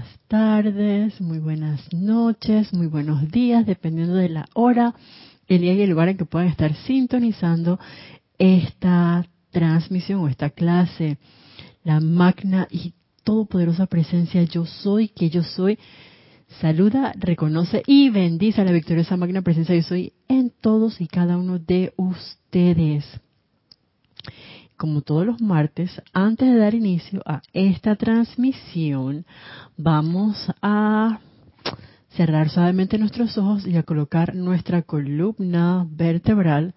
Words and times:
buenas 0.00 0.20
tardes, 0.28 1.20
muy 1.20 1.38
buenas 1.40 1.92
noches, 1.92 2.72
muy 2.72 2.86
buenos 2.86 3.30
días, 3.30 3.66
dependiendo 3.66 4.14
de 4.14 4.30
la 4.30 4.48
hora, 4.54 4.94
el 5.46 5.60
día 5.60 5.74
y 5.74 5.82
el 5.82 5.90
lugar 5.90 6.08
en 6.08 6.16
que 6.16 6.24
puedan 6.24 6.48
estar 6.48 6.74
sintonizando 6.74 7.78
esta 8.38 9.26
transmisión 9.50 10.20
o 10.20 10.28
esta 10.28 10.48
clase. 10.48 11.18
La 11.84 12.00
magna 12.00 12.66
y 12.70 12.94
todopoderosa 13.24 13.84
presencia 13.86 14.42
yo 14.44 14.64
soy, 14.64 15.08
que 15.08 15.28
yo 15.28 15.42
soy, 15.42 15.78
saluda, 16.62 17.12
reconoce 17.18 17.82
y 17.86 18.08
bendice 18.08 18.62
a 18.62 18.64
la 18.64 18.72
victoriosa 18.72 19.18
magna 19.18 19.42
presencia 19.42 19.74
yo 19.74 19.82
soy 19.82 20.14
en 20.28 20.50
todos 20.62 20.98
y 21.02 21.08
cada 21.08 21.36
uno 21.36 21.58
de 21.58 21.92
ustedes 21.96 23.04
como 24.80 25.02
todos 25.02 25.26
los 25.26 25.42
martes, 25.42 26.00
antes 26.14 26.48
de 26.50 26.56
dar 26.56 26.74
inicio 26.74 27.20
a 27.26 27.42
esta 27.52 27.96
transmisión, 27.96 29.26
vamos 29.76 30.50
a 30.62 31.20
cerrar 32.16 32.48
suavemente 32.48 32.96
nuestros 32.96 33.36
ojos 33.36 33.66
y 33.66 33.76
a 33.76 33.82
colocar 33.82 34.34
nuestra 34.34 34.80
columna 34.80 35.86
vertebral 35.90 36.74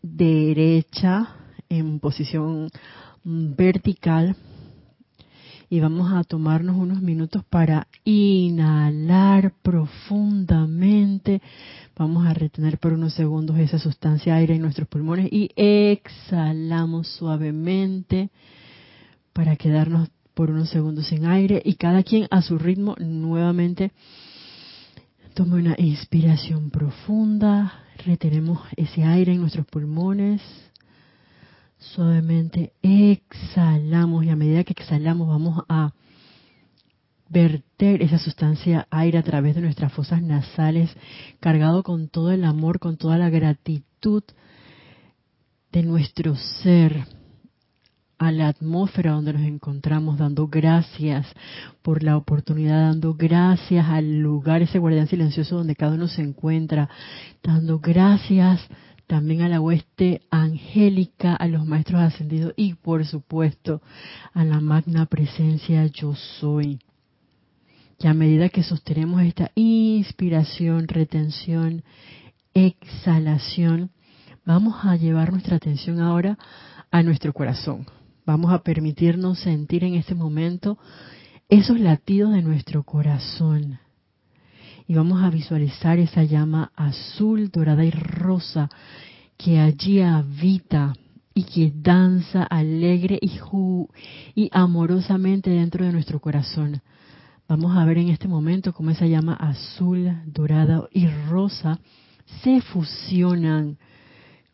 derecha 0.00 1.30
en 1.68 1.98
posición 1.98 2.70
vertical 3.24 4.36
y 5.68 5.80
vamos 5.80 6.12
a 6.12 6.24
tomarnos 6.24 6.76
unos 6.76 7.00
minutos 7.00 7.44
para 7.44 7.88
inhalar 8.04 9.52
profundamente. 9.62 11.40
Vamos 11.96 12.26
a 12.26 12.34
retener 12.34 12.78
por 12.78 12.92
unos 12.92 13.14
segundos 13.14 13.58
esa 13.58 13.78
sustancia 13.78 14.36
aire 14.36 14.54
en 14.54 14.62
nuestros 14.62 14.88
pulmones 14.88 15.28
y 15.32 15.50
exhalamos 15.56 17.08
suavemente 17.08 18.30
para 19.32 19.56
quedarnos 19.56 20.08
por 20.34 20.50
unos 20.50 20.70
segundos 20.70 21.06
sin 21.06 21.26
aire 21.26 21.62
y 21.64 21.74
cada 21.74 22.02
quien 22.02 22.26
a 22.30 22.42
su 22.42 22.58
ritmo 22.58 22.96
nuevamente 22.98 23.92
toma 25.34 25.56
una 25.56 25.74
inspiración 25.78 26.70
profunda, 26.70 27.84
retenemos 28.04 28.60
ese 28.76 29.04
aire 29.04 29.32
en 29.32 29.40
nuestros 29.40 29.66
pulmones 29.66 30.40
Suavemente 31.92 32.72
exhalamos 32.82 34.24
y 34.24 34.30
a 34.30 34.36
medida 34.36 34.64
que 34.64 34.72
exhalamos 34.72 35.28
vamos 35.28 35.64
a 35.68 35.92
verter 37.28 38.02
esa 38.02 38.18
sustancia 38.18 38.86
aire 38.90 39.18
a 39.18 39.22
través 39.22 39.54
de 39.54 39.60
nuestras 39.60 39.92
fosas 39.92 40.22
nasales, 40.22 40.90
cargado 41.40 41.82
con 41.82 42.08
todo 42.08 42.32
el 42.32 42.44
amor, 42.44 42.78
con 42.78 42.96
toda 42.96 43.18
la 43.18 43.28
gratitud 43.28 44.24
de 45.72 45.82
nuestro 45.82 46.36
ser 46.62 47.06
a 48.18 48.32
la 48.32 48.48
atmósfera 48.48 49.12
donde 49.12 49.34
nos 49.34 49.42
encontramos, 49.42 50.18
dando 50.18 50.48
gracias 50.48 51.26
por 51.82 52.02
la 52.02 52.16
oportunidad, 52.16 52.88
dando 52.88 53.14
gracias 53.14 53.86
al 53.86 54.20
lugar, 54.20 54.62
ese 54.62 54.78
guardián 54.78 55.08
silencioso 55.08 55.56
donde 55.56 55.76
cada 55.76 55.94
uno 55.94 56.08
se 56.08 56.22
encuentra, 56.22 56.88
dando 57.42 57.78
gracias 57.78 58.60
también 59.14 59.42
a 59.42 59.48
la 59.48 59.60
hueste 59.60 60.22
angélica, 60.28 61.36
a 61.36 61.46
los 61.46 61.64
maestros 61.64 62.00
ascendidos 62.00 62.52
y 62.56 62.74
por 62.74 63.06
supuesto 63.06 63.80
a 64.32 64.44
la 64.44 64.60
magna 64.60 65.06
presencia 65.06 65.86
yo 65.86 66.16
soy. 66.16 66.80
Y 68.00 68.08
a 68.08 68.12
medida 68.12 68.48
que 68.48 68.64
sostenemos 68.64 69.22
esta 69.22 69.52
inspiración, 69.54 70.88
retención, 70.88 71.84
exhalación, 72.54 73.92
vamos 74.44 74.84
a 74.84 74.96
llevar 74.96 75.30
nuestra 75.30 75.58
atención 75.58 76.00
ahora 76.00 76.36
a 76.90 77.04
nuestro 77.04 77.32
corazón. 77.32 77.86
Vamos 78.26 78.52
a 78.52 78.64
permitirnos 78.64 79.38
sentir 79.38 79.84
en 79.84 79.94
este 79.94 80.16
momento 80.16 80.76
esos 81.48 81.78
latidos 81.78 82.32
de 82.32 82.42
nuestro 82.42 82.82
corazón 82.82 83.78
y 84.86 84.94
vamos 84.94 85.22
a 85.22 85.30
visualizar 85.30 86.00
esa 86.00 86.24
llama 86.24 86.72
azul, 86.74 87.50
dorada 87.52 87.84
y 87.84 87.92
rosa 87.92 88.70
que 89.36 89.58
allí 89.58 90.00
habita 90.00 90.94
y 91.34 91.44
que 91.44 91.72
danza 91.74 92.44
alegre 92.44 93.18
y, 93.20 93.40
y 94.34 94.48
amorosamente 94.52 95.50
dentro 95.50 95.84
de 95.84 95.92
nuestro 95.92 96.20
corazón. 96.20 96.80
Vamos 97.48 97.76
a 97.76 97.84
ver 97.84 97.98
en 97.98 98.08
este 98.08 98.28
momento 98.28 98.72
cómo 98.72 98.90
esa 98.90 99.06
llama 99.06 99.34
azul, 99.34 100.22
dorada 100.26 100.88
y 100.92 101.06
rosa 101.28 101.78
se 102.42 102.60
fusionan 102.60 103.78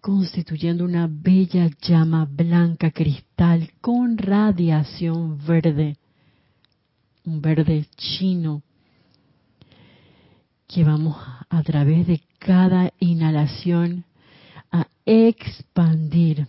constituyendo 0.01 0.85
una 0.85 1.09
bella 1.11 1.69
llama 1.83 2.25
blanca 2.25 2.91
cristal 2.91 3.71
con 3.81 4.17
radiación 4.17 5.39
verde, 5.47 5.99
un 7.25 7.41
verde 7.41 7.87
chino 7.97 8.63
que 10.67 10.85
vamos 10.85 11.17
a 11.49 11.63
través 11.63 12.07
de 12.07 12.23
cada 12.39 12.93
inhalación 12.99 14.05
a 14.71 14.87
expandir 15.05 16.47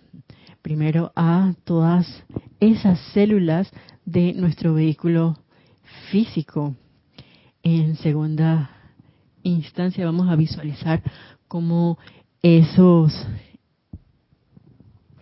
primero 0.61 1.11
a 1.15 1.53
todas 1.63 2.23
esas 2.59 2.99
células 3.13 3.71
de 4.05 4.33
nuestro 4.33 4.73
vehículo 4.73 5.37
físico. 6.11 6.75
En 7.63 7.95
segunda 7.95 8.69
instancia 9.43 10.05
vamos 10.05 10.29
a 10.29 10.35
visualizar 10.35 11.01
cómo 11.47 11.97
esos 12.41 13.13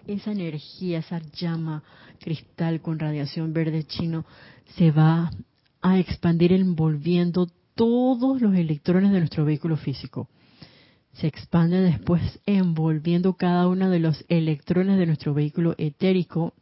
esa 0.08 0.31
energía, 0.31 1.00
esa 1.00 1.22
llama 1.34 1.84
cristal 2.20 2.81
con 2.81 2.98
radiación 2.98 3.54
verde 3.54 3.84
chino 3.84 4.26
se 4.76 4.92
va 4.92 5.30
a 5.81 6.00
expandir 6.00 6.52
envolviendo 6.52 7.48
todos 7.76 8.42
los 8.42 8.56
electrones 8.56 9.12
de 9.12 9.20
nuestro 9.20 9.46
vehículo 9.46 9.78
físico. 9.78 10.28
Se 11.19 11.28
expande 11.28 11.81
después 11.81 12.40
envolviendo 12.46 13.34
cada 13.34 13.68
uno 13.68 13.90
de 13.90 14.00
los 14.00 14.24
electrones 14.30 14.97
de 14.97 15.06
nuestro 15.06 15.34
vehículo 15.34 15.75
etérico 15.78 16.53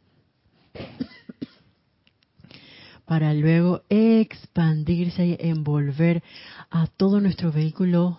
para 3.06 3.32
luego 3.34 3.82
expandirse 3.88 5.26
y 5.26 5.36
envolver 5.38 6.24
a 6.70 6.88
todo 6.88 7.20
nuestro 7.20 7.52
vehículo 7.52 8.18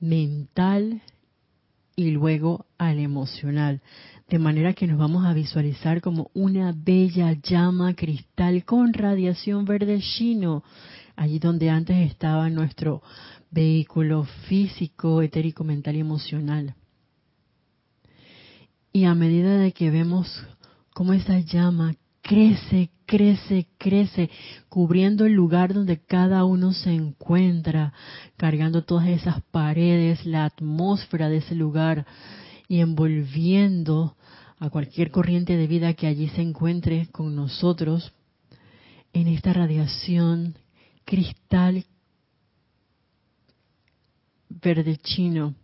mental 0.00 1.02
y 1.96 2.12
luego 2.12 2.64
al 2.78 2.98
emocional. 2.98 3.82
De 4.30 4.38
manera 4.38 4.72
que 4.72 4.86
nos 4.86 4.98
vamos 4.98 5.26
a 5.26 5.34
visualizar 5.34 6.00
como 6.00 6.30
una 6.32 6.72
bella 6.74 7.32
llama 7.42 7.94
cristal 7.94 8.64
con 8.64 8.94
radiación 8.94 9.66
verde 9.66 10.00
chino 10.00 10.64
allí 11.16 11.38
donde 11.38 11.70
antes 11.70 12.10
estaba 12.10 12.48
nuestro 12.50 13.02
vehículo 13.54 14.24
físico, 14.48 15.22
etérico, 15.22 15.62
mental 15.62 15.96
y 15.96 16.00
emocional. 16.00 16.74
Y 18.92 19.04
a 19.04 19.14
medida 19.14 19.56
de 19.58 19.72
que 19.72 19.90
vemos 19.90 20.44
cómo 20.92 21.12
esa 21.12 21.38
llama 21.38 21.94
crece, 22.20 22.90
crece, 23.06 23.68
crece, 23.78 24.30
cubriendo 24.68 25.24
el 25.24 25.34
lugar 25.34 25.72
donde 25.72 26.00
cada 26.00 26.44
uno 26.44 26.72
se 26.72 26.92
encuentra, 26.92 27.92
cargando 28.36 28.82
todas 28.82 29.08
esas 29.08 29.40
paredes, 29.50 30.26
la 30.26 30.46
atmósfera 30.46 31.28
de 31.28 31.38
ese 31.38 31.54
lugar 31.54 32.06
y 32.66 32.80
envolviendo 32.80 34.16
a 34.58 34.70
cualquier 34.70 35.10
corriente 35.10 35.56
de 35.56 35.66
vida 35.66 35.94
que 35.94 36.06
allí 36.06 36.28
se 36.28 36.42
encuentre 36.42 37.08
con 37.12 37.36
nosotros 37.36 38.12
en 39.12 39.28
esta 39.28 39.52
radiación 39.52 40.56
cristal 41.04 41.84
verde 44.62 44.96
chino. 44.96 45.54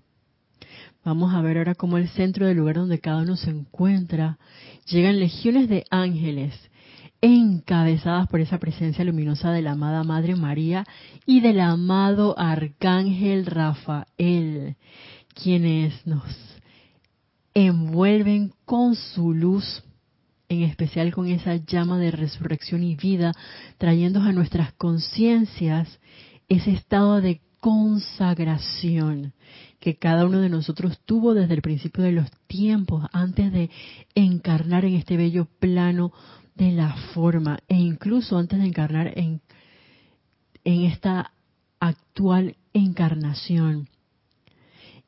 Vamos 1.05 1.35
a 1.35 1.41
ver 1.41 1.59
ahora 1.59 1.75
cómo 1.75 1.97
el 1.97 2.09
centro 2.09 2.47
del 2.47 2.59
lugar 2.59 2.77
donde 2.77 3.01
cada 3.01 3.23
uno 3.23 3.37
se 3.37 3.51
encuentra 3.51 4.39
llegan 4.87 5.19
legiones 5.19 5.69
de 5.69 5.85
ángeles 5.91 6.55
encabezadas 7.23 8.29
por 8.29 8.41
esa 8.41 8.59
presencia 8.59 9.05
luminosa 9.05 9.51
de 9.51 9.63
la 9.63 9.73
amada 9.73 10.05
Madre 10.05 10.37
María 10.37 10.87
y 11.27 11.41
del 11.41 11.61
amado 11.61 12.39
Arcángel 12.39 13.47
Rafael, 13.47 14.77
quienes 15.35 16.07
nos 16.07 16.25
envuelven 17.55 18.53
con 18.65 18.95
su 18.95 19.35
luz 19.35 19.83
en 20.51 20.63
especial 20.63 21.15
con 21.15 21.29
esa 21.29 21.57
llama 21.57 21.99
de 21.99 22.11
resurrección 22.11 22.83
y 22.83 22.97
vida, 22.97 23.33
trayendo 23.79 24.21
a 24.21 24.33
nuestras 24.33 24.73
conciencias 24.73 26.01
ese 26.49 26.73
estado 26.73 27.21
de 27.21 27.41
consagración 27.61 29.33
que 29.79 29.97
cada 29.97 30.27
uno 30.27 30.41
de 30.41 30.49
nosotros 30.49 30.99
tuvo 31.05 31.35
desde 31.35 31.55
el 31.55 31.63
principio 31.63 32.03
de 32.03 32.13
los 32.13 32.31
tiempos, 32.47 33.07
antes 33.13 33.53
de 33.53 33.71
encarnar 34.15 34.85
en 34.85 34.95
este 34.95 35.17
bello 35.17 35.47
plano 35.59 36.13
de 36.55 36.73
la 36.73 36.95
forma, 37.15 37.61
e 37.69 37.77
incluso 37.77 38.37
antes 38.37 38.59
de 38.59 38.67
encarnar 38.67 39.17
en, 39.19 39.41
en 40.65 40.83
esta 40.83 41.33
actual 41.79 42.57
encarnación. 42.73 43.89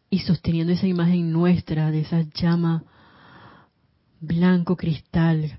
Y 0.08 0.20
sosteniendo 0.20 0.72
esa 0.72 0.86
imagen 0.86 1.32
nuestra 1.32 1.90
de 1.90 2.00
esa 2.00 2.22
llama 2.34 2.84
blanco 4.20 4.76
cristal 4.76 5.58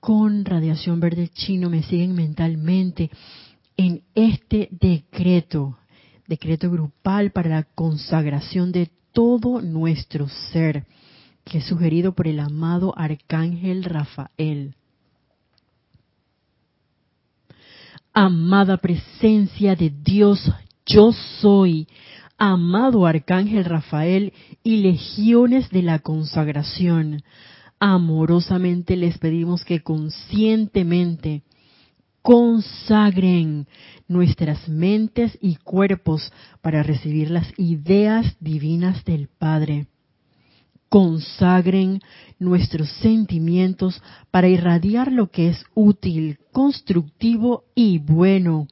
con 0.00 0.44
radiación 0.44 0.98
verde 0.98 1.28
chino 1.28 1.70
me 1.70 1.82
siguen 1.84 2.14
mentalmente 2.14 3.10
en 3.76 4.02
este 4.14 4.68
decreto, 4.72 5.78
decreto 6.26 6.70
grupal 6.70 7.30
para 7.32 7.50
la 7.50 7.62
consagración 7.62 8.72
de 8.72 8.90
todo 9.12 9.60
nuestro 9.60 10.28
ser, 10.28 10.86
que 11.44 11.58
es 11.58 11.64
sugerido 11.64 12.12
por 12.12 12.28
el 12.28 12.40
amado 12.40 12.94
Arcángel 12.96 13.84
Rafael. 13.84 14.74
Amada 18.14 18.76
presencia 18.76 19.74
de 19.74 19.90
Dios, 19.90 20.52
yo 20.84 21.12
soy, 21.40 21.88
amado 22.36 23.06
Arcángel 23.06 23.64
Rafael 23.64 24.32
y 24.62 24.78
legiones 24.78 25.70
de 25.70 25.82
la 25.82 25.98
consagración. 26.00 27.22
Amorosamente 27.78 28.96
les 28.96 29.18
pedimos 29.18 29.64
que 29.64 29.82
conscientemente 29.82 31.42
consagren 32.22 33.66
nuestras 34.06 34.68
mentes 34.68 35.36
y 35.40 35.56
cuerpos 35.56 36.32
para 36.60 36.82
recibir 36.82 37.30
las 37.30 37.52
ideas 37.58 38.36
divinas 38.40 39.04
del 39.04 39.28
Padre. 39.28 39.86
Consagren 40.88 42.00
nuestros 42.38 42.88
sentimientos 43.00 44.00
para 44.30 44.48
irradiar 44.48 45.10
lo 45.10 45.30
que 45.30 45.48
es 45.48 45.64
útil, 45.74 46.38
constructivo 46.52 47.64
y 47.74 47.98
bueno. 47.98 48.68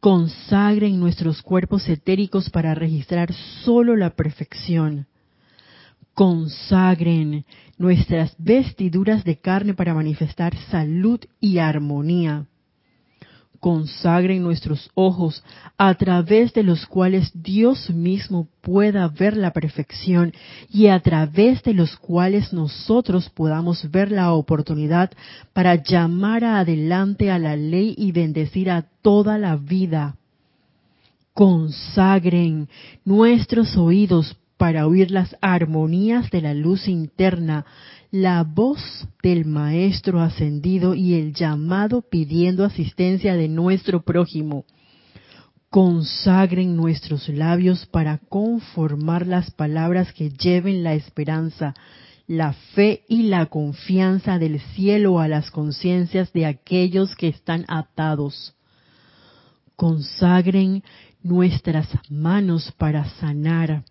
Consagren 0.00 1.00
nuestros 1.00 1.42
cuerpos 1.42 1.88
etéricos 1.88 2.50
para 2.50 2.74
registrar 2.74 3.32
solo 3.64 3.96
la 3.96 4.10
perfección 4.10 5.06
consagren 6.12 7.46
nuestras 7.78 8.34
vestiduras 8.36 9.24
de 9.24 9.38
carne 9.38 9.72
para 9.72 9.94
manifestar 9.94 10.54
salud 10.70 11.20
y 11.40 11.58
armonía 11.58 12.49
consagren 13.60 14.42
nuestros 14.42 14.90
ojos 14.94 15.44
a 15.76 15.94
través 15.94 16.54
de 16.54 16.62
los 16.62 16.86
cuales 16.86 17.30
Dios 17.34 17.90
mismo 17.90 18.48
pueda 18.62 19.06
ver 19.08 19.36
la 19.36 19.52
perfección 19.52 20.32
y 20.70 20.86
a 20.86 20.98
través 21.00 21.62
de 21.62 21.74
los 21.74 21.96
cuales 21.96 22.54
nosotros 22.54 23.28
podamos 23.28 23.90
ver 23.90 24.10
la 24.10 24.32
oportunidad 24.32 25.10
para 25.52 25.74
llamar 25.74 26.42
adelante 26.42 27.30
a 27.30 27.38
la 27.38 27.54
ley 27.54 27.94
y 27.98 28.12
bendecir 28.12 28.70
a 28.70 28.86
toda 29.02 29.36
la 29.36 29.56
vida. 29.56 30.16
Consagren 31.34 32.68
nuestros 33.04 33.76
oídos 33.76 34.36
para 34.56 34.86
oír 34.86 35.10
las 35.10 35.36
armonías 35.40 36.30
de 36.30 36.40
la 36.42 36.54
luz 36.54 36.88
interna, 36.88 37.64
la 38.10 38.42
voz 38.42 38.80
del 39.22 39.44
Maestro 39.44 40.20
ascendido 40.20 40.94
y 40.94 41.14
el 41.14 41.32
llamado 41.32 42.02
pidiendo 42.02 42.64
asistencia 42.64 43.36
de 43.36 43.48
nuestro 43.48 44.02
prójimo. 44.02 44.64
Consagren 45.68 46.76
nuestros 46.76 47.28
labios 47.28 47.86
para 47.86 48.18
conformar 48.18 49.28
las 49.28 49.52
palabras 49.52 50.12
que 50.12 50.30
lleven 50.30 50.82
la 50.82 50.94
esperanza, 50.94 51.74
la 52.26 52.52
fe 52.74 53.04
y 53.08 53.24
la 53.24 53.46
confianza 53.46 54.40
del 54.40 54.60
cielo 54.74 55.20
a 55.20 55.28
las 55.28 55.52
conciencias 55.52 56.32
de 56.32 56.46
aquellos 56.46 57.14
que 57.14 57.28
están 57.28 57.64
atados. 57.68 58.56
Consagren 59.76 60.82
nuestras 61.22 61.88
manos 62.10 62.72
para 62.76 63.04
sanar, 63.04 63.84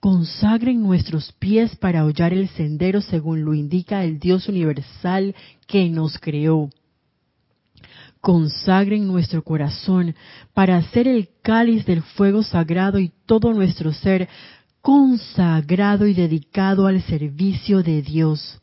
consagren 0.00 0.82
nuestros 0.82 1.32
pies 1.32 1.76
para 1.76 2.04
hollar 2.04 2.32
el 2.32 2.48
sendero 2.50 3.00
según 3.00 3.44
lo 3.44 3.54
indica 3.54 4.04
el 4.04 4.18
Dios 4.18 4.48
universal 4.48 5.34
que 5.66 5.88
nos 5.88 6.18
creó. 6.18 6.70
Consagren 8.20 9.06
nuestro 9.06 9.42
corazón 9.42 10.14
para 10.54 10.76
hacer 10.76 11.06
el 11.08 11.28
cáliz 11.42 11.84
del 11.84 12.02
fuego 12.02 12.42
sagrado 12.42 12.98
y 12.98 13.12
todo 13.26 13.52
nuestro 13.52 13.92
ser 13.92 14.28
consagrado 14.80 16.06
y 16.06 16.14
dedicado 16.14 16.86
al 16.86 17.02
servicio 17.02 17.82
de 17.82 18.02
Dios. 18.02 18.60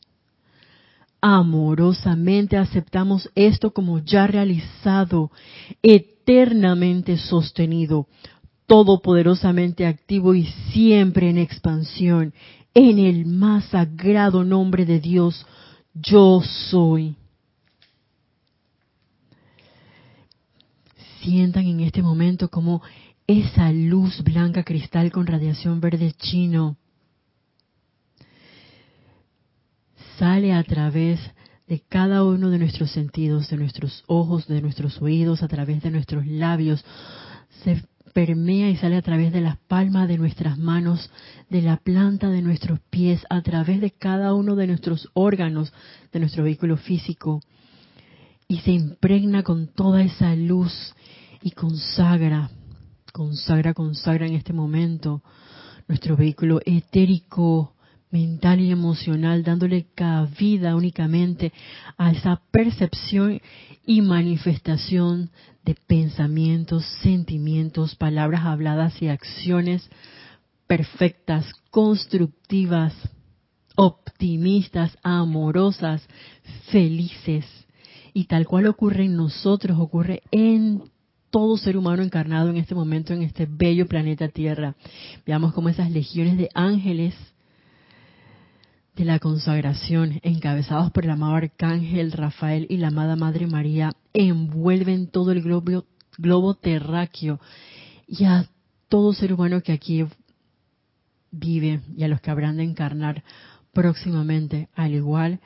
Amorosamente 1.21 2.57
aceptamos 2.57 3.29
esto 3.35 3.71
como 3.71 3.99
ya 3.99 4.25
realizado, 4.25 5.31
eternamente 5.83 7.17
sostenido, 7.17 8.07
todopoderosamente 8.67 9.85
activo 9.85 10.33
y 10.33 10.45
siempre 10.71 11.29
en 11.29 11.37
expansión, 11.37 12.33
en 12.73 12.99
el 12.99 13.25
más 13.25 13.65
sagrado 13.65 14.43
nombre 14.43 14.85
de 14.85 14.99
Dios, 14.99 15.45
yo 15.93 16.41
soy. 16.69 17.15
Sientan 21.21 21.65
en 21.65 21.81
este 21.81 22.01
momento 22.01 22.49
como 22.49 22.81
esa 23.27 23.71
luz 23.71 24.23
blanca 24.23 24.63
cristal 24.63 25.11
con 25.11 25.27
radiación 25.27 25.79
verde 25.79 26.13
chino 26.17 26.77
sale 30.21 30.53
a 30.53 30.63
través 30.63 31.19
de 31.67 31.79
cada 31.79 32.23
uno 32.23 32.51
de 32.51 32.59
nuestros 32.59 32.91
sentidos, 32.91 33.49
de 33.49 33.57
nuestros 33.57 34.03
ojos, 34.05 34.45
de 34.47 34.61
nuestros 34.61 35.01
oídos, 35.01 35.41
a 35.41 35.47
través 35.47 35.81
de 35.81 35.89
nuestros 35.89 36.27
labios, 36.27 36.85
se 37.63 37.81
permea 38.13 38.69
y 38.69 38.77
sale 38.77 38.95
a 38.95 39.01
través 39.01 39.33
de 39.33 39.41
las 39.41 39.57
palmas 39.57 40.07
de 40.07 40.17
nuestras 40.17 40.57
manos, 40.57 41.09
de 41.49 41.61
la 41.61 41.77
planta 41.77 42.29
de 42.29 42.41
nuestros 42.41 42.79
pies, 42.89 43.25
a 43.29 43.41
través 43.41 43.81
de 43.81 43.91
cada 43.91 44.33
uno 44.33 44.55
de 44.55 44.67
nuestros 44.67 45.09
órganos 45.13 45.73
de 46.11 46.19
nuestro 46.19 46.43
vehículo 46.43 46.77
físico 46.77 47.41
y 48.47 48.59
se 48.59 48.71
impregna 48.71 49.43
con 49.43 49.67
toda 49.67 50.01
esa 50.01 50.35
luz 50.35 50.93
y 51.41 51.51
consagra, 51.51 52.49
consagra, 53.13 53.73
consagra 53.73 54.27
en 54.27 54.33
este 54.33 54.51
momento 54.51 55.23
nuestro 55.87 56.17
vehículo 56.17 56.59
etérico, 56.65 57.73
mental 58.11 58.59
y 58.59 58.71
emocional, 58.71 59.43
dándole 59.43 59.87
cabida 59.95 60.75
únicamente 60.75 61.53
a 61.97 62.11
esa 62.11 62.41
percepción 62.51 63.41
y 63.85 64.01
manifestación 64.01 65.31
de 65.63 65.75
pensamientos, 65.87 66.85
sentimientos, 67.01 67.95
palabras 67.95 68.41
habladas 68.45 69.01
y 69.01 69.07
acciones 69.07 69.89
perfectas, 70.67 71.53
constructivas, 71.69 72.93
optimistas, 73.75 74.97
amorosas, 75.03 76.07
felices. 76.71 77.45
Y 78.13 78.25
tal 78.25 78.47
cual 78.47 78.67
ocurre 78.67 79.05
en 79.05 79.15
nosotros, 79.15 79.77
ocurre 79.79 80.21
en 80.31 80.83
todo 81.29 81.57
ser 81.57 81.77
humano 81.77 82.03
encarnado 82.03 82.49
en 82.49 82.57
este 82.57 82.75
momento 82.75 83.13
en 83.13 83.23
este 83.23 83.47
bello 83.49 83.87
planeta 83.87 84.27
Tierra. 84.27 84.75
Veamos 85.25 85.53
cómo 85.53 85.69
esas 85.69 85.89
legiones 85.89 86.37
de 86.37 86.49
ángeles 86.53 87.15
de 88.95 89.05
la 89.05 89.19
consagración, 89.19 90.19
encabezados 90.21 90.91
por 90.91 91.05
el 91.05 91.11
amado 91.11 91.35
Arcángel 91.35 92.11
Rafael 92.11 92.67
y 92.69 92.77
la 92.77 92.87
amada 92.87 93.15
Madre 93.15 93.47
María, 93.47 93.93
envuelven 94.13 95.07
todo 95.07 95.31
el 95.31 95.41
globo, 95.41 95.85
globo 96.17 96.55
terráqueo 96.55 97.39
y 98.07 98.25
a 98.25 98.49
todo 98.89 99.13
ser 99.13 99.33
humano 99.33 99.61
que 99.61 99.71
aquí 99.71 100.05
vive 101.31 101.81
y 101.95 102.03
a 102.03 102.09
los 102.09 102.19
que 102.19 102.31
habrán 102.31 102.57
de 102.57 102.63
encarnar 102.63 103.23
próximamente, 103.71 104.67
al 104.75 104.93
igual 104.93 105.39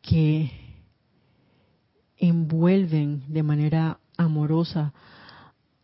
que 0.00 0.50
envuelven 2.16 3.24
de 3.28 3.42
manera 3.42 3.98
amorosa 4.16 4.94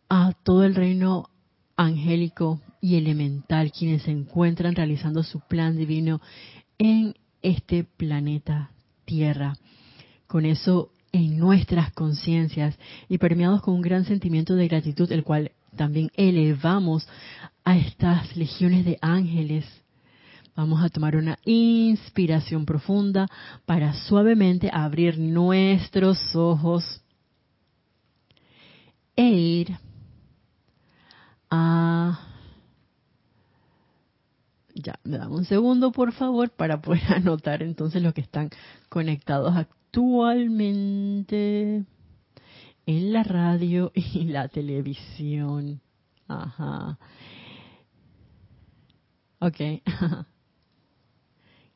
a 0.09 0.33
todo 0.43 0.63
el 0.63 0.73
reino 0.73 1.29
angélico 1.75 2.61
y 2.81 2.95
elemental, 2.95 3.71
quienes 3.71 4.03
se 4.03 4.11
encuentran 4.11 4.75
realizando 4.75 5.23
su 5.23 5.39
plan 5.41 5.77
divino 5.77 6.21
en 6.77 7.15
este 7.41 7.83
planeta 7.83 8.71
Tierra. 9.05 9.55
Con 10.27 10.45
eso 10.45 10.91
en 11.11 11.37
nuestras 11.37 11.93
conciencias 11.93 12.77
y 13.07 13.17
permeados 13.17 13.61
con 13.61 13.75
un 13.75 13.81
gran 13.81 14.05
sentimiento 14.05 14.55
de 14.55 14.67
gratitud, 14.67 15.11
el 15.11 15.23
cual 15.23 15.51
también 15.75 16.11
elevamos 16.15 17.07
a 17.63 17.77
estas 17.77 18.35
legiones 18.35 18.85
de 18.85 18.97
ángeles. 19.01 19.65
Vamos 20.55 20.83
a 20.83 20.89
tomar 20.89 21.15
una 21.15 21.37
inspiración 21.45 22.65
profunda 22.65 23.27
para 23.65 23.93
suavemente 23.93 24.69
abrir 24.73 25.19
nuestros 25.19 26.35
ojos 26.35 27.01
e 29.15 29.29
ir 29.29 29.77
a 31.49 32.36
ya, 34.81 34.99
me 35.03 35.17
dan 35.17 35.31
un 35.31 35.45
segundo, 35.45 35.91
por 35.91 36.11
favor, 36.13 36.49
para 36.51 36.81
poder 36.81 37.03
anotar 37.15 37.63
entonces 37.63 38.01
los 38.01 38.13
que 38.13 38.21
están 38.21 38.49
conectados 38.89 39.55
actualmente 39.55 41.85
en 42.85 43.13
la 43.13 43.23
radio 43.23 43.91
y 43.95 44.25
la 44.25 44.47
televisión. 44.47 45.81
Ajá. 46.27 46.97
Ok. 49.39 49.61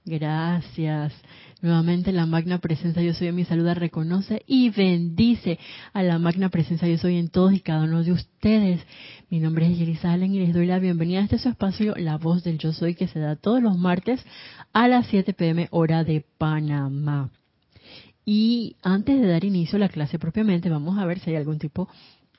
Gracias. 0.06 1.14
Nuevamente 1.62 2.12
la 2.12 2.26
magna 2.26 2.58
presencia 2.58 3.04
yo 3.04 3.14
soy 3.14 3.28
en 3.28 3.36
mi 3.36 3.46
saluda, 3.46 3.76
reconoce 3.76 4.42
y 4.48 4.72
bendice 4.72 5.60
a 5.94 6.02
la 6.02 6.18
magna 6.18 6.50
presencia 6.50 6.88
yo 6.88 6.98
soy 6.98 7.18
en 7.18 7.30
todos 7.30 7.54
y 7.54 7.60
cada 7.60 7.84
uno 7.84 8.04
de 8.04 8.12
ustedes. 8.12 8.82
Mi 9.30 9.40
nombre 9.40 9.72
es 9.72 9.78
Yelisa 9.78 10.12
Allen 10.12 10.34
y 10.34 10.40
les 10.40 10.56
doy 10.56 10.66
la 10.66 10.80
bienvenida 10.80 11.20
a 11.20 11.24
este 11.24 11.38
su 11.38 11.50
espacio, 11.50 11.94
La 11.98 12.18
Voz 12.18 12.44
del 12.44 12.58
Yo 12.58 12.74
Soy, 12.74 12.96
que 12.96 13.08
se 13.08 13.20
da 13.20 13.36
todos 13.36 13.62
los 13.62 13.78
martes 13.78 14.26
a 14.74 14.88
las 14.88 15.06
7 15.06 15.34
pm 15.34 15.68
hora 15.70 16.04
de 16.04 16.26
Panamá. 16.40 17.30
Y 18.26 18.78
antes 18.82 19.22
de 19.22 19.28
dar 19.28 19.44
inicio 19.44 19.76
a 19.76 19.82
la 19.82 19.90
clase 19.90 20.18
propiamente, 20.18 20.70
vamos 20.70 20.98
a 20.98 21.06
ver 21.06 21.20
si 21.20 21.30
hay 21.30 21.36
algún 21.36 21.60
tipo 21.60 21.88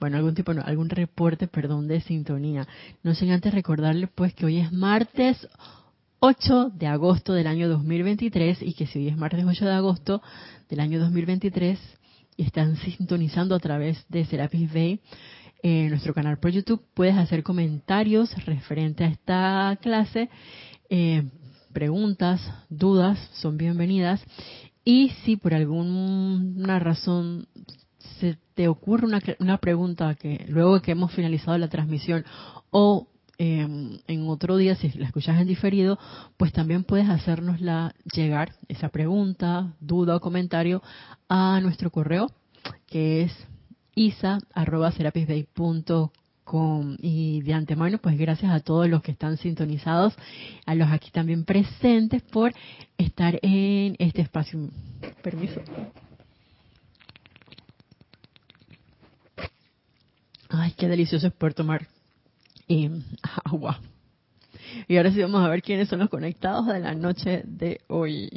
bueno, 0.00 0.16
algún 0.16 0.34
tipo, 0.34 0.52
no, 0.52 0.62
algún 0.62 0.88
reporte, 0.88 1.46
perdón, 1.46 1.86
de 1.86 2.00
sintonía. 2.00 2.66
No 3.04 3.14
sin 3.14 3.30
antes 3.30 3.54
recordarle 3.54 4.08
pues 4.08 4.34
que 4.34 4.46
hoy 4.46 4.58
es 4.58 4.72
martes 4.72 5.46
8 6.24 6.70
de 6.76 6.86
agosto 6.86 7.32
del 7.32 7.48
año 7.48 7.68
2023 7.68 8.62
y 8.62 8.74
que 8.74 8.86
si 8.86 9.00
hoy 9.00 9.08
es 9.08 9.16
martes 9.16 9.44
8 9.44 9.64
de 9.64 9.72
agosto 9.72 10.22
del 10.68 10.78
año 10.78 11.00
2023 11.00 11.80
y 12.36 12.44
están 12.44 12.76
sintonizando 12.76 13.56
a 13.56 13.58
través 13.58 14.06
de 14.08 14.24
Serapis 14.24 14.72
Bay, 14.72 15.00
en 15.64 15.90
nuestro 15.90 16.14
canal 16.14 16.38
por 16.38 16.52
YouTube, 16.52 16.80
puedes 16.94 17.16
hacer 17.16 17.42
comentarios 17.42 18.32
referente 18.44 19.02
a 19.02 19.08
esta 19.08 19.78
clase, 19.82 20.30
eh, 20.90 21.24
preguntas, 21.72 22.40
dudas, 22.68 23.18
son 23.32 23.56
bienvenidas. 23.56 24.22
Y 24.84 25.08
si 25.24 25.36
por 25.36 25.54
alguna 25.54 26.78
razón 26.78 27.48
se 28.20 28.38
te 28.54 28.68
ocurre 28.68 29.08
una, 29.08 29.20
una 29.40 29.58
pregunta 29.58 30.14
que 30.14 30.44
luego 30.48 30.80
que 30.82 30.92
hemos 30.92 31.10
finalizado 31.10 31.58
la 31.58 31.68
transmisión 31.68 32.24
o 32.70 33.08
Em, 33.44 33.98
en 34.06 34.28
otro 34.28 34.56
día, 34.56 34.76
si 34.76 34.88
la 34.90 35.06
escuchas 35.06 35.40
en 35.40 35.48
diferido, 35.48 35.98
pues 36.36 36.52
también 36.52 36.84
puedes 36.84 37.08
hacernosla 37.08 37.92
llegar, 38.14 38.52
esa 38.68 38.88
pregunta, 38.88 39.74
duda 39.80 40.14
o 40.14 40.20
comentario, 40.20 40.80
a 41.28 41.58
nuestro 41.60 41.90
correo, 41.90 42.30
que 42.86 43.22
es 43.22 43.32
isa.serapisbay.com. 43.96 46.96
Y 47.00 47.40
de 47.40 47.52
antemano, 47.52 47.98
pues 47.98 48.16
gracias 48.16 48.52
a 48.52 48.60
todos 48.60 48.88
los 48.88 49.02
que 49.02 49.10
están 49.10 49.36
sintonizados, 49.36 50.14
a 50.64 50.76
los 50.76 50.88
aquí 50.92 51.10
también 51.10 51.44
presentes 51.44 52.22
por 52.22 52.54
estar 52.96 53.40
en 53.42 53.96
este 53.98 54.22
espacio. 54.22 54.70
Permiso. 55.20 55.60
Ay, 60.48 60.74
qué 60.76 60.86
delicioso 60.86 61.26
es 61.26 61.32
poder 61.32 61.54
tomar 61.54 61.88
y 62.68 62.90
agua. 63.44 63.80
Y 64.88 64.96
ahora 64.96 65.12
sí 65.12 65.20
vamos 65.20 65.44
a 65.44 65.48
ver 65.48 65.62
quiénes 65.62 65.88
son 65.88 65.98
los 66.00 66.08
conectados 66.08 66.66
de 66.66 66.80
la 66.80 66.94
noche 66.94 67.42
de 67.44 67.80
hoy. 67.88 68.30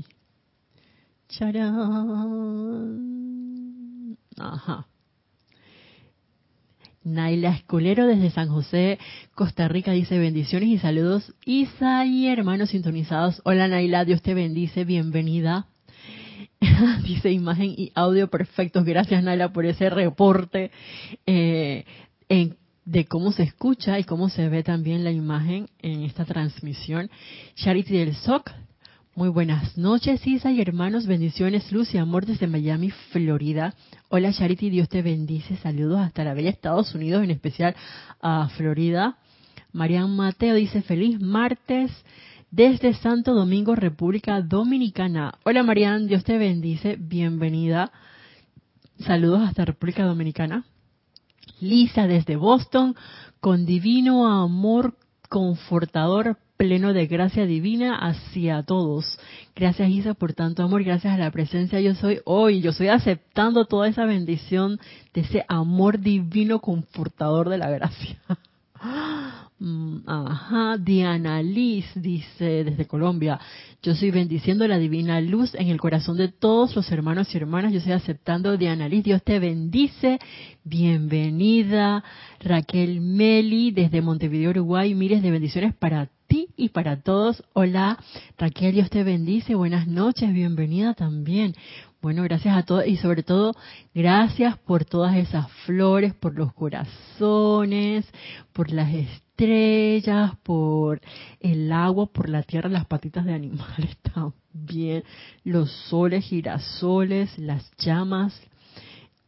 Charán. 1.29 2.96
Ajá. 4.38 4.88
Naila 7.03 7.51
Escolero 7.51 8.08
desde 8.08 8.32
San 8.32 8.50
José, 8.50 8.98
Costa 9.36 9.67
Rica 9.67 9.91
dice 9.91 10.17
bendiciones 10.17 10.70
y 10.70 10.79
saludos. 10.79 11.36
Isa 11.46 12.03
y 12.05 12.27
hermanos 12.27 12.72
sintonizados. 12.72 13.41
Hola 13.46 13.67
Naila, 13.67 14.05
Dios 14.05 14.24
te 14.24 14.34
bendice, 14.34 14.86
bienvenida. 14.86 15.67
dice 17.03 17.32
imagen 17.32 17.75
y 17.77 17.91
audio 17.94 18.27
perfectos. 18.27 18.86
Gracias 18.86 19.24
Naila 19.24 19.53
por 19.53 19.67
ese 19.67 19.91
reporte. 19.91 20.72
Eh, 21.27 21.86
en 22.27 22.58
de 22.86 23.06
cómo 23.06 23.32
se 23.32 23.44
escucha 23.44 24.00
y 24.00 24.04
cómo 24.04 24.30
se 24.30 24.48
ve 24.48 24.63
también 24.63 25.04
la 25.04 25.12
imagen 25.12 25.68
en 25.82 26.04
esta 26.04 26.24
transmisión. 26.24 27.10
Charity 27.56 27.98
del 27.98 28.15
SOC, 28.15 28.51
muy 29.15 29.30
buenas 29.30 29.77
noches, 29.77 30.25
Isa 30.27 30.51
y 30.51 30.62
hermanos, 30.62 31.08
bendiciones, 31.08 31.72
luz 31.72 31.94
y 31.96 31.98
amor 31.98 32.25
desde 32.25 32.48
Miami, 32.48 32.92
Florida. 33.12 33.74
Hola 34.10 34.32
Charity, 34.32 34.70
Dios 34.70 34.88
te 34.88 35.01
bendice, 35.01 35.58
saludos 35.58 36.00
hasta 36.00 36.24
la 36.24 36.34
bella 36.34 36.50
Estados 36.50 36.94
Unidos, 36.94 37.24
en 37.24 37.32
especial 37.32 37.75
a 38.22 38.50
Florida. 38.50 39.18
Marian 39.72 40.15
Mateo 40.15 40.56
dice, 40.56 40.82
feliz 40.82 41.20
martes 41.20 41.92
desde 42.51 42.94
Santo 42.94 43.34
Domingo, 43.34 43.75
República 43.75 44.42
Dominicana. 44.42 45.34
Hola 45.44 45.63
Marian, 45.63 46.08
Dios 46.08 46.24
te 46.24 46.38
bendice, 46.38 46.98
bienvenida. 47.00 47.92
Saludos 49.00 49.42
hasta 49.42 49.65
República 49.65 50.06
Dominicana. 50.06 50.65
Lisa 51.67 52.07
desde 52.07 52.36
Boston, 52.36 52.95
con 53.39 53.65
divino 53.65 54.27
amor 54.27 54.95
confortador, 55.29 56.38
pleno 56.57 56.93
de 56.93 57.07
gracia 57.07 57.45
divina 57.45 57.95
hacia 57.95 58.63
todos. 58.63 59.19
Gracias 59.55 59.89
Isa 59.89 60.13
por 60.13 60.34
tanto 60.34 60.63
amor, 60.63 60.84
gracias 60.84 61.13
a 61.13 61.17
la 61.17 61.31
presencia 61.31 61.81
yo 61.81 61.95
soy 61.95 62.22
hoy, 62.25 62.62
yo 62.62 62.72
estoy 62.72 62.88
aceptando 62.88 63.65
toda 63.65 63.88
esa 63.88 64.05
bendición 64.05 64.79
de 65.13 65.22
ese 65.22 65.45
amor 65.48 66.00
divino 66.00 66.60
confortador 66.60 67.50
de 67.50 67.57
la 67.57 67.69
gracia. 67.69 68.17
Mm, 69.57 70.00
ajá, 70.05 70.77
Diana 70.77 71.41
Liz 71.41 71.85
dice 71.95 72.65
desde 72.65 72.88
Colombia, 72.88 73.39
yo 73.81 73.93
estoy 73.93 74.12
bendiciendo 74.12 74.67
la 74.67 74.77
divina 74.77 75.21
luz 75.21 75.55
en 75.55 75.69
el 75.69 75.79
corazón 75.79 76.17
de 76.17 76.27
todos 76.27 76.75
los 76.75 76.91
hermanos 76.91 77.33
y 77.33 77.38
hermanas, 77.38 77.71
yo 77.71 77.77
estoy 77.77 77.93
aceptando 77.93 78.57
Diana 78.57 78.89
Liz, 78.89 79.05
Dios 79.05 79.24
te 79.24 79.39
bendice, 79.39 80.19
bienvenida 80.65 82.03
Raquel 82.41 83.00
Meli 83.00 83.71
desde 83.71 84.01
Montevideo, 84.01 84.50
Uruguay, 84.50 84.93
miles 84.93 85.21
de 85.21 85.31
bendiciones 85.31 85.74
para 85.74 86.09
ti 86.27 86.50
y 86.57 86.69
para 86.69 87.01
todos. 87.01 87.41
Hola 87.53 87.97
Raquel, 88.38 88.74
Dios 88.74 88.89
te 88.89 89.05
bendice, 89.05 89.55
buenas 89.55 89.88
noches, 89.88 90.33
bienvenida 90.33 90.95
también. 90.95 91.55
Bueno, 92.01 92.24
gracias 92.24 92.57
a 92.57 92.63
todos 92.63 92.85
y 92.85 92.97
sobre 92.97 93.24
todo 93.24 93.55
gracias 93.93 94.57
por 94.59 94.83
todas 94.83 95.15
esas 95.15 95.50
flores, 95.65 96.13
por 96.13 96.35
los 96.35 96.53
corazones, 96.53 98.05
por 98.51 98.69
las 98.69 98.89
estrellas, 98.89 99.25
por 100.44 101.01
el 101.39 101.72
agua, 101.72 102.08
por 102.08 102.30
la 102.30 102.44
tierra, 102.44 102.70
las 102.70 102.86
patitas 102.86 103.25
de 103.25 103.34
animales 103.34 103.98
también, 104.13 105.04
los 105.44 105.72
soles, 105.89 106.25
girasoles, 106.25 107.38
las 107.38 107.70
llamas. 107.77 108.39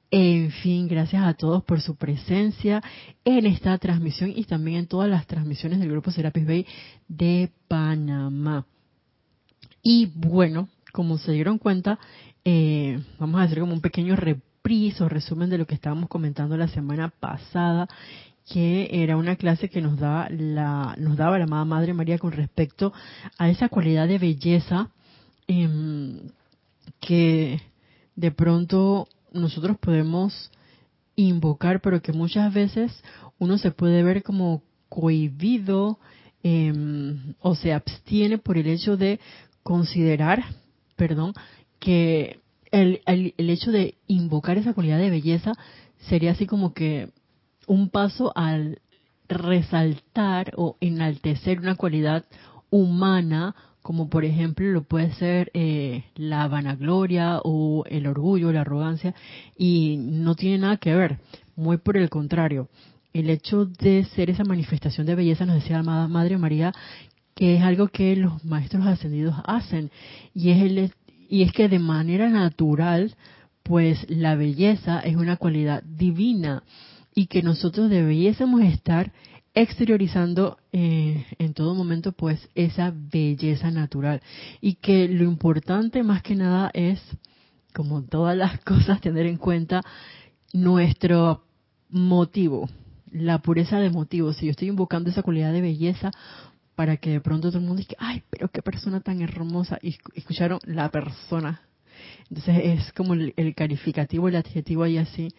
En 0.10 0.52
fin, 0.52 0.88
gracias 0.88 1.26
a 1.26 1.34
todos 1.34 1.64
por 1.64 1.82
su 1.82 1.96
presencia 1.96 2.82
en 3.26 3.46
esta 3.46 3.78
transmisión 3.78 4.32
y 4.34 4.46
también 4.46 4.78
en 4.78 4.88
todas 4.88 5.10
las 5.10 5.28
transmisiones 5.28 5.80
del 5.80 5.92
Grupo 5.92 6.12
Serapis 6.12 6.48
Bay 6.48 6.66
de 7.10 7.52
Panamá. 7.68 8.66
Y 9.84 10.06
bueno, 10.16 10.70
como 10.94 11.18
se 11.18 11.34
dieron 11.34 11.58
cuenta, 11.58 12.00
eh, 12.46 13.04
vamos 13.20 13.42
a 13.42 13.44
hacer 13.44 13.60
como 13.60 13.74
un 13.74 13.82
pequeño 13.82 14.16
reprise 14.16 15.04
o 15.04 15.10
resumen 15.10 15.50
de 15.50 15.58
lo 15.58 15.68
que 15.68 15.76
estábamos 15.76 16.08
comentando 16.08 16.56
la 16.56 16.70
semana 16.70 17.10
pasada 17.10 17.90
que 18.48 18.90
era 18.92 19.18
una 19.18 19.36
clase 19.36 19.70
que 19.70 19.82
nos 19.82 20.00
daba 20.00 20.30
la, 20.30 20.96
nos 20.98 21.18
daba 21.18 21.38
la 21.38 21.44
amada 21.44 21.66
Madre 21.66 21.94
María 21.94 22.18
con 22.18 22.32
respecto 22.32 22.94
a 23.38 23.50
esa 23.50 23.68
cualidad 23.68 24.08
de 24.08 24.20
belleza 24.20 24.90
em, 25.48 26.30
que 27.02 27.62
de 28.16 28.32
pronto 28.32 29.10
nosotros 29.34 29.78
podemos 29.78 30.50
invocar, 31.16 31.82
pero 31.82 32.02
que 32.02 32.14
muchas 32.14 32.54
veces 32.54 33.04
uno 33.38 33.58
se 33.58 33.72
puede 33.72 34.02
ver 34.02 34.24
como 34.24 34.64
cohibido 34.88 36.00
em, 36.42 37.34
o 37.42 37.54
se 37.56 37.74
abstiene 37.74 38.38
por 38.38 38.58
el 38.58 38.68
hecho 38.68 38.96
de 38.96 39.20
considerar, 39.62 40.46
perdón, 40.96 41.34
que 41.80 42.40
el, 42.72 43.02
el 43.06 43.50
hecho 43.50 43.72
de 43.72 43.96
invocar 44.08 44.58
esa 44.58 44.74
cualidad 44.74 45.00
de 45.00 45.10
belleza 45.10 45.52
sería 46.08 46.32
así 46.32 46.46
como 46.46 46.74
que 46.74 47.10
un 47.68 47.90
paso 47.90 48.32
al 48.36 48.80
resaltar 49.28 50.54
o 50.56 50.78
enaltecer 50.80 51.60
una 51.60 51.76
cualidad 51.76 52.26
humana, 52.70 53.56
como 53.82 54.10
por 54.10 54.26
ejemplo 54.26 54.66
lo 54.68 54.84
puede 54.84 55.14
ser 55.14 55.52
eh, 55.54 56.06
la 56.16 56.48
vanagloria 56.48 57.40
o 57.44 57.84
el 57.90 58.08
orgullo, 58.08 58.52
la 58.52 58.62
arrogancia, 58.62 59.14
y 59.58 59.98
no 59.98 60.36
tiene 60.36 60.60
nada 60.60 60.78
que 60.78 60.96
ver, 60.96 61.20
muy 61.56 61.78
por 61.78 61.98
el 61.98 62.10
contrario. 62.10 62.70
El 63.14 63.30
hecho 63.30 63.66
de 63.66 64.06
ser 64.16 64.30
esa 64.30 64.44
manifestación 64.44 65.06
de 65.06 65.16
belleza, 65.16 65.46
nos 65.46 65.56
decía 65.56 65.82
la 65.82 66.08
Madre 66.08 66.38
María, 66.38 66.74
que 67.36 67.56
es 67.56 67.64
algo 67.64 67.88
que 67.88 68.16
los 68.16 68.44
maestros 68.44 68.86
ascendidos 68.86 69.36
hacen, 69.46 69.92
y 70.34 70.52
es, 70.52 70.62
el, 70.62 70.92
y 71.30 71.44
es 71.44 71.52
que 71.52 71.70
de 71.70 71.80
manera 71.80 72.30
natural, 72.30 73.16
pues 73.64 74.06
la 74.10 74.36
belleza 74.36 75.00
es 75.00 75.18
una 75.18 75.38
cualidad 75.38 75.84
divina 75.84 76.64
y 77.18 77.26
que 77.26 77.42
nosotros 77.42 77.90
debiésemos 77.90 78.62
estar 78.62 79.12
exteriorizando 79.56 80.60
eh, 80.72 81.26
en 81.40 81.56
todo 81.56 81.74
momento 81.74 82.12
pues 82.12 82.48
esa 82.54 82.94
belleza 82.96 83.72
natural 83.72 84.22
y 84.62 84.76
que 84.76 85.08
lo 85.08 85.24
importante 85.24 86.04
más 86.04 86.22
que 86.22 86.36
nada 86.36 86.70
es 86.76 87.02
como 87.74 88.04
todas 88.04 88.38
las 88.38 88.60
cosas 88.64 89.02
tener 89.02 89.26
en 89.26 89.38
cuenta 89.38 89.82
nuestro 90.54 91.44
motivo 91.90 92.70
la 93.12 93.40
pureza 93.40 93.80
de 93.80 93.90
motivo 93.90 94.32
si 94.32 94.46
yo 94.46 94.52
estoy 94.52 94.68
invocando 94.68 95.10
esa 95.10 95.24
cualidad 95.24 95.54
de 95.54 95.62
belleza 95.62 96.12
para 96.76 96.98
que 96.98 97.10
de 97.10 97.20
pronto 97.20 97.50
todo 97.50 97.58
el 97.58 97.66
mundo 97.66 97.82
diga, 97.82 97.96
ay, 97.98 98.22
pero 98.30 98.50
qué 98.50 98.62
persona 98.62 99.00
tan 99.00 99.24
hermosa, 99.24 99.80
y 99.82 99.98
escucharon 100.14 100.60
la 100.66 100.92
persona. 100.92 101.64
Entonces 102.30 102.56
es 102.64 102.94
como 102.94 103.16
el, 103.16 103.56
calificativo, 103.56 104.28
el 104.28 104.36
adjetivo 104.36 104.84
ahí 104.84 105.00
así, 105.00 105.30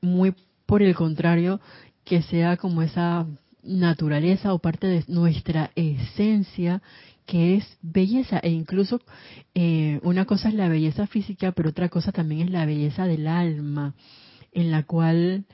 muy 0.00 0.34
por 0.66 0.82
el 0.82 0.94
contrario, 0.94 1.60
que 2.04 2.22
sea 2.22 2.56
como 2.56 2.82
esa 2.82 3.26
naturaleza 3.62 4.52
o 4.52 4.58
parte 4.58 4.86
de 4.86 5.04
nuestra 5.08 5.70
esencia 5.74 6.82
que 7.26 7.56
es 7.56 7.78
belleza. 7.82 8.38
E 8.38 8.50
incluso 8.50 9.00
eh, 9.54 10.00
una 10.02 10.24
cosa 10.24 10.48
es 10.48 10.54
la 10.54 10.68
belleza 10.68 11.06
física 11.06 11.52
pero 11.52 11.70
otra 11.70 11.88
cosa 11.88 12.12
también 12.12 12.42
es 12.42 12.50
la 12.50 12.66
belleza 12.66 13.06
del 13.06 13.26
alma 13.26 13.94
en 14.52 14.70
la 14.70 14.84
cual 14.84 15.44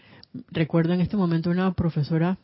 recuerdo 0.50 0.92
en 0.92 1.00
este 1.00 1.16
momento 1.16 1.50
una 1.50 1.72
profesora 1.72 2.38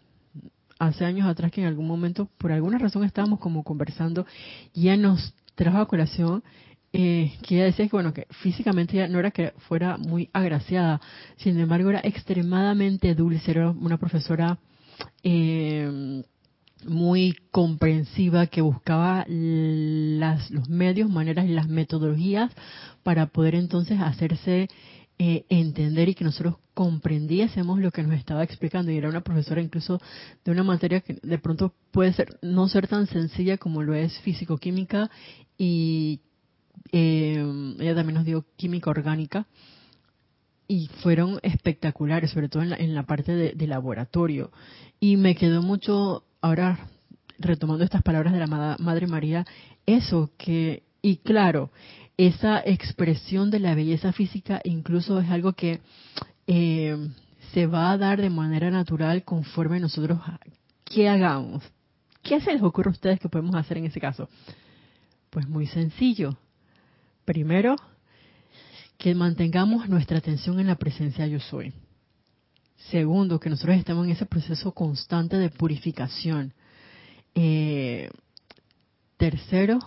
hace 0.78 1.04
años 1.04 1.26
atrás 1.26 1.50
que 1.50 1.60
en 1.60 1.66
algún 1.66 1.86
momento, 1.86 2.28
por 2.38 2.52
alguna 2.52 2.78
razón, 2.78 3.04
estábamos 3.04 3.40
como 3.40 3.64
conversando 3.64 4.26
y 4.72 4.88
nos 4.96 5.34
trajo 5.54 5.78
a 5.78 5.88
colación 5.88 6.42
eh, 6.92 7.32
que 7.46 7.66
ella 7.66 7.76
que, 7.76 7.88
bueno, 7.92 8.14
que 8.14 8.26
físicamente 8.30 8.96
ella 8.96 9.08
no 9.08 9.18
era 9.18 9.30
que 9.30 9.52
fuera 9.68 9.96
muy 9.98 10.30
agraciada, 10.32 11.00
sin 11.36 11.58
embargo 11.58 11.90
era 11.90 12.00
extremadamente 12.02 13.14
dulce, 13.14 13.50
era 13.50 13.70
una 13.70 13.98
profesora 13.98 14.58
eh, 15.22 16.22
muy 16.86 17.36
comprensiva 17.50 18.46
que 18.46 18.60
buscaba 18.60 19.24
las, 19.28 20.50
los 20.50 20.68
medios, 20.68 21.10
maneras 21.10 21.46
y 21.46 21.52
las 21.52 21.68
metodologías 21.68 22.52
para 23.02 23.26
poder 23.26 23.54
entonces 23.54 24.00
hacerse 24.00 24.68
eh, 25.18 25.44
entender 25.48 26.08
y 26.08 26.14
que 26.14 26.24
nosotros 26.24 26.56
comprendiésemos 26.74 27.80
lo 27.80 27.90
que 27.90 28.04
nos 28.04 28.14
estaba 28.14 28.44
explicando. 28.44 28.92
Y 28.92 28.96
era 28.96 29.08
una 29.08 29.22
profesora 29.22 29.60
incluso 29.60 30.00
de 30.44 30.52
una 30.52 30.62
materia 30.62 31.00
que 31.00 31.18
de 31.20 31.38
pronto 31.38 31.74
puede 31.90 32.12
ser 32.12 32.38
no 32.40 32.68
ser 32.68 32.86
tan 32.86 33.08
sencilla 33.08 33.58
como 33.58 33.82
lo 33.82 33.94
es 33.94 34.16
físico-química 34.20 35.10
y 35.56 36.20
eh, 36.92 37.74
ella 37.78 37.94
también 37.94 38.14
nos 38.14 38.24
dio 38.24 38.44
química 38.56 38.90
orgánica 38.90 39.46
y 40.66 40.88
fueron 41.02 41.40
espectaculares, 41.42 42.30
sobre 42.30 42.48
todo 42.48 42.62
en 42.62 42.70
la, 42.70 42.76
en 42.76 42.94
la 42.94 43.04
parte 43.04 43.34
de, 43.34 43.66
laboratorio. 43.66 44.52
Y 45.00 45.16
me 45.16 45.34
quedó 45.34 45.62
mucho, 45.62 46.24
ahora 46.42 46.78
retomando 47.38 47.84
estas 47.84 48.02
palabras 48.02 48.32
de 48.32 48.40
la 48.40 48.76
Madre 48.78 49.06
María, 49.06 49.46
eso 49.86 50.30
que, 50.36 50.82
y 51.00 51.18
claro, 51.18 51.70
esa 52.18 52.60
expresión 52.60 53.50
de 53.50 53.60
la 53.60 53.74
belleza 53.74 54.12
física 54.12 54.60
incluso 54.64 55.20
es 55.20 55.30
algo 55.30 55.52
que 55.52 55.80
eh, 56.46 56.96
se 57.54 57.66
va 57.66 57.92
a 57.92 57.98
dar 57.98 58.20
de 58.20 58.28
manera 58.28 58.70
natural 58.70 59.22
conforme 59.22 59.80
nosotros 59.80 60.18
¿qué 60.84 61.08
hagamos. 61.08 61.62
¿Qué 62.22 62.40
se 62.40 62.52
les 62.52 62.62
ocurre 62.62 62.90
a 62.90 62.92
ustedes 62.92 63.20
que 63.20 63.28
podemos 63.28 63.54
hacer 63.54 63.78
en 63.78 63.86
ese 63.86 64.00
caso? 64.00 64.28
Pues 65.30 65.48
muy 65.48 65.66
sencillo. 65.66 66.36
Primero, 67.28 67.76
que 68.96 69.14
mantengamos 69.14 69.86
nuestra 69.86 70.16
atención 70.16 70.60
en 70.60 70.66
la 70.66 70.76
presencia 70.76 71.26
yo 71.26 71.38
soy. 71.40 71.74
Segundo, 72.90 73.38
que 73.38 73.50
nosotros 73.50 73.76
estemos 73.76 74.06
en 74.06 74.12
ese 74.12 74.24
proceso 74.24 74.72
constante 74.72 75.36
de 75.36 75.50
purificación. 75.50 76.54
Eh, 77.34 78.08
tercero, 79.18 79.78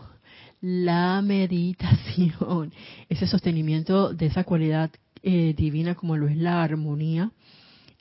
la 0.62 1.20
meditación, 1.24 2.72
ese 3.10 3.26
sostenimiento 3.26 4.14
de 4.14 4.28
esa 4.28 4.44
cualidad 4.44 4.92
eh, 5.24 5.56
divina 5.58 5.96
como 5.96 6.18
lo 6.18 6.28
es 6.28 6.38
la 6.38 6.62
armonía, 6.62 7.32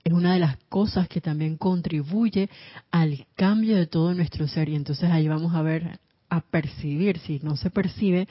es 0.05 0.13
una 0.13 0.35
de 0.35 0.41
las 0.41 0.59
cosas 0.69 1.09
que 1.09 1.23
también 1.23 1.57
contribuye 1.57 2.51
al 2.91 3.27
cambio 3.37 3.77
de 3.77 3.87
todo 3.87 4.13
nuestro 4.13 4.47
ser. 4.47 4.69
Y 4.69 4.77
entonces 4.77 5.11
ahí 5.11 5.29
vamos 5.29 5.55
a 5.55 5.63
ver, 5.63 5.99
a 6.31 6.41
percibir, 6.41 7.19
si 7.19 7.41
no 7.43 7.57
se 7.57 7.71
percibe, 7.71 8.29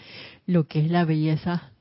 lo 0.47 0.67
que 0.67 0.79
es 0.79 0.89
la 0.89 1.05
belleza 1.05 1.71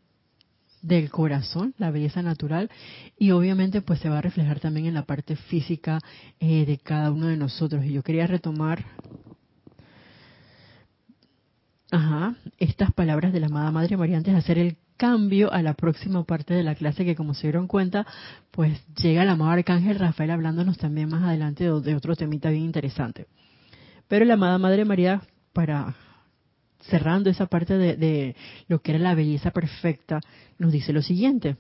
del 0.83 1.11
corazón, 1.11 1.75
la 1.79 1.91
belleza 1.91 2.23
natural, 2.23 2.71
y 3.19 3.31
obviamente 3.31 3.81
pues 3.81 4.01
se 4.01 4.09
va 4.09 4.19
a 4.19 4.23
reflejar 4.23 4.61
también 4.61 4.87
en 4.87 4.95
la 4.95 5.07
parte 5.07 5.37
física 5.37 6.01
eh, 6.41 6.67
de 6.67 6.79
cada 6.79 7.11
uno 7.11 7.27
de 7.27 7.37
nosotros. 7.37 7.85
Y 7.85 7.93
yo 7.93 8.03
quería 8.03 8.27
retomar 8.27 8.85
Ajá, 11.91 12.35
estas 12.59 12.93
palabras 12.93 13.33
de 13.33 13.41
la 13.41 13.47
amada 13.47 13.71
Madre 13.71 13.97
María 13.97 14.19
antes 14.19 14.35
de 14.35 14.39
hacer 14.39 14.59
el 14.59 14.77
cambio 14.99 15.51
a 15.53 15.63
la 15.63 15.73
próxima 15.73 16.23
parte 16.25 16.53
de 16.53 16.63
la 16.63 16.75
clase 16.75 17.05
que 17.05 17.17
como 17.17 17.33
se 17.33 17.47
dieron 17.47 17.67
cuenta, 17.67 18.07
pues 18.51 18.79
llega 18.97 19.23
el 19.23 19.29
amado 19.31 19.53
Arcángel 19.53 19.99
Rafael 19.99 20.33
hablándonos 20.33 20.77
también 20.77 21.09
más 21.09 21.23
adelante 21.23 21.65
de, 21.65 21.95
otro 21.95 22.15
temita 22.15 22.51
bien 22.51 22.65
interesante. 22.65 23.27
Pero 24.07 24.27
la 24.27 24.35
amada 24.35 24.59
Madre 24.59 24.85
María, 24.85 25.23
para 25.55 25.95
cerrando 26.83 27.31
esa 27.31 27.47
parte 27.47 27.77
de, 27.77 28.37
lo 28.69 28.81
que 28.81 28.93
era 28.93 29.01
la 29.01 29.15
belleza 29.15 29.51
perfecta, 29.51 30.21
nos 30.59 30.73
dice 30.73 30.93
lo 30.93 31.03
siguiente. 31.03 31.57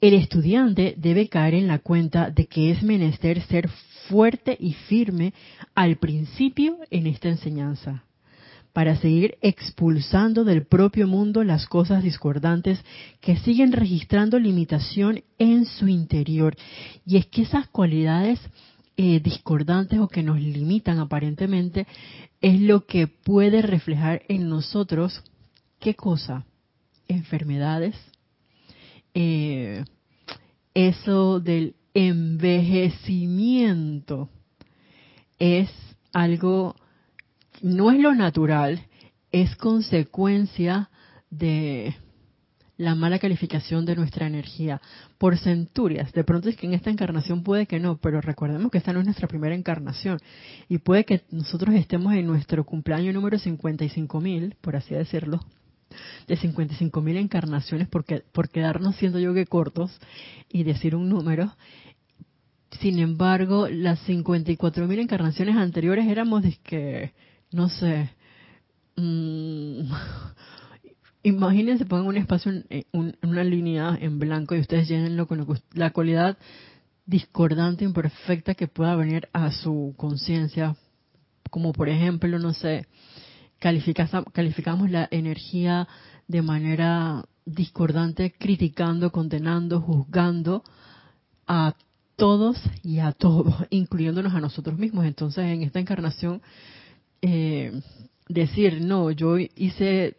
El 0.00 0.14
estudiante 0.14 0.94
debe 0.96 1.28
caer 1.28 1.54
en 1.54 1.66
la 1.66 1.80
cuenta 1.80 2.30
de 2.30 2.46
que 2.46 2.70
es 2.70 2.82
menester 2.82 3.42
ser 3.42 3.68
fuerte 4.08 4.56
y 4.58 4.74
firme 4.74 5.34
al 5.74 5.96
principio 5.96 6.78
en 6.90 7.06
esta 7.06 7.28
enseñanza 7.28 8.04
para 8.72 8.94
seguir 8.94 9.38
expulsando 9.40 10.44
del 10.44 10.64
propio 10.64 11.08
mundo 11.08 11.42
las 11.42 11.66
cosas 11.66 12.04
discordantes 12.04 12.78
que 13.20 13.36
siguen 13.38 13.72
registrando 13.72 14.38
limitación 14.38 15.24
en 15.38 15.64
su 15.64 15.88
interior. 15.88 16.54
Y 17.04 17.16
es 17.16 17.26
que 17.26 17.42
esas 17.42 17.66
cualidades 17.68 18.38
eh, 19.00 19.20
discordantes 19.20 20.00
o 20.00 20.08
que 20.08 20.24
nos 20.24 20.40
limitan 20.40 20.98
aparentemente 20.98 21.86
es 22.40 22.60
lo 22.60 22.84
que 22.84 23.06
puede 23.06 23.62
reflejar 23.62 24.22
en 24.26 24.48
nosotros, 24.48 25.22
¿qué 25.78 25.94
cosa? 25.94 26.46
Enfermedades, 27.06 27.94
eh, 29.14 29.84
eso 30.74 31.38
del 31.38 31.76
envejecimiento 31.94 34.30
es 35.38 35.70
algo 36.12 36.74
no 37.62 37.92
es 37.92 38.00
lo 38.00 38.16
natural, 38.16 38.84
es 39.30 39.54
consecuencia 39.54 40.90
de 41.30 41.94
la 42.78 42.94
mala 42.94 43.18
calificación 43.18 43.84
de 43.84 43.96
nuestra 43.96 44.26
energía 44.26 44.80
por 45.18 45.36
centurias. 45.36 46.12
De 46.12 46.24
pronto 46.24 46.48
es 46.48 46.56
que 46.56 46.66
en 46.66 46.74
esta 46.74 46.90
encarnación 46.90 47.42
puede 47.42 47.66
que 47.66 47.80
no, 47.80 47.98
pero 47.98 48.20
recordemos 48.20 48.70
que 48.70 48.78
esta 48.78 48.92
no 48.92 49.00
es 49.00 49.04
nuestra 49.04 49.28
primera 49.28 49.54
encarnación 49.54 50.18
y 50.68 50.78
puede 50.78 51.04
que 51.04 51.22
nosotros 51.30 51.74
estemos 51.74 52.14
en 52.14 52.26
nuestro 52.26 52.64
cumpleaños 52.64 53.14
número 53.14 53.36
55.000, 53.36 54.54
por 54.60 54.76
así 54.76 54.94
decirlo, 54.94 55.44
de 56.28 56.38
55.000 56.38 57.16
encarnaciones 57.16 57.88
porque, 57.88 58.22
por 58.32 58.48
quedarnos 58.48 58.96
siendo 58.96 59.18
yo 59.18 59.34
que 59.34 59.46
cortos 59.46 59.90
y 60.48 60.62
decir 60.62 60.94
un 60.94 61.08
número. 61.08 61.52
Sin 62.80 63.00
embargo, 63.00 63.66
las 63.68 64.06
54.000 64.08 65.00
encarnaciones 65.00 65.56
anteriores 65.56 66.06
éramos 66.06 66.42
de 66.42 66.56
que 66.62 67.12
no 67.50 67.68
sé, 67.70 68.10
mm, 68.96 69.90
imagínense, 71.22 71.84
pongan 71.84 72.06
un 72.06 72.16
espacio, 72.16 72.52
en, 72.68 73.16
una 73.22 73.44
línea 73.44 73.96
en 74.00 74.18
blanco 74.18 74.54
y 74.54 74.60
ustedes 74.60 74.88
llenenlo 74.88 75.26
con 75.26 75.46
la 75.74 75.90
cualidad 75.90 76.38
discordante, 77.06 77.84
imperfecta 77.84 78.54
que 78.54 78.68
pueda 78.68 78.94
venir 78.94 79.28
a 79.32 79.50
su 79.50 79.94
conciencia, 79.96 80.76
como 81.50 81.72
por 81.72 81.88
ejemplo, 81.88 82.38
no 82.38 82.52
sé, 82.52 82.86
calificamos 83.58 84.90
la 84.90 85.08
energía 85.10 85.88
de 86.26 86.42
manera 86.42 87.24
discordante, 87.46 88.34
criticando, 88.38 89.10
condenando, 89.10 89.80
juzgando 89.80 90.62
a 91.46 91.74
todos 92.16 92.60
y 92.82 92.98
a 92.98 93.12
todos, 93.12 93.54
incluyéndonos 93.70 94.34
a 94.34 94.40
nosotros 94.40 94.78
mismos. 94.78 95.06
Entonces, 95.06 95.44
en 95.46 95.62
esta 95.62 95.80
encarnación 95.80 96.42
eh, 97.22 97.80
decir, 98.28 98.82
no, 98.82 99.10
yo 99.10 99.38
hice 99.38 100.16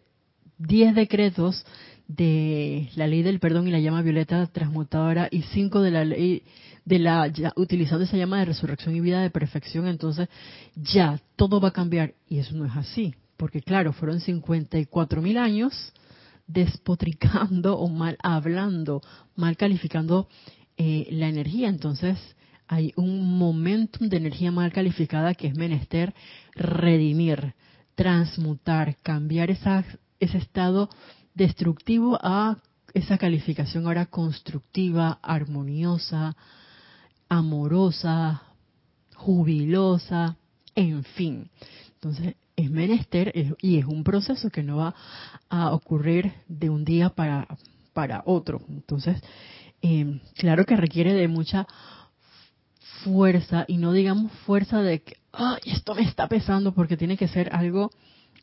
10 0.59 0.95
decretos 0.95 1.65
de 2.07 2.89
la 2.95 3.07
ley 3.07 3.21
del 3.21 3.39
perdón 3.39 3.67
y 3.67 3.71
la 3.71 3.79
llama 3.79 4.01
violeta 4.01 4.47
transmutadora 4.47 5.27
y 5.31 5.43
5 5.43 5.81
de 5.81 5.91
la 5.91 6.05
ley 6.05 6.43
de 6.85 6.99
la 6.99 7.31
utilizando 7.55 8.03
esa 8.03 8.17
llama 8.17 8.39
de 8.39 8.45
resurrección 8.45 8.95
y 8.95 9.01
vida 9.01 9.21
de 9.21 9.29
perfección, 9.29 9.87
entonces 9.87 10.27
ya 10.75 11.19
todo 11.35 11.59
va 11.61 11.69
a 11.69 11.73
cambiar. 11.73 12.15
Y 12.27 12.39
eso 12.39 12.55
no 12.55 12.65
es 12.65 12.75
así, 12.75 13.13
porque 13.37 13.61
claro, 13.61 13.93
fueron 13.93 14.21
54 14.21 15.21
mil 15.21 15.37
años 15.37 15.93
despotricando 16.47 17.77
o 17.77 17.89
mal 17.89 18.17
hablando, 18.23 19.01
mal 19.35 19.55
calificando 19.55 20.27
eh, 20.77 21.07
la 21.11 21.27
energía, 21.27 21.69
entonces 21.69 22.17
hay 22.67 22.93
un 22.95 23.37
momentum 23.37 24.09
de 24.09 24.17
energía 24.17 24.51
mal 24.51 24.71
calificada 24.71 25.33
que 25.33 25.47
es 25.47 25.55
menester 25.55 26.13
redimir, 26.55 27.53
transmutar, 27.95 28.95
cambiar 29.03 29.51
esa, 29.51 29.83
ese 30.19 30.38
estado 30.38 30.89
destructivo 31.34 32.19
a 32.21 32.58
esa 32.93 33.17
calificación 33.17 33.86
ahora 33.86 34.08
constructiva, 34.08 35.19
armoniosa, 35.21 36.36
amorosa, 37.27 38.41
jubilosa, 39.15 40.38
en 40.75 41.03
fin. 41.03 41.49
Entonces, 41.95 42.36
es 42.55 42.69
menester 42.69 43.32
y 43.62 43.77
es 43.77 43.86
un 43.86 44.03
proceso 44.03 44.49
que 44.49 44.63
no 44.63 44.77
va 44.77 44.95
a 45.49 45.71
ocurrir 45.71 46.34
de 46.47 46.69
un 46.69 46.84
día 46.84 47.10
para, 47.10 47.47
para 47.93 48.23
otro. 48.25 48.62
Entonces, 48.69 49.21
eh, 49.82 50.19
claro 50.36 50.65
que 50.65 50.75
requiere 50.75 51.13
de 51.13 51.27
mucha 51.27 51.67
fuerza 53.03 53.63
y 53.67 53.77
no 53.77 53.93
digamos 53.93 54.32
fuerza 54.45 54.82
de 54.82 55.01
que, 55.03 55.17
ay, 55.32 55.60
esto 55.65 55.95
me 55.95 56.01
está 56.01 56.27
pesando 56.27 56.73
porque 56.73 56.97
tiene 56.97 57.15
que 57.15 57.29
ser 57.29 57.55
algo 57.55 57.91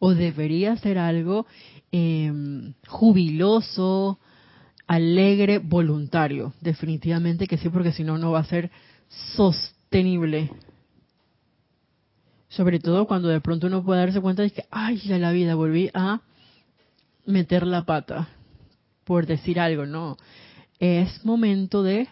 o 0.01 0.15
debería 0.15 0.77
ser 0.77 0.99
algo 0.99 1.47
eh, 1.93 2.33
jubiloso, 2.87 4.19
alegre, 4.87 5.59
voluntario. 5.59 6.53
Definitivamente 6.61 7.47
que 7.47 7.59
sí, 7.59 7.69
porque 7.69 7.93
si 7.93 8.05
no, 8.05 8.19
no 8.19 8.33
va 8.33 8.41
a 8.41 8.45
ser 8.45 8.71
sostenible. 9.35 10.51
Sobre 12.49 12.79
todo 12.79 13.07
cuando 13.07 13.29
de 13.29 13.41
pronto 13.41 13.67
uno 13.67 13.85
puede 13.85 14.01
darse 14.01 14.21
cuenta 14.21 14.43
de 14.43 14.51
que, 14.51 14.65
ay, 14.71 14.99
ya 14.99 15.19
la 15.19 15.33
vida, 15.33 15.55
volví 15.55 15.91
a 15.95 16.23
meter 17.25 17.67
la 17.67 17.85
pata, 17.85 18.29
por 19.05 19.27
decir 19.27 19.59
algo, 19.61 19.85
no. 19.85 20.17
Es 20.79 21.25
momento 21.25 21.83
de 21.83 22.09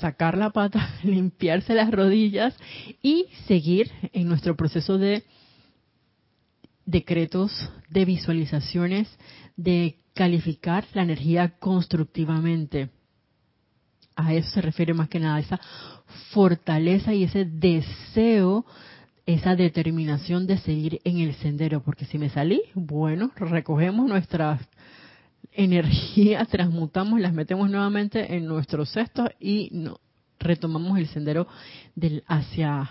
sacar 0.00 0.36
la 0.36 0.50
pata, 0.50 0.90
limpiarse 1.02 1.74
las 1.74 1.90
rodillas 1.90 2.54
y 3.02 3.26
seguir 3.46 3.90
en 4.12 4.28
nuestro 4.28 4.56
proceso 4.56 4.98
de 4.98 5.24
decretos, 6.86 7.70
de 7.90 8.04
visualizaciones, 8.04 9.08
de 9.56 9.98
calificar 10.14 10.86
la 10.94 11.02
energía 11.02 11.58
constructivamente. 11.58 12.90
A 14.14 14.32
eso 14.32 14.48
se 14.50 14.62
refiere 14.62 14.94
más 14.94 15.10
que 15.10 15.20
nada, 15.20 15.38
esa 15.38 15.60
fortaleza 16.30 17.12
y 17.12 17.24
ese 17.24 17.44
deseo, 17.44 18.64
esa 19.26 19.54
determinación 19.56 20.46
de 20.46 20.56
seguir 20.58 21.00
en 21.04 21.18
el 21.18 21.34
sendero. 21.34 21.82
Porque 21.82 22.06
si 22.06 22.16
me 22.16 22.30
salí, 22.30 22.62
bueno, 22.74 23.30
recogemos 23.36 24.08
nuestra 24.08 24.58
energía, 25.52 26.44
transmutamos, 26.50 27.20
las 27.20 27.34
metemos 27.34 27.68
nuevamente 27.68 28.36
en 28.36 28.46
nuestro 28.46 28.86
cesto 28.86 29.28
y 29.38 29.84
retomamos 30.38 30.98
el 30.98 31.08
sendero 31.08 31.46
del 31.94 32.24
hacia 32.26 32.90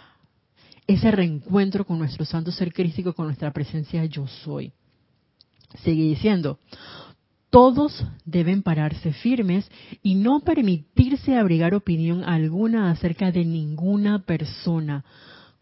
ese 0.88 1.12
reencuentro 1.12 1.86
con 1.86 2.00
nuestro 2.00 2.26
santo 2.26 2.52
ser 2.52 2.74
crístico, 2.74 3.14
con 3.14 3.26
nuestra 3.26 3.52
presencia 3.52 4.06
yo 4.06 4.28
soy. 4.28 4.72
Sigue 5.84 6.04
diciendo, 6.04 6.60
todos 7.50 8.06
deben 8.26 8.62
pararse 8.62 9.14
firmes 9.14 9.70
y 10.04 10.16
no 10.16 10.42
permitirse 10.42 11.38
abrigar 11.38 11.74
opinión 11.74 12.24
alguna 12.24 12.92
acerca 12.92 13.32
de 13.32 13.46
ninguna 13.46 14.20
persona, 14.20 15.06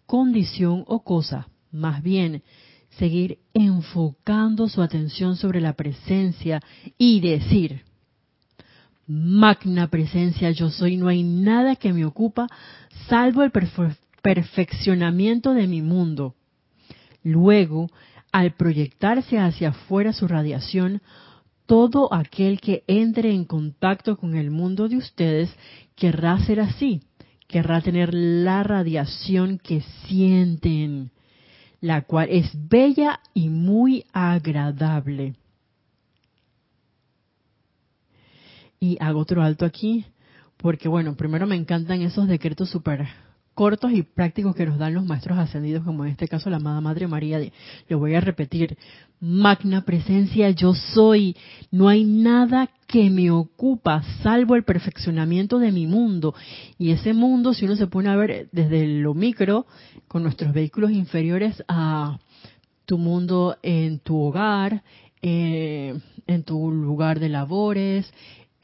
condición 0.05 0.83
o 0.87 1.03
cosa. 1.03 1.47
Más 1.71 2.03
bien, 2.03 2.43
seguir 2.97 3.39
enfocando 3.53 4.67
su 4.69 4.81
atención 4.81 5.35
sobre 5.35 5.61
la 5.61 5.73
presencia 5.73 6.61
y 6.97 7.19
decir, 7.19 7.83
magna 9.07 9.87
presencia 9.87 10.51
yo 10.51 10.69
soy, 10.69 10.97
no 10.97 11.07
hay 11.07 11.23
nada 11.23 11.75
que 11.75 11.93
me 11.93 12.05
ocupa 12.05 12.47
salvo 13.07 13.43
el 13.43 13.51
perfeccionamiento 14.23 15.53
de 15.53 15.67
mi 15.67 15.83
mundo. 15.83 16.33
Luego, 17.23 17.91
al 18.31 18.53
proyectarse 18.55 19.37
hacia 19.37 19.69
afuera 19.69 20.13
su 20.13 20.27
radiación, 20.27 21.01
todo 21.67 22.11
aquel 22.11 22.59
que 22.59 22.83
entre 22.87 23.31
en 23.31 23.45
contacto 23.45 24.17
con 24.17 24.35
el 24.35 24.49
mundo 24.49 24.87
de 24.87 24.97
ustedes 24.97 25.53
querrá 25.95 26.39
ser 26.39 26.61
así, 26.61 27.01
querrá 27.47 27.81
tener 27.81 28.13
la 28.13 28.63
radiación 28.63 29.59
que 29.59 29.81
sienten, 30.07 31.11
la 31.81 32.01
cual 32.01 32.29
es 32.31 32.49
bella 32.53 33.19
y 33.33 33.49
muy 33.49 34.05
agradable. 34.13 35.35
Y 38.79 38.97
hago 38.99 39.19
otro 39.19 39.43
alto 39.43 39.65
aquí, 39.65 40.05
porque 40.57 40.87
bueno, 40.87 41.15
primero 41.15 41.45
me 41.45 41.55
encantan 41.55 42.01
esos 42.01 42.27
decretos 42.27 42.69
súper 42.69 43.07
cortos 43.53 43.91
y 43.91 44.03
prácticos 44.03 44.55
que 44.55 44.65
nos 44.65 44.77
dan 44.77 44.93
los 44.93 45.05
maestros 45.05 45.37
ascendidos, 45.37 45.83
como 45.83 46.05
en 46.05 46.11
este 46.11 46.27
caso 46.27 46.49
la 46.49 46.57
amada 46.57 46.81
Madre 46.81 47.07
María. 47.07 47.39
Le 47.39 47.95
voy 47.95 48.15
a 48.15 48.21
repetir, 48.21 48.77
magna 49.19 49.85
presencia 49.85 50.49
yo 50.49 50.73
soy, 50.73 51.35
no 51.71 51.87
hay 51.87 52.03
nada 52.03 52.69
que 52.87 53.09
me 53.09 53.31
ocupa 53.31 54.03
salvo 54.21 54.55
el 54.55 54.63
perfeccionamiento 54.63 55.59
de 55.59 55.71
mi 55.71 55.87
mundo. 55.87 56.35
Y 56.77 56.91
ese 56.91 57.13
mundo, 57.13 57.53
si 57.53 57.65
uno 57.65 57.75
se 57.75 57.87
pone 57.87 58.09
a 58.09 58.15
ver 58.15 58.49
desde 58.51 58.87
lo 58.87 59.13
micro, 59.13 59.65
con 60.07 60.23
nuestros 60.23 60.53
vehículos 60.53 60.91
inferiores 60.91 61.63
a 61.67 62.19
tu 62.85 62.97
mundo 62.97 63.57
en 63.63 63.99
tu 63.99 64.19
hogar, 64.19 64.83
eh, 65.21 65.97
en 66.27 66.43
tu 66.43 66.69
lugar 66.69 67.19
de 67.19 67.29
labores, 67.29 68.11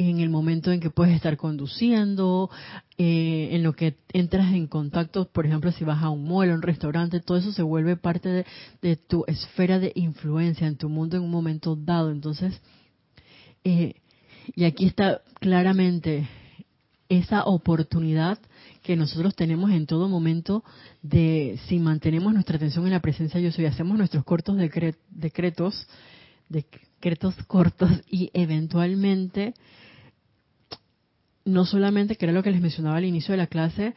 en 0.02 0.22
el 0.22 0.30
momento 0.30 0.72
en 0.72 0.80
que 0.80 0.90
puedes 0.90 1.14
estar 1.14 1.36
conduciendo, 1.36 2.50
eh, 2.98 3.50
en 3.52 3.64
lo 3.64 3.74
que 3.74 3.98
entras 4.14 4.54
en 4.54 4.68
contacto, 4.68 5.28
por 5.28 5.46
ejemplo, 5.46 5.74
si 5.74 5.84
vas 5.84 6.02
a 6.02 6.10
un 6.10 6.26
mall, 6.26 6.50
a 6.50 6.54
un 6.54 6.62
restaurante, 6.62 7.20
todo 7.20 7.38
eso 7.38 7.52
se 7.52 7.64
vuelve 7.64 7.98
parte 7.98 8.46
de, 8.82 8.96
tu 8.96 9.26
esfera 9.28 9.78
de 9.78 9.92
influencia 9.96 10.68
en 10.68 10.78
tu 10.78 10.88
mundo 10.88 11.18
en 11.18 11.24
un 11.24 11.30
momento 11.30 11.76
dado. 11.76 12.12
Entonces, 12.12 12.62
eh, 13.66 13.96
y 14.56 14.64
aquí 14.64 14.86
está 14.86 15.22
claramente 15.42 16.30
esa 17.10 17.44
oportunidad 17.44 18.40
que 18.84 18.96
nosotros 18.96 19.36
tenemos 19.36 19.72
en 19.72 19.86
todo 19.86 20.08
momento 20.08 20.64
de, 21.02 21.60
si 21.68 21.78
mantenemos 21.78 22.34
nuestra 22.34 22.56
atención 22.56 22.86
en 22.86 22.94
la 22.94 23.02
presencia 23.02 23.38
de 23.38 23.48
Dios 23.48 23.60
y 23.60 23.66
hacemos 23.66 23.98
nuestros 23.98 24.24
cortos 24.24 24.56
decretos, 24.56 25.88
decretos 26.48 27.36
cortos 27.48 27.92
y 28.10 28.32
eventualmente 28.34 29.54
no 31.50 31.66
solamente, 31.66 32.16
que 32.16 32.26
era 32.26 32.34
lo 32.34 32.44
que 32.44 32.52
les 32.52 32.62
mencionaba 32.62 32.98
al 32.98 33.06
inicio 33.06 33.34
de 33.34 33.38
la 33.38 33.48
clase, 33.48 33.94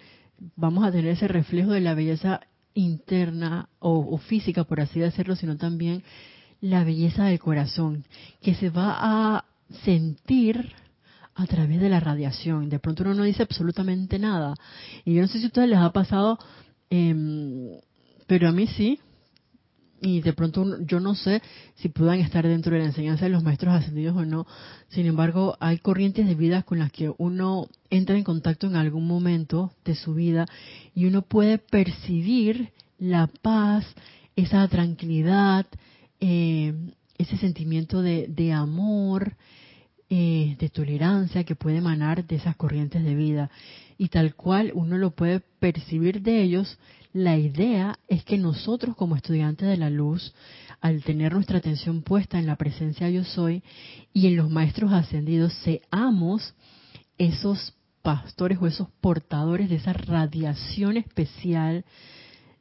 vamos 0.56 0.84
a 0.84 0.90
tener 0.90 1.12
ese 1.12 1.28
reflejo 1.28 1.72
de 1.72 1.80
la 1.80 1.94
belleza 1.94 2.40
interna 2.74 3.68
o, 3.78 4.16
física, 4.18 4.64
por 4.64 4.80
así 4.80 5.00
decirlo, 5.00 5.36
sino 5.36 5.56
también 5.56 6.02
la 6.60 6.84
belleza 6.84 7.24
del 7.24 7.38
corazón, 7.38 8.04
que 8.40 8.54
se 8.54 8.70
va 8.70 8.96
a 8.98 9.44
sentir 9.84 10.72
a 11.34 11.46
través 11.46 11.80
de 11.80 11.88
la 11.88 12.00
radiación. 12.00 12.68
De 12.68 12.78
pronto 12.78 13.02
uno 13.02 13.14
no 13.14 13.24
dice 13.24 13.42
absolutamente 13.42 14.18
nada. 14.18 14.54
Y 15.04 15.14
yo 15.14 15.22
no 15.22 15.28
sé 15.28 15.38
si 15.38 15.44
a 15.44 15.48
ustedes 15.48 15.68
les 15.68 15.78
ha 15.78 15.92
pasado, 15.92 16.38
em, 16.90 17.78
pero 18.26 18.48
a 18.48 18.52
mí 18.52 18.66
sí, 18.66 19.00
y 20.02 20.20
de 20.20 20.32
pronto 20.32 20.84
yo 20.84 20.98
no 21.00 21.14
sé 21.14 21.40
si 21.76 21.88
puedan 21.88 22.18
estar 22.18 22.46
dentro 22.46 22.72
de 22.72 22.80
la 22.80 22.86
enseñanza 22.86 23.24
de 23.24 23.30
los 23.30 23.44
maestros 23.44 23.72
ascendidos 23.72 24.16
o 24.16 24.24
no. 24.24 24.46
Sin 24.88 25.06
embargo, 25.06 25.56
hay 25.60 25.78
corrientes 25.78 26.26
de 26.26 26.34
vida 26.34 26.64
con 26.64 26.80
las 26.80 26.90
que 26.90 27.12
uno 27.18 27.68
entra 27.88 28.16
en 28.16 28.24
contacto 28.24 28.66
en 28.66 28.76
algún 28.76 29.06
momento 29.06 29.72
de 29.84 29.94
su 29.94 30.14
vida 30.14 30.46
y 30.94 31.06
uno 31.06 31.22
puede 31.22 31.58
percibir 31.58 32.72
la 32.98 33.28
paz, 33.28 33.86
esa 34.34 34.66
tranquilidad, 34.66 35.66
eh, 36.20 36.74
ese 37.16 37.36
sentimiento 37.38 38.02
de, 38.02 38.26
de 38.26 38.52
amor, 38.52 39.36
eh, 40.14 40.57
de 40.59 40.68
tolerancia 40.68 41.42
que 41.42 41.57
puede 41.57 41.79
emanar 41.79 42.27
de 42.27 42.37
esas 42.37 42.55
corrientes 42.57 43.03
de 43.03 43.14
vida. 43.14 43.51
Y 43.96 44.09
tal 44.09 44.35
cual 44.35 44.70
uno 44.75 44.98
lo 44.98 45.12
puede 45.12 45.40
percibir 45.59 46.20
de 46.20 46.42
ellos, 46.42 46.79
la 47.14 47.38
idea 47.38 47.98
es 48.09 48.22
que 48.22 48.37
nosotros 48.37 48.94
como 48.94 49.16
estudiantes 49.16 49.66
de 49.66 49.79
la 49.79 49.88
luz, 49.88 50.35
al 50.83 51.03
tener 51.03 51.33
nuestra 51.33 51.57
atención 51.57 52.03
puesta 52.03 52.38
en 52.38 52.44
la 52.44 52.57
presencia 52.57 53.09
yo 53.09 53.25
soy 53.25 53.62
y 54.12 54.27
en 54.27 54.37
los 54.37 54.51
maestros 54.51 54.92
ascendidos, 54.92 55.55
seamos 55.64 56.53
esos 57.16 57.72
pastores 58.03 58.59
o 58.61 58.66
esos 58.66 58.88
portadores 59.01 59.70
de 59.70 59.77
esa 59.77 59.94
radiación 59.94 60.98
especial 60.98 61.87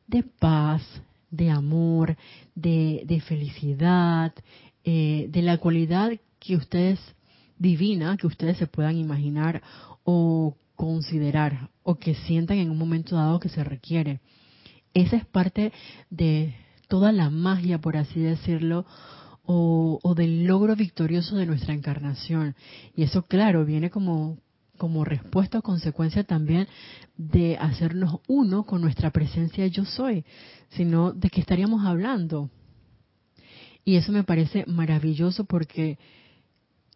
de 0.08 0.24
paz, 0.24 0.84
de 1.30 1.50
amor, 1.50 2.16
de, 2.56 3.22
felicidad, 3.28 4.34
eh, 4.86 5.28
de 5.30 5.42
la 5.42 5.58
cualidad 5.58 6.14
que 6.40 6.56
ustedes 6.56 6.98
divina, 7.62 8.18
que 8.18 8.28
ustedes 8.28 8.58
se 8.58 8.68
puedan 8.68 8.98
imaginar 8.98 9.62
o 10.04 10.58
considerar 10.76 11.70
o 11.84 11.96
que 11.96 12.16
sientan 12.16 12.58
en 12.58 12.72
un 12.72 12.78
momento 12.78 13.16
dado 13.16 13.40
que 13.40 13.50
se 13.50 13.64
requiere. 13.64 14.20
Esa 14.96 15.16
es 15.16 15.26
parte 15.26 15.72
de 16.10 16.56
toda 16.88 17.12
la 17.12 17.30
magia, 17.30 17.80
por 17.80 17.98
así 17.98 18.20
decirlo, 18.20 18.86
o, 19.46 20.14
del 20.16 20.46
logro 20.46 20.76
victorioso 20.76 21.36
de 21.36 21.46
nuestra 21.46 21.74
encarnación. 21.74 22.56
Y 22.96 23.04
eso, 23.04 23.24
claro, 23.24 23.64
viene 23.66 23.90
como, 23.90 24.38
como 24.78 25.04
respuesta 25.04 25.60
o 25.60 25.62
consecuencia 25.62 26.24
también 26.24 26.68
de 27.16 27.58
hacernos 27.58 28.20
uno 28.28 28.64
con 28.64 28.82
nuestra 28.82 29.12
presencia 29.12 29.68
yo 29.68 29.86
soy, 29.86 30.26
sino 30.70 31.12
de 31.12 31.30
qué 31.30 31.42
estaríamos 31.42 31.86
hablando. 31.86 32.50
Y 33.84 33.96
eso 33.96 34.12
me 34.12 34.24
parece 34.24 34.66
maravilloso 34.68 35.44
porque 35.46 35.98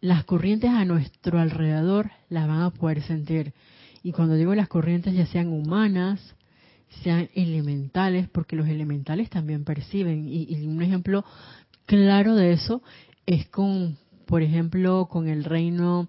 las 0.00 0.24
corrientes 0.24 0.70
a 0.70 0.84
nuestro 0.84 1.38
alrededor 1.38 2.10
las 2.28 2.46
van 2.46 2.62
a 2.62 2.70
poder 2.70 3.02
sentir. 3.02 3.54
Y 4.02 4.12
cuando 4.12 4.34
digo 4.34 4.54
las 4.54 4.68
corrientes, 4.68 5.14
ya 5.14 5.26
sean 5.26 5.48
humanas, 5.48 6.20
sean 7.02 7.28
elementales, 7.34 8.28
porque 8.28 8.56
los 8.56 8.68
elementales 8.68 9.30
también 9.30 9.64
perciben. 9.64 10.28
Y, 10.28 10.66
un 10.66 10.82
ejemplo 10.82 11.24
claro 11.86 12.34
de 12.34 12.52
eso 12.52 12.82
es 13.26 13.48
con, 13.48 13.98
por 14.26 14.42
ejemplo, 14.42 15.08
con 15.10 15.28
el 15.28 15.44
reino 15.44 16.08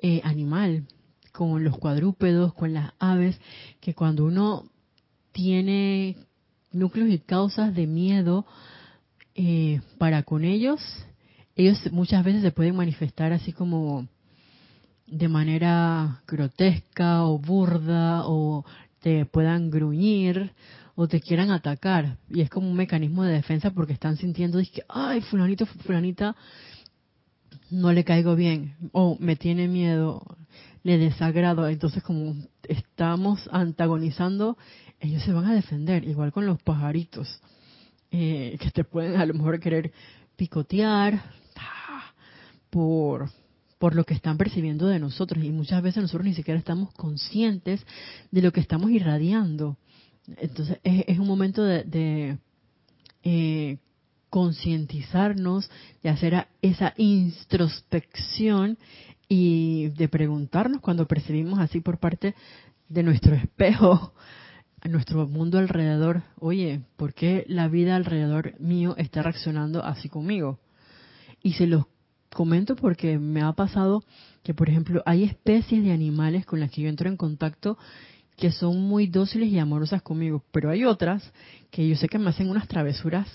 eh, 0.00 0.20
animal, 0.24 0.86
con 1.32 1.64
los 1.64 1.76
cuadrúpedos, 1.78 2.54
con 2.54 2.72
las 2.72 2.92
aves, 2.98 3.38
que 3.80 3.94
cuando 3.94 4.24
uno 4.24 4.64
tiene 5.32 6.16
núcleos 6.72 7.10
y 7.10 7.18
causas 7.18 7.74
de 7.74 7.86
miedo 7.86 8.46
eh, 9.34 9.80
para 9.98 10.22
con 10.22 10.44
ellos, 10.44 10.80
ellos 11.56 11.92
muchas 11.92 12.24
veces 12.24 12.42
se 12.42 12.50
pueden 12.50 12.76
manifestar 12.76 13.32
así 13.32 13.52
como 13.52 14.08
de 15.06 15.28
manera 15.28 16.22
grotesca 16.26 17.24
o 17.24 17.38
burda 17.38 18.22
o 18.26 18.64
te 19.00 19.26
puedan 19.26 19.70
gruñir 19.70 20.52
o 20.96 21.08
te 21.08 21.20
quieran 21.20 21.50
atacar. 21.50 22.18
Y 22.28 22.40
es 22.40 22.50
como 22.50 22.68
un 22.68 22.76
mecanismo 22.76 23.22
de 23.22 23.34
defensa 23.34 23.70
porque 23.70 23.92
están 23.92 24.16
sintiendo 24.16 24.58
que, 24.58 24.82
ay, 24.88 25.20
fulanito, 25.22 25.66
fulanita, 25.66 26.34
no 27.70 27.92
le 27.92 28.04
caigo 28.04 28.34
bien 28.34 28.76
o 28.92 29.16
me 29.20 29.36
tiene 29.36 29.68
miedo, 29.68 30.22
le 30.82 30.98
desagrado. 30.98 31.68
Entonces 31.68 32.02
como 32.02 32.34
estamos 32.68 33.48
antagonizando, 33.52 34.56
ellos 35.00 35.22
se 35.22 35.32
van 35.32 35.46
a 35.46 35.54
defender, 35.54 36.04
igual 36.04 36.32
con 36.32 36.46
los 36.46 36.60
pajaritos, 36.62 37.40
eh, 38.10 38.56
que 38.60 38.70
te 38.70 38.84
pueden 38.84 39.20
a 39.20 39.26
lo 39.26 39.34
mejor 39.34 39.60
querer 39.60 39.92
picotear 40.36 41.43
por 42.74 43.30
por 43.78 43.94
lo 43.94 44.04
que 44.04 44.14
están 44.14 44.38
percibiendo 44.38 44.86
de 44.86 44.98
nosotros 44.98 45.44
y 45.44 45.50
muchas 45.50 45.82
veces 45.82 46.02
nosotros 46.02 46.24
ni 46.24 46.32
siquiera 46.32 46.58
estamos 46.58 46.92
conscientes 46.94 47.84
de 48.30 48.40
lo 48.40 48.50
que 48.50 48.60
estamos 48.60 48.90
irradiando. 48.90 49.76
Entonces 50.38 50.78
es, 50.82 51.18
un 51.18 51.26
momento 51.26 51.62
de, 51.62 52.38
eh, 53.24 53.78
concientizarnos, 54.30 55.70
de 56.02 56.08
hacer 56.08 56.46
esa 56.62 56.94
introspección 56.96 58.78
y 59.28 59.88
de 59.90 60.08
preguntarnos 60.08 60.80
cuando 60.80 61.06
percibimos 61.06 61.58
así 61.58 61.80
por 61.80 61.98
parte 61.98 62.34
de 62.88 63.02
nuestro 63.02 63.34
espejo, 63.34 64.14
a 64.80 64.88
nuestro 64.88 65.26
mundo 65.28 65.58
alrededor, 65.58 66.22
oye, 66.40 66.80
¿por 66.96 67.12
qué 67.12 67.44
la 67.48 67.68
vida 67.68 67.96
alrededor 67.96 68.58
mío 68.60 68.94
está 68.96 69.22
reaccionando 69.22 69.84
así 69.84 70.08
conmigo? 70.08 70.58
Y 71.42 71.52
se 71.52 71.66
los 71.66 71.84
comento 72.34 72.76
porque 72.76 73.18
me 73.18 73.40
ha 73.40 73.52
pasado 73.52 74.04
que, 74.42 74.52
por 74.52 74.68
ejemplo, 74.68 75.02
hay 75.06 75.24
especies 75.24 75.82
de 75.82 75.92
animales 75.92 76.44
con 76.44 76.60
las 76.60 76.70
que 76.70 76.82
yo 76.82 76.88
entro 76.88 77.08
en 77.08 77.16
contacto 77.16 77.78
que 78.36 78.52
son 78.52 78.80
muy 78.82 79.06
dóciles 79.06 79.48
y 79.48 79.58
amorosas 79.58 80.02
conmigo, 80.02 80.44
pero 80.50 80.70
hay 80.70 80.84
otras 80.84 81.32
que 81.70 81.88
yo 81.88 81.96
sé 81.96 82.08
que 82.08 82.18
me 82.18 82.30
hacen 82.30 82.50
unas 82.50 82.68
travesuras 82.68 83.28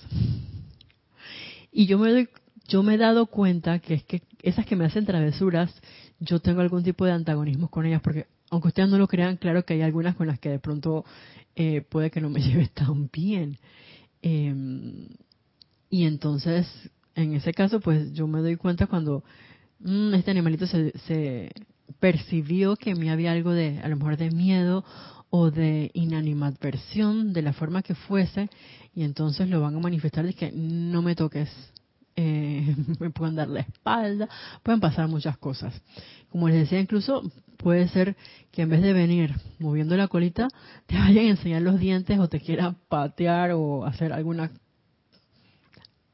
y 1.71 1.85
yo 1.85 1.97
me 1.97 2.11
doy, 2.11 2.29
yo 2.67 2.83
me 2.83 2.95
he 2.95 2.97
dado 2.97 3.27
cuenta 3.27 3.79
que 3.79 3.95
es 3.95 4.03
que 4.03 4.21
esas 4.41 4.65
que 4.65 4.75
me 4.75 4.85
hacen 4.85 5.05
travesuras, 5.05 5.73
yo 6.19 6.39
tengo 6.39 6.61
algún 6.61 6.83
tipo 6.83 7.05
de 7.05 7.11
antagonismo 7.11 7.69
con 7.69 7.85
ellas, 7.85 8.01
porque 8.01 8.27
aunque 8.49 8.69
ustedes 8.69 8.89
no 8.89 8.97
lo 8.97 9.07
crean, 9.07 9.37
claro 9.37 9.63
que 9.63 9.75
hay 9.75 9.81
algunas 9.81 10.15
con 10.15 10.27
las 10.27 10.39
que 10.39 10.49
de 10.49 10.59
pronto 10.59 11.05
eh, 11.55 11.81
puede 11.81 12.11
que 12.11 12.21
no 12.21 12.29
me 12.29 12.41
lleve 12.43 12.67
tan 12.67 13.09
bien. 13.11 13.57
Em, 14.21 15.07
y 15.89 16.03
entonces 16.03 16.67
en 17.19 17.35
ese 17.35 17.53
caso, 17.53 17.79
pues 17.79 18.13
yo 18.13 18.27
me 18.27 18.39
doy 18.41 18.55
cuenta 18.55 18.87
cuando 18.87 19.23
mm, 19.79 20.13
este 20.13 20.31
animalito 20.31 20.65
se, 20.67 21.51
percibió 21.99 22.75
que 22.75 22.95
me 22.95 23.11
había 23.11 23.31
algo 23.31 23.51
de, 23.51 23.79
a 23.79 23.87
lo 23.87 23.97
mejor 23.97 24.17
de 24.17 24.31
miedo 24.31 24.85
o 25.29 25.51
de 25.51 25.91
inanimadversión, 25.93 27.33
de 27.33 27.41
la 27.41 27.53
forma 27.53 27.81
que 27.81 27.95
fuese, 27.95 28.49
y 28.95 29.03
entonces 29.03 29.49
lo 29.49 29.61
van 29.61 29.75
a 29.75 29.79
manifestar 29.79 30.25
de 30.25 30.33
que 30.33 30.51
no 30.51 31.01
me 31.01 31.15
toques, 31.15 31.49
eh, 32.15 32.75
me 32.99 33.09
pueden 33.09 33.35
dar 33.35 33.47
la 33.47 33.61
espalda, 33.61 34.29
pueden 34.63 34.79
pasar 34.79 35.07
muchas 35.07 35.37
cosas. 35.37 35.73
Como 36.29 36.47
les 36.47 36.59
decía, 36.59 36.79
incluso 36.79 37.23
puede 37.57 37.87
ser 37.89 38.15
que 38.51 38.61
en 38.61 38.69
vez 38.69 38.81
de 38.81 38.93
venir 38.93 39.35
moviendo 39.59 39.97
la 39.97 40.07
colita, 40.07 40.47
te 40.87 40.95
vayan 40.97 41.25
a 41.25 41.29
enseñar 41.29 41.61
los 41.61 41.79
dientes 41.79 42.17
o 42.19 42.29
te 42.29 42.39
quieran 42.39 42.77
patear 42.87 43.51
o 43.51 43.85
hacer 43.85 44.13
alguna 44.13 44.51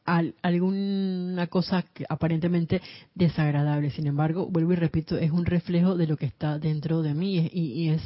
alguna 0.05 1.47
cosa 1.47 1.83
aparentemente 2.09 2.81
desagradable. 3.15 3.89
Sin 3.89 4.07
embargo, 4.07 4.47
vuelvo 4.47 4.73
y 4.73 4.75
repito, 4.75 5.17
es 5.17 5.31
un 5.31 5.45
reflejo 5.45 5.95
de 5.95 6.07
lo 6.07 6.17
que 6.17 6.27
está 6.27 6.59
dentro 6.59 7.01
de 7.01 7.13
mí 7.13 7.49
y, 7.51 7.89
es 7.89 8.01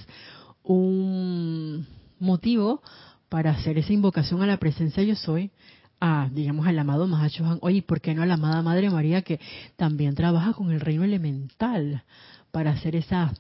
un 0.64 1.86
motivo 2.20 2.82
para 3.28 3.52
hacer 3.52 3.78
esa 3.78 3.94
invocación 3.94 4.42
a 4.42 4.48
la 4.48 4.58
presencia 4.58 5.04
yo 5.04 5.16
soy, 5.16 5.52
a, 6.00 6.30
digamos, 6.32 6.66
al 6.68 6.80
amado 6.80 7.08
Mahachohan. 7.08 7.60
Oye, 7.62 7.82
¿por 7.82 8.02
qué 8.02 8.14
no 8.14 8.24
a 8.24 8.26
la 8.26 8.36
amada 8.36 8.62
Madre 8.62 8.90
María 8.90 9.22
que 9.22 9.40
también 9.76 10.16
trabaja 10.16 10.54
con 10.54 10.72
el 10.72 10.80
reino 10.80 11.04
elemental 11.04 12.04
para 12.52 12.72
hacer 12.72 12.96
esa 12.96 13.34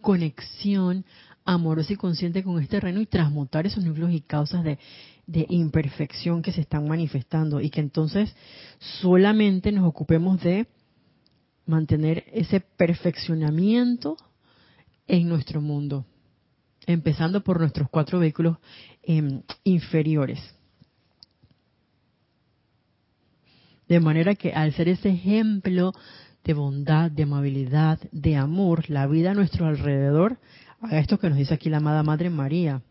conexión 0.00 1.04
amorosa 1.44 1.92
y 1.92 1.96
consciente 1.96 2.42
con 2.42 2.60
este 2.60 2.80
reino 2.80 3.00
y 3.00 3.06
transmutar 3.06 3.66
esos 3.66 3.84
núcleos 3.84 4.12
y 4.12 4.20
causas 4.20 4.64
de 4.64 4.78
de 5.26 5.46
imperfección 5.48 6.42
que 6.42 6.52
se 6.52 6.60
están 6.60 6.88
manifestando 6.88 7.60
y 7.60 7.70
que 7.70 7.80
entonces 7.80 8.34
solamente 9.00 9.72
nos 9.72 9.86
ocupemos 9.86 10.42
de 10.42 10.66
mantener 11.66 12.24
ese 12.32 12.60
perfeccionamiento 12.60 14.16
en 15.06 15.28
nuestro 15.28 15.60
mundo, 15.60 16.04
empezando 16.86 17.42
por 17.42 17.60
nuestros 17.60 17.88
cuatro 17.88 18.18
vehículos 18.18 18.58
em, 19.02 19.42
inferiores. 19.64 20.40
De 23.88 24.00
manera 24.00 24.34
que 24.34 24.52
al 24.52 24.72
ser 24.72 24.88
ese 24.88 25.10
ejemplo 25.10 25.92
de 26.44 26.54
bondad, 26.54 27.10
de 27.10 27.24
amabilidad, 27.24 28.00
de 28.10 28.36
amor, 28.36 28.88
la 28.88 29.06
vida 29.06 29.30
a 29.30 29.34
nuestro 29.34 29.66
alrededor, 29.66 30.38
haga 30.80 30.98
esto 30.98 31.18
que 31.18 31.28
nos 31.28 31.38
dice 31.38 31.54
aquí 31.54 31.68
la 31.68 31.76
amada 31.76 32.02
Madre 32.02 32.30
María, 32.30 32.82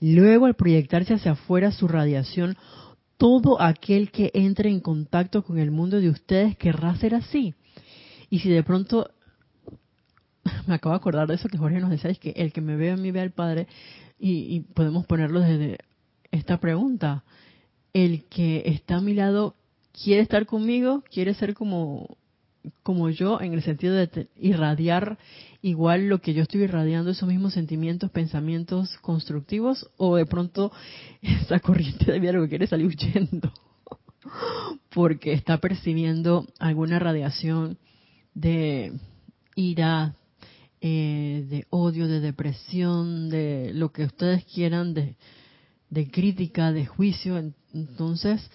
Luego, 0.00 0.46
al 0.46 0.54
proyectarse 0.54 1.14
hacia 1.14 1.32
afuera 1.32 1.72
su 1.72 1.88
radiación, 1.88 2.56
todo 3.16 3.60
aquel 3.60 4.10
que 4.10 4.30
entre 4.34 4.68
en 4.68 4.80
contacto 4.80 5.42
con 5.42 5.58
el 5.58 5.70
mundo 5.70 6.00
de 6.00 6.10
ustedes 6.10 6.56
querrá 6.56 6.96
ser 6.96 7.14
así. 7.14 7.54
Y 8.28 8.40
si 8.40 8.50
de 8.50 8.62
pronto, 8.62 9.10
me 10.66 10.74
acabo 10.74 10.94
de 10.94 10.98
acordar 10.98 11.26
de 11.28 11.34
eso 11.34 11.48
que 11.48 11.58
Jorge 11.58 11.80
nos 11.80 11.90
decía, 11.90 12.10
es 12.10 12.18
que 12.18 12.30
el 12.30 12.52
que 12.52 12.60
me 12.60 12.76
ve 12.76 12.90
a 12.90 12.96
mí 12.96 13.10
ve 13.10 13.20
al 13.20 13.32
Padre, 13.32 13.66
y, 14.18 14.54
y 14.54 14.60
podemos 14.60 15.06
ponerlo 15.06 15.40
desde 15.40 15.78
esta 16.30 16.58
pregunta. 16.58 17.24
El 17.92 18.24
que 18.24 18.62
está 18.66 18.96
a 18.96 19.00
mi 19.00 19.14
lado 19.14 19.56
quiere 19.92 20.22
estar 20.22 20.44
conmigo, 20.46 21.02
quiere 21.10 21.34
ser 21.34 21.54
como 21.54 22.16
como 22.82 23.10
yo 23.10 23.40
en 23.40 23.52
el 23.52 23.62
sentido 23.62 23.94
de 23.94 24.28
irradiar 24.36 25.18
igual 25.66 26.06
lo 26.08 26.20
que 26.20 26.32
yo 26.32 26.44
estoy 26.44 26.62
irradiando, 26.62 27.10
esos 27.10 27.28
mismos 27.28 27.54
sentimientos, 27.54 28.12
pensamientos 28.12 28.96
constructivos, 28.98 29.90
o 29.96 30.14
de 30.14 30.24
pronto 30.24 30.70
esa 31.22 31.58
corriente 31.58 32.12
de 32.12 32.20
vida 32.20 32.32
lo 32.32 32.42
que 32.42 32.50
quiere 32.50 32.68
salir 32.68 32.86
huyendo, 32.86 33.52
porque 34.94 35.32
está 35.32 35.58
percibiendo 35.58 36.46
alguna 36.60 37.00
radiación 37.00 37.78
de 38.32 38.92
ira, 39.56 40.14
eh, 40.80 41.44
de 41.48 41.66
odio, 41.70 42.06
de 42.06 42.20
depresión, 42.20 43.28
de 43.28 43.72
lo 43.74 43.90
que 43.90 44.04
ustedes 44.04 44.44
quieran, 44.44 44.94
de, 44.94 45.16
de 45.90 46.10
crítica, 46.12 46.70
de 46.70 46.86
juicio. 46.86 47.42
Entonces, 47.74 48.48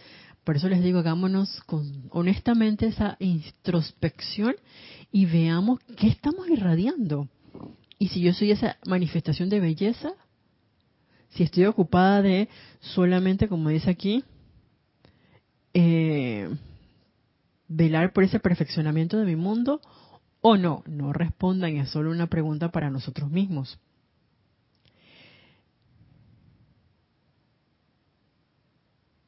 por 0.43 0.55
eso 0.55 0.69
les 0.69 0.83
digo, 0.83 0.99
hagámonos 0.99 1.61
con, 1.65 2.09
honestamente 2.09 2.87
esa 2.87 3.15
introspección 3.19 4.55
y 5.11 5.25
veamos 5.25 5.79
qué 5.97 6.07
estamos 6.07 6.49
irradiando. 6.49 7.27
Y 7.99 8.07
si 8.07 8.21
yo 8.21 8.33
soy 8.33 8.51
esa 8.51 8.77
manifestación 8.85 9.49
de 9.49 9.59
belleza, 9.59 10.13
si 11.29 11.43
estoy 11.43 11.65
ocupada 11.65 12.21
de 12.21 12.49
solamente, 12.79 13.47
como 13.47 13.69
dice 13.69 13.89
aquí, 13.89 14.23
eh, 15.73 16.49
velar 17.67 18.11
por 18.11 18.23
ese 18.23 18.39
perfeccionamiento 18.39 19.17
de 19.17 19.25
mi 19.25 19.35
mundo 19.35 19.79
o 20.41 20.57
no, 20.57 20.83
no 20.87 21.13
respondan, 21.13 21.77
es 21.77 21.89
solo 21.89 22.09
una 22.09 22.27
pregunta 22.27 22.71
para 22.71 22.89
nosotros 22.89 23.29
mismos. 23.29 23.79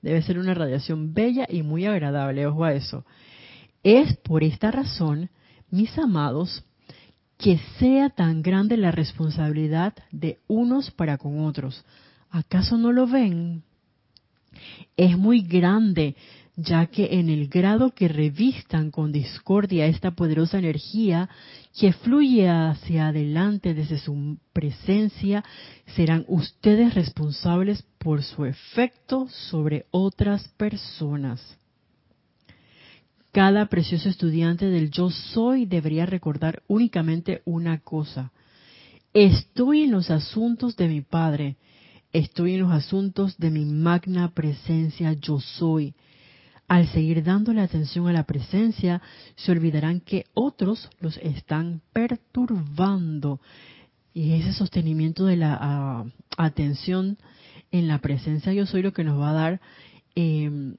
Debe 0.03 0.21
ser 0.21 0.37
una 0.37 0.53
radiación 0.53 1.13
bella 1.13 1.47
y 1.49 1.63
muy 1.63 1.85
agradable, 1.85 2.45
ojo 2.45 2.65
a 2.65 2.73
eso. 2.73 3.05
Es 3.83 4.17
por 4.17 4.43
esta 4.43 4.69
razón, 4.69 5.29
mis 5.71 5.97
amados, 5.97 6.65
que 7.37 7.57
sea 7.79 8.09
tan 8.09 8.41
grande 8.41 8.75
la 8.75 8.91
responsabilidad 8.91 9.93
de 10.11 10.39
unos 10.47 10.91
para 10.91 11.17
con 11.17 11.39
otros. 11.45 11.85
¿Acaso 12.29 12.77
no 12.77 12.91
lo 12.91 13.07
ven? 13.07 13.63
Es 14.97 15.17
muy 15.17 15.41
grande 15.41 16.15
ya 16.55 16.85
que 16.85 17.19
en 17.19 17.29
el 17.29 17.47
grado 17.47 17.91
que 17.91 18.07
revistan 18.07 18.91
con 18.91 19.11
discordia 19.11 19.87
esta 19.87 20.11
poderosa 20.11 20.59
energía 20.59 21.29
que 21.77 21.93
fluye 21.93 22.47
hacia 22.47 23.07
adelante 23.07 23.73
desde 23.73 23.97
su 23.97 24.37
presencia, 24.53 25.43
serán 25.95 26.25
ustedes 26.27 26.93
responsables 26.93 27.83
por 27.97 28.21
su 28.21 28.45
efecto 28.45 29.27
sobre 29.29 29.87
otras 29.89 30.47
personas. 30.49 31.57
Cada 33.31 33.65
precioso 33.65 34.09
estudiante 34.09 34.67
del 34.67 34.91
yo 34.91 35.09
soy 35.09 35.65
debería 35.65 36.05
recordar 36.05 36.61
únicamente 36.67 37.41
una 37.45 37.79
cosa. 37.79 38.31
Estoy 39.11 39.83
en 39.83 39.91
los 39.91 40.11
asuntos 40.11 40.75
de 40.75 40.87
mi 40.87 41.01
Padre, 41.01 41.57
estoy 42.11 42.53
en 42.53 42.61
los 42.61 42.71
asuntos 42.71 43.35
de 43.39 43.49
mi 43.49 43.65
magna 43.65 44.35
presencia 44.35 45.13
yo 45.13 45.39
soy 45.39 45.95
al 46.67 46.87
seguir 46.87 47.23
dándole 47.23 47.61
atención 47.61 48.07
a 48.07 48.13
la 48.13 48.23
presencia, 48.23 49.01
se 49.35 49.51
olvidarán 49.51 49.99
que 49.99 50.25
otros 50.33 50.89
los 50.99 51.17
están 51.17 51.81
perturbando. 51.91 53.39
Y 54.13 54.33
ese 54.33 54.53
sostenimiento 54.53 55.25
de 55.25 55.37
la 55.37 55.57
ah, 55.59 56.05
atención 56.37 57.17
en 57.71 57.87
la 57.87 57.97
presencia 57.97 58.53
yo 58.53 58.65
soy 58.65 58.83
lo 58.83 58.93
que 58.93 59.03
nos 59.03 59.19
va 59.19 59.31
a 59.31 59.33
dar 59.33 59.61
em, 60.15 60.75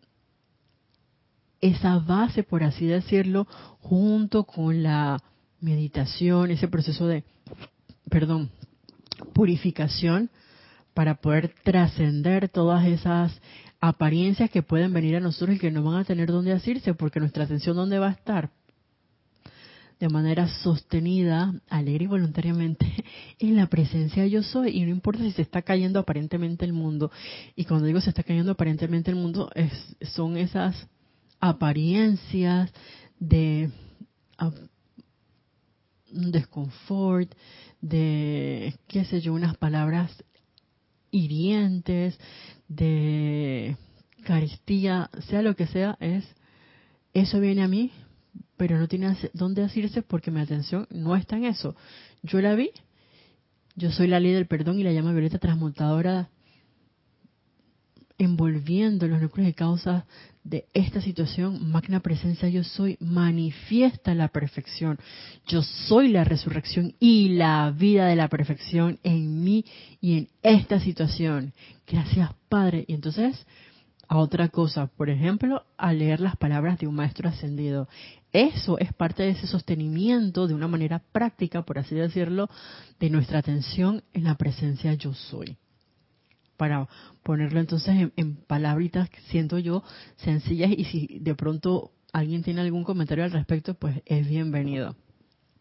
esa 1.60 1.98
base, 1.98 2.44
por 2.44 2.62
así 2.62 2.86
decirlo, 2.86 3.46
junto 3.80 4.44
con 4.44 4.82
la 4.82 5.18
meditación, 5.60 6.50
ese 6.50 6.68
proceso 6.68 7.06
de, 7.06 7.24
perdón, 8.08 8.50
purificación 9.32 10.30
para 10.94 11.16
poder 11.16 11.52
trascender 11.62 12.48
todas 12.48 12.86
esas 12.86 13.40
apariencias 13.80 14.50
que 14.50 14.62
pueden 14.62 14.92
venir 14.92 15.16
a 15.16 15.20
nosotros 15.20 15.56
y 15.56 15.58
que 15.58 15.70
no 15.70 15.82
van 15.82 16.00
a 16.00 16.04
tener 16.04 16.28
dónde 16.28 16.52
asirse, 16.52 16.94
porque 16.94 17.20
nuestra 17.20 17.44
atención 17.44 17.76
dónde 17.76 17.98
va 17.98 18.08
a 18.08 18.12
estar 18.12 18.50
de 20.00 20.08
manera 20.08 20.48
sostenida, 20.48 21.54
alegre 21.68 22.04
y 22.04 22.08
voluntariamente 22.08 22.86
en 23.38 23.56
la 23.56 23.68
presencia 23.68 24.26
yo 24.26 24.42
soy. 24.42 24.76
Y 24.76 24.82
no 24.82 24.90
importa 24.90 25.22
si 25.22 25.32
se 25.32 25.42
está 25.42 25.62
cayendo 25.62 25.98
aparentemente 25.98 26.64
el 26.64 26.72
mundo. 26.72 27.10
Y 27.56 27.64
cuando 27.64 27.86
digo 27.86 28.00
se 28.00 28.10
está 28.10 28.22
cayendo 28.22 28.52
aparentemente 28.52 29.10
el 29.10 29.16
mundo 29.16 29.50
son 30.02 30.36
esas 30.36 30.88
apariencias 31.40 32.72
de 33.18 33.70
un 36.12 36.32
desconfort, 36.32 37.32
de 37.80 38.74
qué 38.86 39.04
sé 39.04 39.20
yo, 39.20 39.34
unas 39.34 39.56
palabras 39.56 40.10
hirientes, 41.14 42.18
de 42.68 43.76
caristía, 44.24 45.10
sea 45.28 45.42
lo 45.42 45.54
que 45.54 45.66
sea, 45.66 45.96
es 46.00 46.24
eso 47.12 47.38
viene 47.40 47.62
a 47.62 47.68
mí, 47.68 47.92
pero 48.56 48.78
no 48.78 48.88
tiene 48.88 49.16
dónde 49.32 49.62
asirse 49.62 50.02
porque 50.02 50.30
mi 50.30 50.40
atención 50.40 50.88
no 50.90 51.14
está 51.14 51.36
en 51.36 51.44
eso. 51.44 51.76
Yo 52.22 52.40
la 52.40 52.54
vi, 52.54 52.70
yo 53.76 53.92
soy 53.92 54.08
la 54.08 54.18
ley 54.18 54.32
del 54.32 54.46
perdón 54.46 54.80
y 54.80 54.82
la 54.82 54.92
llama 54.92 55.12
violeta 55.12 55.38
transmutadora 55.38 56.30
envolviendo 58.18 59.06
los 59.06 59.20
núcleos 59.20 59.46
de 59.46 59.54
causa 59.54 60.06
de 60.44 60.66
esta 60.74 61.00
situación, 61.00 61.70
magna 61.72 62.00
presencia 62.00 62.48
yo 62.50 62.62
soy, 62.62 62.98
manifiesta 63.00 64.14
la 64.14 64.28
perfección. 64.28 64.98
Yo 65.46 65.62
soy 65.62 66.08
la 66.08 66.22
resurrección 66.22 66.94
y 67.00 67.30
la 67.30 67.70
vida 67.76 68.06
de 68.06 68.16
la 68.16 68.28
perfección 68.28 69.00
en 69.02 69.42
mí 69.42 69.64
y 70.02 70.18
en 70.18 70.28
esta 70.42 70.78
situación. 70.80 71.54
Gracias, 71.86 72.30
Padre. 72.50 72.84
Y 72.86 72.92
entonces, 72.92 73.46
a 74.06 74.18
otra 74.18 74.50
cosa, 74.50 74.86
por 74.86 75.08
ejemplo, 75.08 75.64
a 75.78 75.94
leer 75.94 76.20
las 76.20 76.36
palabras 76.36 76.78
de 76.78 76.86
un 76.86 76.94
maestro 76.94 77.30
ascendido. 77.30 77.88
Eso 78.30 78.78
es 78.78 78.92
parte 78.92 79.22
de 79.22 79.30
ese 79.30 79.46
sostenimiento 79.46 80.46
de 80.46 80.54
una 80.54 80.68
manera 80.68 81.02
práctica, 81.12 81.62
por 81.62 81.78
así 81.78 81.94
decirlo, 81.94 82.50
de 83.00 83.08
nuestra 83.08 83.38
atención 83.38 84.02
en 84.12 84.24
la 84.24 84.34
presencia 84.34 84.92
yo 84.94 85.14
soy 85.14 85.56
para 86.56 86.88
ponerlo 87.22 87.60
entonces 87.60 88.10
en, 88.16 88.36
palabritas, 88.36 89.08
siento 89.28 89.58
yo, 89.58 89.82
sencillas 90.16 90.70
y 90.76 90.84
si 90.84 91.18
de 91.20 91.34
pronto 91.34 91.92
alguien 92.12 92.42
tiene 92.42 92.60
algún 92.60 92.84
comentario 92.84 93.24
al 93.24 93.32
respecto, 93.32 93.74
pues 93.74 94.02
es 94.06 94.28
bienvenido. 94.28 94.94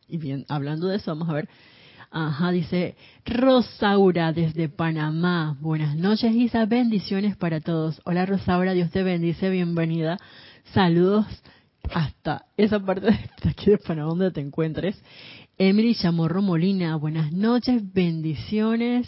Y 0.07 0.17
bien, 0.17 0.45
hablando 0.49 0.87
de 0.87 0.97
eso, 0.97 1.11
vamos 1.11 1.29
a 1.29 1.33
ver. 1.33 1.49
Ajá, 2.11 2.51
dice 2.51 2.95
Rosaura 3.25 4.33
desde 4.33 4.69
Panamá. 4.69 5.57
Buenas 5.59 5.95
noches, 5.95 6.35
Isa. 6.35 6.65
Bendiciones 6.67 7.35
para 7.35 7.59
todos. 7.59 8.01
Hola, 8.05 8.27
Rosaura. 8.27 8.73
Dios 8.73 8.91
te 8.91 9.01
bendice. 9.01 9.49
Bienvenida. 9.49 10.19
Saludos 10.73 11.25
hasta 11.91 12.45
esa 12.55 12.79
parte 12.79 13.07
de 13.07 13.49
aquí 13.49 13.71
de 13.71 13.79
Panamá 13.79 14.09
donde 14.09 14.31
te 14.31 14.41
encuentres. 14.41 15.01
Emily 15.65 15.95
Chamorro 15.95 16.41
Molina, 16.41 16.97
buenas 16.97 17.31
noches, 17.31 17.81
bendiciones. 17.93 19.07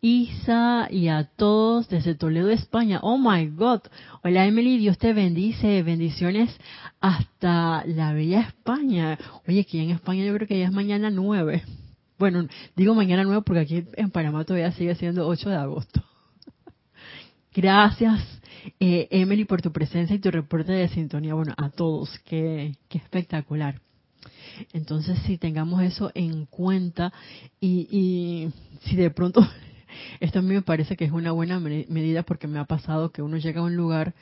Isa 0.00 0.88
y 0.90 1.06
a 1.06 1.22
todos 1.22 1.88
desde 1.88 2.16
Toledo, 2.16 2.50
España. 2.50 2.98
Oh 3.00 3.16
my 3.16 3.46
God. 3.50 3.82
Hola 4.24 4.44
Emily, 4.44 4.76
Dios 4.76 4.98
te 4.98 5.12
bendice. 5.12 5.84
Bendiciones 5.84 6.50
hasta 7.00 7.84
la 7.86 8.12
bella 8.12 8.40
España. 8.40 9.16
Oye, 9.46 9.60
aquí 9.60 9.78
en 9.78 9.90
España 9.90 10.24
yo 10.24 10.34
creo 10.34 10.48
que 10.48 10.58
ya 10.58 10.64
es 10.64 10.72
mañana 10.72 11.10
9. 11.10 11.62
Bueno, 12.18 12.48
digo 12.74 12.96
mañana 12.96 13.22
9 13.22 13.42
porque 13.46 13.60
aquí 13.60 13.84
en 13.94 14.10
Panamá 14.10 14.44
todavía 14.44 14.72
sigue 14.72 14.96
siendo 14.96 15.28
8 15.28 15.48
de 15.48 15.56
agosto. 15.56 16.02
Gracias, 17.54 18.20
eh, 18.80 19.06
Emily, 19.12 19.44
por 19.44 19.62
tu 19.62 19.70
presencia 19.70 20.16
y 20.16 20.18
tu 20.18 20.32
reporte 20.32 20.72
de 20.72 20.88
sintonía. 20.88 21.34
Bueno, 21.34 21.54
a 21.56 21.70
todos, 21.70 22.18
qué, 22.24 22.74
qué 22.88 22.98
espectacular. 22.98 23.83
Entonces, 24.72 25.18
si 25.26 25.38
tengamos 25.38 25.82
eso 25.82 26.10
en 26.14 26.46
cuenta 26.46 27.12
y, 27.60 27.88
y 27.90 28.52
si 28.88 28.96
de 28.96 29.10
pronto, 29.10 29.46
esto 30.20 30.38
a 30.38 30.42
mí 30.42 30.54
me 30.54 30.62
parece 30.62 30.96
que 30.96 31.04
es 31.04 31.12
una 31.12 31.32
buena 31.32 31.58
medida 31.60 32.22
porque 32.22 32.46
me 32.46 32.58
ha 32.58 32.64
pasado 32.64 33.10
que 33.10 33.22
uno 33.22 33.36
llega 33.36 33.60
a 33.60 33.64
un 33.64 33.76
lugar 33.76 34.14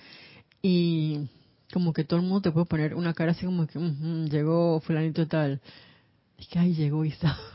y 0.63 1.29
como 1.73 1.93
que 1.93 2.05
todo 2.05 2.21
el 2.21 2.27
mundo 2.27 2.43
te 2.43 2.51
puede 2.53 2.67
poner 2.67 2.95
una 2.95 3.15
cara 3.15 3.33
así 3.33 3.47
como 3.47 3.67
que 3.67 3.79
llegó 3.79 4.81
fulanito 4.81 5.27
tal. 5.27 5.61
Y 6.39 6.47
que 6.47 6.59
ay, 6.59 6.75
llegó 6.75 7.05
Isa. 7.05 7.37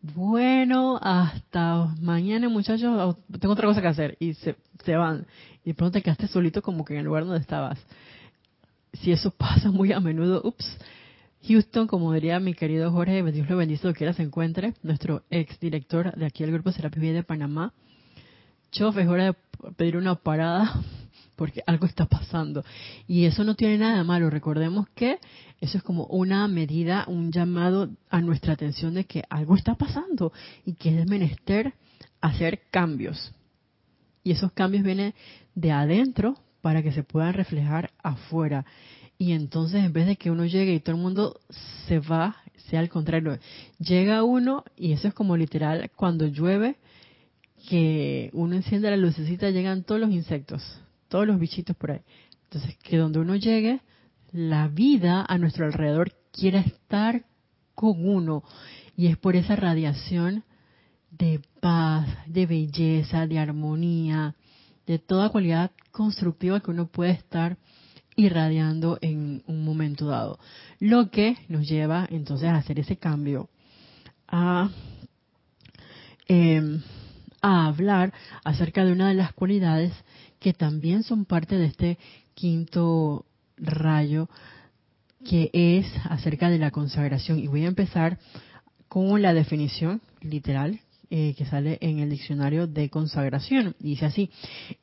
Bueno, 0.00 0.96
hasta 1.02 1.86
mañana 2.00 2.48
muchachos, 2.48 3.16
tengo 3.40 3.52
otra 3.52 3.66
cosa 3.66 3.82
que 3.82 3.88
hacer. 3.88 4.16
Y 4.20 4.34
se, 4.34 4.54
se 4.84 4.94
van. 4.94 5.26
Y 5.64 5.70
de 5.70 5.74
pronto 5.74 5.94
te 5.94 6.02
quedaste 6.02 6.28
solito 6.28 6.62
como 6.62 6.84
que 6.84 6.92
en 6.92 7.00
el 7.00 7.06
lugar 7.06 7.24
donde 7.24 7.40
estabas. 7.40 7.80
Si 8.92 9.10
eso 9.10 9.30
pasa 9.36 9.72
muy 9.72 9.92
a 9.92 9.98
menudo, 9.98 10.40
ups, 10.44 10.78
Houston, 11.46 11.86
como 11.86 12.12
diría 12.12 12.40
mi 12.40 12.54
querido 12.54 12.90
Jorge, 12.90 13.22
Dios 13.30 13.48
lo 13.48 13.56
bendice 13.56 13.82
donde 13.84 13.96
quiera 13.96 14.12
se 14.12 14.22
encuentre, 14.22 14.74
nuestro 14.82 15.22
ex 15.30 15.58
director 15.60 16.14
de 16.14 16.26
aquí 16.26 16.42
del 16.42 16.52
Grupo 16.52 16.72
Serapis 16.72 17.00
de 17.00 17.22
Panamá. 17.22 17.72
Chof, 18.70 18.98
es 18.98 19.08
hora 19.08 19.24
de 19.24 19.34
pedir 19.76 19.96
una 19.96 20.16
parada 20.16 20.82
porque 21.36 21.62
algo 21.66 21.86
está 21.86 22.06
pasando. 22.06 22.64
Y 23.06 23.24
eso 23.24 23.44
no 23.44 23.54
tiene 23.54 23.78
nada 23.78 23.98
de 23.98 24.04
malo. 24.04 24.28
Recordemos 24.28 24.88
que 24.94 25.18
eso 25.60 25.78
es 25.78 25.84
como 25.84 26.04
una 26.06 26.46
medida, 26.48 27.04
un 27.06 27.30
llamado 27.32 27.90
a 28.10 28.20
nuestra 28.20 28.52
atención 28.52 28.94
de 28.94 29.04
que 29.04 29.22
algo 29.30 29.54
está 29.54 29.76
pasando 29.76 30.32
y 30.66 30.74
que 30.74 30.98
es 30.98 31.06
menester 31.06 31.72
hacer 32.20 32.62
cambios. 32.70 33.32
Y 34.24 34.32
esos 34.32 34.52
cambios 34.52 34.84
vienen 34.84 35.14
de 35.54 35.72
adentro 35.72 36.36
para 36.60 36.82
que 36.82 36.92
se 36.92 37.04
puedan 37.04 37.34
reflejar 37.34 37.92
afuera. 38.02 38.66
Y 39.18 39.32
entonces 39.32 39.84
en 39.84 39.92
vez 39.92 40.06
de 40.06 40.16
que 40.16 40.30
uno 40.30 40.46
llegue 40.46 40.74
y 40.74 40.80
todo 40.80 40.94
el 40.94 41.02
mundo 41.02 41.40
se 41.86 41.98
va, 41.98 42.36
sea 42.68 42.78
al 42.78 42.88
contrario, 42.88 43.38
llega 43.80 44.22
uno 44.22 44.64
y 44.76 44.92
eso 44.92 45.08
es 45.08 45.14
como 45.14 45.36
literal 45.36 45.90
cuando 45.96 46.26
llueve, 46.26 46.76
que 47.68 48.30
uno 48.32 48.54
enciende 48.54 48.90
la 48.90 48.96
lucecita, 48.96 49.50
llegan 49.50 49.82
todos 49.82 50.00
los 50.00 50.10
insectos, 50.10 50.62
todos 51.08 51.26
los 51.26 51.40
bichitos 51.40 51.76
por 51.76 51.90
ahí. 51.90 52.00
Entonces, 52.44 52.78
que 52.78 52.96
donde 52.96 53.18
uno 53.18 53.34
llegue, 53.34 53.80
la 54.32 54.68
vida 54.68 55.24
a 55.28 55.36
nuestro 55.36 55.66
alrededor 55.66 56.12
quiere 56.32 56.60
estar 56.60 57.24
con 57.74 58.08
uno. 58.08 58.42
Y 58.96 59.08
es 59.08 59.18
por 59.18 59.36
esa 59.36 59.56
radiación 59.56 60.44
de 61.10 61.40
paz, 61.60 62.08
de 62.26 62.46
belleza, 62.46 63.26
de 63.26 63.38
armonía, 63.38 64.34
de 64.86 64.98
toda 64.98 65.28
cualidad 65.30 65.72
constructiva 65.90 66.60
que 66.60 66.70
uno 66.70 66.86
puede 66.86 67.10
estar 67.10 67.58
irradiando 68.18 68.98
en 69.00 69.42
un 69.46 69.64
momento 69.64 70.08
dado. 70.08 70.40
Lo 70.80 71.08
que 71.08 71.36
nos 71.48 71.68
lleva 71.68 72.06
entonces 72.10 72.48
a 72.48 72.56
hacer 72.56 72.80
ese 72.80 72.96
cambio, 72.96 73.48
a, 74.26 74.70
em, 76.26 76.82
a 77.40 77.66
hablar 77.66 78.12
acerca 78.44 78.84
de 78.84 78.92
una 78.92 79.08
de 79.08 79.14
las 79.14 79.32
cualidades 79.32 79.92
que 80.40 80.52
también 80.52 81.04
son 81.04 81.26
parte 81.26 81.56
de 81.56 81.66
este 81.66 81.98
quinto 82.34 83.24
rayo, 83.56 84.28
que 85.24 85.50
es 85.52 85.86
acerca 86.10 86.50
de 86.50 86.58
la 86.58 86.72
consagración. 86.72 87.38
Y 87.38 87.46
voy 87.46 87.64
a 87.64 87.68
empezar 87.68 88.18
con 88.88 89.22
la 89.22 89.32
definición 89.32 90.00
literal, 90.22 90.80
eh, 91.10 91.34
que 91.36 91.46
sale 91.46 91.78
en 91.80 92.00
el 92.00 92.10
diccionario 92.10 92.66
de 92.66 92.90
consagración. 92.90 93.74
Dice 93.78 94.06
así, 94.06 94.30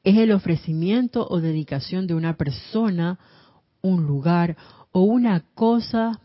es 0.04 0.18
el 0.18 0.32
ofrecimiento 0.32 1.28
o 1.30 1.40
dedicación 1.40 2.08
de 2.08 2.16
una 2.16 2.36
persona, 2.36 3.20
un 3.82 4.08
lugar 4.08 4.58
o 4.92 5.02
una 5.02 5.44
cosa 5.54 6.20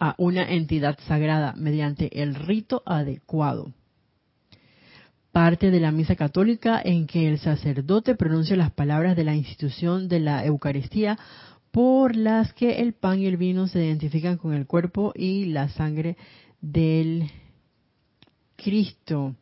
a 0.00 0.14
una 0.18 0.42
entidad 0.42 0.98
sagrada 1.06 1.54
mediante 1.56 2.22
el 2.22 2.34
rito 2.34 2.82
adecuado. 2.84 3.72
Parte 5.30 5.70
de 5.70 5.80
la 5.80 5.92
misa 5.92 6.16
católica 6.16 6.80
en 6.84 7.06
que 7.06 7.28
el 7.28 7.38
sacerdote 7.38 8.14
pronuncia 8.14 8.56
las 8.56 8.72
palabras 8.72 9.16
de 9.16 9.24
la 9.24 9.36
institución 9.36 10.08
de 10.08 10.20
la 10.20 10.44
Eucaristía 10.44 11.18
por 11.70 12.16
las 12.16 12.52
que 12.54 12.80
el 12.80 12.94
pan 12.94 13.20
y 13.20 13.26
el 13.26 13.36
vino 13.36 13.68
se 13.68 13.84
identifican 13.84 14.36
con 14.36 14.54
el 14.54 14.66
cuerpo 14.66 15.12
y 15.14 15.44
la 15.46 15.68
sangre 15.68 16.16
del 16.60 17.30
Cristo. 18.62 19.34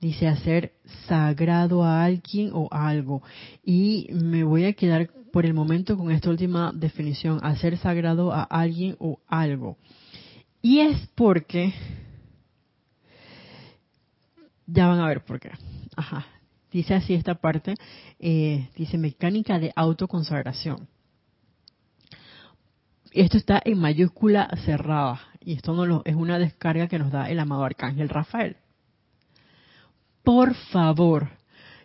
Dice 0.00 0.26
hacer 0.26 0.72
sagrado 1.06 1.84
a 1.84 2.04
alguien 2.04 2.50
o 2.52 2.68
algo. 2.70 3.22
Y 3.64 4.08
me 4.12 4.44
voy 4.44 4.64
a 4.64 4.72
quedar 4.72 5.10
por 5.32 5.46
el 5.46 5.54
momento 5.54 5.96
con 5.96 6.10
esta 6.10 6.28
última 6.28 6.72
definición, 6.74 7.38
hacer 7.42 7.78
sagrado 7.78 8.32
a 8.32 8.42
alguien 8.42 8.96
o 8.98 9.20
algo. 9.28 9.76
Y 10.60 10.80
es 10.80 10.98
porque, 11.14 11.72
ya 14.66 14.86
van 14.88 15.00
a 15.00 15.06
ver 15.06 15.24
por 15.24 15.38
qué. 15.38 15.50
Ajá. 15.96 16.26
Dice 16.72 16.94
así 16.94 17.14
esta 17.14 17.34
parte, 17.34 17.74
eh, 18.18 18.68
dice 18.76 18.96
mecánica 18.96 19.58
de 19.58 19.72
autoconsagración. 19.74 20.88
Esto 23.12 23.38
está 23.38 23.60
en 23.64 23.78
mayúscula 23.78 24.48
cerrada 24.64 25.20
y 25.40 25.54
esto 25.54 25.74
no 25.74 25.86
lo, 25.86 26.02
es 26.04 26.14
una 26.14 26.38
descarga 26.38 26.88
que 26.88 26.98
nos 26.98 27.10
da 27.10 27.30
el 27.30 27.38
amado 27.40 27.64
arcángel 27.64 28.08
Rafael. 28.08 28.56
Por 30.22 30.54
favor, 30.54 31.30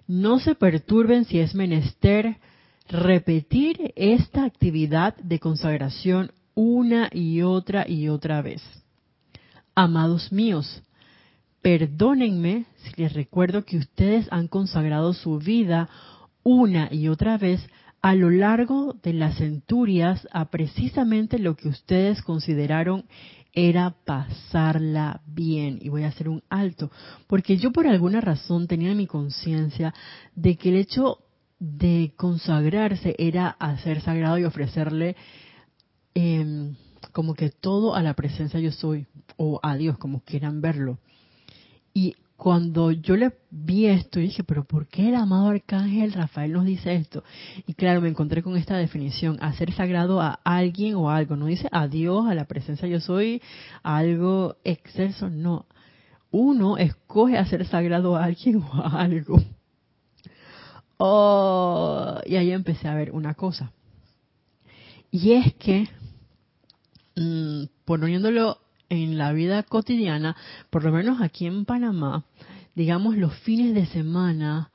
no 0.08 0.40
se 0.40 0.56
perturben 0.56 1.26
si 1.26 1.40
es 1.40 1.56
menester 1.56 2.38
repetir 2.88 3.94
esta 3.96 4.44
actividad 4.44 5.16
de 5.18 5.40
consagración 5.40 6.32
una 6.54 7.10
y 7.12 7.42
otra 7.42 7.90
y 7.90 8.10
otra 8.10 8.42
vez. 8.42 8.62
Amados 9.74 10.32
míos, 10.32 10.84
perdónenme 11.62 12.66
si 12.78 13.02
les 13.02 13.14
recuerdo 13.14 13.66
que 13.66 13.78
ustedes 13.78 14.28
han 14.32 14.48
consagrado 14.48 15.14
su 15.14 15.40
vida 15.40 15.90
una 16.44 16.90
y 16.92 17.08
otra 17.08 17.38
vez 17.38 17.68
a 18.02 18.14
lo 18.14 18.30
largo 18.30 18.96
de 19.02 19.14
las 19.14 19.38
centurias 19.38 20.28
a 20.32 20.52
precisamente 20.52 21.40
lo 21.40 21.56
que 21.56 21.70
ustedes 21.70 22.22
consideraron 22.22 23.06
era 23.56 23.96
pasarla 24.06 25.22
bien. 25.26 25.80
Y 25.82 25.90
voy 25.90 26.04
a 26.04 26.10
hacer 26.10 26.30
un 26.30 26.44
alto, 26.50 26.92
porque 27.28 27.58
yo 27.58 27.72
por 27.72 27.88
alguna 27.88 28.22
razón 28.22 28.68
tenía 28.68 28.92
en 28.92 28.98
mi 28.98 29.08
conciencia 29.08 29.94
de 30.36 30.58
que 30.58 30.70
el 30.70 30.76
hecho 30.76 31.20
de 31.58 32.14
consagrarse 32.18 33.16
era 33.18 33.48
hacer 33.48 34.02
sagrado 34.02 34.38
y 34.38 34.44
ofrecerle 34.44 35.16
em, 36.14 36.76
como 37.14 37.34
que 37.34 37.50
todo 37.50 37.96
a 37.96 38.04
la 38.04 38.14
presencia 38.14 38.60
yo 38.60 38.72
soy, 38.72 39.08
o 39.38 39.60
a 39.64 39.76
Dios, 39.78 39.98
como 39.98 40.20
quieran 40.20 40.62
verlo. 40.62 41.00
Y 41.94 42.16
cuando 42.38 42.92
yo 42.92 43.16
le 43.16 43.34
vi 43.50 43.86
esto, 43.86 44.20
dije, 44.20 44.44
pero 44.44 44.66
¿por 44.66 44.88
qué 44.88 45.08
el 45.08 45.16
amado 45.16 45.48
arcángel 45.48 46.12
Rafael 46.12 46.52
nos 46.52 46.66
dice 46.66 46.94
esto? 46.94 47.24
Y 47.66 47.74
claro, 47.74 48.02
me 48.02 48.10
encontré 48.10 48.44
con 48.44 48.58
esta 48.58 48.76
definición, 48.76 49.38
hacer 49.42 49.72
sagrado 49.74 50.22
a 50.22 50.40
alguien 50.44 50.96
o 50.96 51.10
algo. 51.10 51.38
No 51.38 51.46
dice 51.46 51.70
a 51.72 51.88
Dios, 51.88 52.28
a 52.28 52.36
la 52.36 52.46
presencia 52.46 52.88
yo 52.88 53.00
soy, 53.00 53.42
algo 53.84 54.58
exceso, 54.66 55.30
no. 55.30 55.66
Uno 56.30 56.78
escoge 56.78 57.38
hacer 57.38 57.66
sagrado 57.66 58.18
a 58.18 58.26
alguien 58.26 58.58
o 58.72 58.74
a 58.74 59.02
algo. 59.02 59.42
Oh, 60.98 62.20
y 62.26 62.36
ahí 62.36 62.52
empecé 62.52 62.90
a 62.90 62.96
ver 62.96 63.12
una 63.12 63.34
cosa. 63.34 63.72
Y 65.10 65.32
es 65.32 65.54
que, 65.56 65.88
mmm, 67.16 67.64
poniéndolo 67.86 68.60
en 68.90 69.18
la 69.18 69.32
vida 69.34 69.64
cotidiana, 69.64 70.36
por 70.70 70.84
lo 70.84 70.92
menos 70.92 71.22
aquí 71.22 71.46
en 71.46 71.66
Panamá, 71.66 72.24
digamos 72.76 73.18
los 73.18 73.34
fines 73.40 73.74
de 73.74 73.86
semana, 73.88 74.72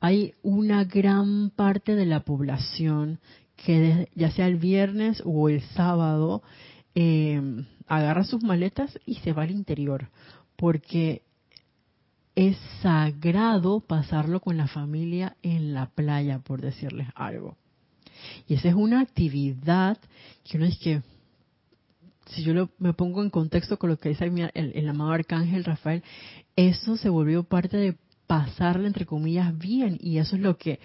hay 0.00 0.34
una 0.42 0.84
gran 0.84 1.50
parte 1.50 1.94
de 1.94 2.06
la 2.06 2.20
población 2.20 3.20
que 3.56 4.08
ya 4.14 4.30
sea 4.30 4.46
el 4.46 4.56
viernes 4.56 5.22
o 5.24 5.48
el 5.48 5.62
sábado, 5.62 6.42
eh, 6.94 7.40
agarra 7.86 8.24
sus 8.24 8.42
maletas 8.42 8.98
y 9.06 9.16
se 9.16 9.32
va 9.32 9.44
al 9.44 9.50
interior, 9.50 10.10
porque 10.56 11.22
es 12.34 12.56
sagrado 12.82 13.80
pasarlo 13.80 14.40
con 14.40 14.56
la 14.56 14.66
familia 14.66 15.36
en 15.42 15.72
la 15.72 15.86
playa, 15.86 16.40
por 16.40 16.60
decirles 16.60 17.08
algo. 17.14 17.56
Y 18.48 18.54
esa 18.54 18.68
es 18.68 18.74
una 18.74 19.00
actividad 19.00 19.98
que 20.44 20.56
uno 20.56 20.66
es 20.66 20.78
que, 20.78 21.02
si 22.26 22.42
yo 22.42 22.70
me 22.78 22.92
pongo 22.92 23.22
en 23.22 23.30
contexto 23.30 23.78
con 23.78 23.90
lo 23.90 23.98
que 23.98 24.10
dice 24.10 24.30
el, 24.54 24.88
amado 24.88 25.12
arcángel 25.12 25.64
Rafael, 25.64 26.02
eso 26.56 26.96
se 26.96 27.08
volvió 27.08 27.44
parte 27.44 27.76
de 27.76 27.96
pasarle 28.26 28.86
entre 28.86 29.06
comillas 29.06 29.56
bien 29.56 29.98
y 30.00 30.18
eso 30.18 30.36
es 30.36 30.42
lo 30.42 30.56
que 30.56 30.80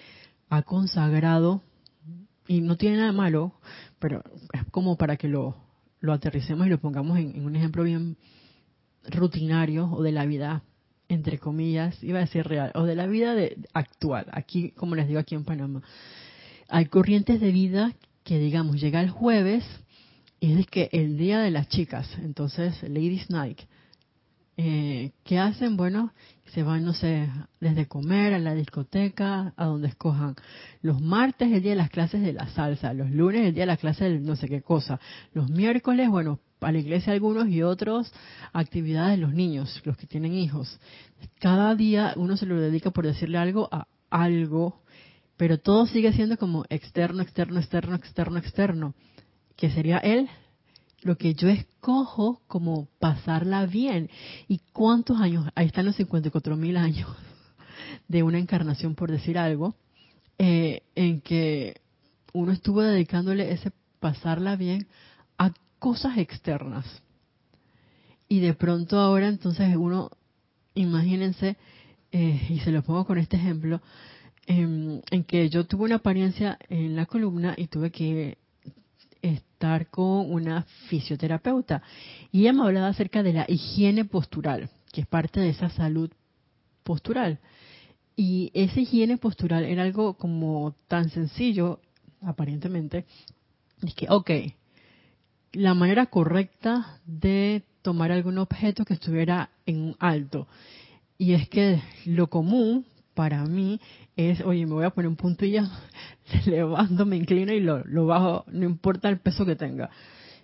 ha 0.49 0.63
consagrado 0.63 1.61
y 2.47 2.61
no 2.61 2.77
tiene 2.77 2.97
nada 2.97 3.11
malo, 3.11 3.53
pero 3.99 4.23
es 4.53 4.65
como 4.71 4.97
para 4.97 5.17
que 5.17 5.27
lo, 5.27 5.55
lo 5.99 6.13
aterricemos 6.13 6.67
y 6.67 6.69
lo 6.69 6.79
pongamos 6.79 7.17
en, 7.17 7.45
un 7.45 7.55
ejemplo 7.55 7.83
bien 7.83 8.17
rutinario 9.05 9.89
o 9.91 10.01
de 10.01 10.11
la 10.11 10.25
vida 10.25 10.63
entre 11.07 11.39
comillas, 11.39 12.03
iba 12.03 12.19
a 12.19 12.21
decir 12.21 12.45
real, 12.45 12.71
o 12.75 12.83
de 12.83 12.95
la 12.95 13.07
vida 13.07 13.33
de, 13.33 13.57
actual, 13.73 14.27
aquí, 14.31 14.71
como 14.71 14.95
les 14.95 15.07
digo 15.07 15.19
aquí 15.19 15.33
en 15.33 15.43
Panamá. 15.43 15.81
Hay 16.67 16.85
corrientes 16.85 17.41
de 17.41 17.51
vida 17.51 17.93
que, 18.23 18.37
digamos, 18.37 18.79
llega 18.79 19.01
el 19.01 19.09
jueves 19.09 19.65
y 20.39 20.59
es 20.59 20.67
que 20.67 20.89
el 20.91 21.17
día 21.17 21.39
de 21.39 21.51
las 21.51 21.67
chicas, 21.67 22.07
entonces 22.21 22.81
Ladies 22.83 23.29
Night, 23.29 23.59
eh, 24.57 25.11
¿qué 25.23 25.39
hacen? 25.39 25.77
Bueno, 25.77 26.11
se 26.53 26.63
van, 26.63 26.83
no 26.83 26.93
sé, 26.93 27.29
desde 27.61 27.87
comer 27.87 28.33
a 28.33 28.39
la 28.39 28.53
discoteca, 28.53 29.53
a 29.55 29.65
donde 29.65 29.87
escojan. 29.87 30.35
Los 30.81 31.01
martes 31.01 31.51
el 31.51 31.61
día 31.61 31.71
de 31.71 31.77
las 31.77 31.89
clases 31.89 32.21
de 32.21 32.33
la 32.33 32.47
salsa, 32.49 32.93
los 32.93 33.09
lunes 33.09 33.45
el 33.45 33.53
día 33.53 33.63
de 33.63 33.67
la 33.67 33.77
clase 33.77 34.09
de 34.09 34.19
no 34.19 34.35
sé 34.35 34.49
qué 34.49 34.61
cosa, 34.61 34.99
los 35.33 35.49
miércoles, 35.49 36.09
bueno, 36.09 36.39
a 36.61 36.71
la 36.71 36.79
iglesia 36.79 37.13
algunos 37.13 37.47
y 37.47 37.61
otros 37.61 38.11
actividades 38.51 39.17
de 39.17 39.25
los 39.25 39.33
niños, 39.33 39.81
los 39.85 39.95
que 39.95 40.07
tienen 40.07 40.33
hijos. 40.33 40.79
Cada 41.39 41.73
día 41.75 42.13
uno 42.17 42.35
se 42.35 42.45
lo 42.45 42.59
dedica 42.59 42.91
por 42.91 43.05
decirle 43.05 43.37
algo 43.37 43.69
a 43.71 43.87
algo, 44.09 44.81
pero 45.37 45.57
todo 45.57 45.85
sigue 45.85 46.11
siendo 46.11 46.37
como 46.37 46.65
externo, 46.69 47.21
externo, 47.21 47.59
externo, 47.59 47.95
externo, 47.95 48.39
externo, 48.39 48.93
que 49.59 49.69
sería 49.69 49.97
él 49.97 50.29
lo 51.01 51.17
que 51.17 51.33
yo 51.33 51.49
escojo 51.49 52.41
como 52.47 52.87
pasarla 52.97 53.65
bien. 53.65 54.09
¿Y 54.47 54.61
cuántos 54.71 55.19
años? 55.19 55.49
Ahí 55.53 55.67
están 55.67 55.85
los 55.85 55.97
54 55.97 56.55
mil 56.55 56.77
años 56.77 57.09
de 58.07 58.23
una 58.23 58.39
encarnación, 58.39 58.95
por 58.95 59.11
decir 59.11 59.37
algo, 59.37 59.75
eh, 60.37 60.83
en 60.95 61.19
que 61.19 61.81
uno 62.31 62.53
estuvo 62.53 62.81
dedicándole 62.81 63.51
ese 63.51 63.71
pasarla 63.99 64.55
bien 64.55 64.87
a 65.37 65.51
cosas 65.77 66.17
externas. 66.17 66.85
Y 68.29 68.39
de 68.39 68.53
pronto 68.53 68.97
ahora 68.97 69.27
entonces 69.27 69.75
uno, 69.75 70.09
imagínense, 70.73 71.57
eh, 72.13 72.47
y 72.49 72.59
se 72.59 72.71
lo 72.71 72.81
pongo 72.81 73.05
con 73.05 73.17
este 73.17 73.35
ejemplo, 73.35 73.81
en, 74.47 75.01
en, 75.11 75.25
que 75.25 75.49
yo 75.49 75.65
tuve 75.65 75.83
una 75.83 75.95
apariencia 75.95 76.57
en 76.69 76.95
la 76.95 77.05
columna 77.05 77.55
y 77.57 77.67
tuve 77.67 77.91
que 77.91 78.37
estar 79.21 79.87
con 79.87 80.31
una 80.31 80.63
fisioterapeuta. 80.87 81.81
Y 82.31 82.41
ella 82.41 82.53
me 82.53 82.63
hablaba 82.63 82.87
acerca 82.87 83.23
de 83.23 83.33
la 83.33 83.45
higiene 83.47 84.05
postural, 84.05 84.69
que 84.91 85.01
es 85.01 85.07
parte 85.07 85.39
de 85.39 85.49
esa 85.49 85.69
salud 85.69 86.11
postural. 86.83 87.39
Y 88.15 88.51
esa 88.53 88.79
higiene 88.79 89.17
postural 89.17 89.63
era 89.63 89.83
algo 89.83 90.15
como 90.15 90.75
tan 90.87 91.09
sencillo, 91.09 91.79
aparentemente, 92.21 93.05
es 93.81 93.93
que, 93.93 94.07
ok, 94.09 94.31
la 95.53 95.73
manera 95.73 96.07
correcta 96.07 96.99
de 97.05 97.63
tomar 97.81 98.11
algún 98.11 98.37
objeto 98.37 98.85
que 98.85 98.95
estuviera 98.95 99.49
en 99.65 99.95
alto. 99.99 100.47
Y 101.17 101.33
es 101.33 101.47
que 101.49 101.81
lo 102.05 102.27
común 102.27 102.85
para 103.13 103.45
mí 103.45 103.79
es, 104.19 104.41
oye, 104.41 104.65
me 104.65 104.73
voy 104.73 104.85
a 104.85 104.89
poner 104.89 105.07
un 105.07 105.15
puntillo, 105.15 105.63
levanto, 106.45 107.05
me 107.05 107.15
inclino 107.15 107.53
y 107.53 107.59
lo, 107.59 107.83
lo 107.85 108.05
bajo, 108.05 108.45
no 108.51 108.65
importa 108.65 109.07
el 109.09 109.19
peso 109.19 109.45
que 109.45 109.55
tenga. 109.55 109.89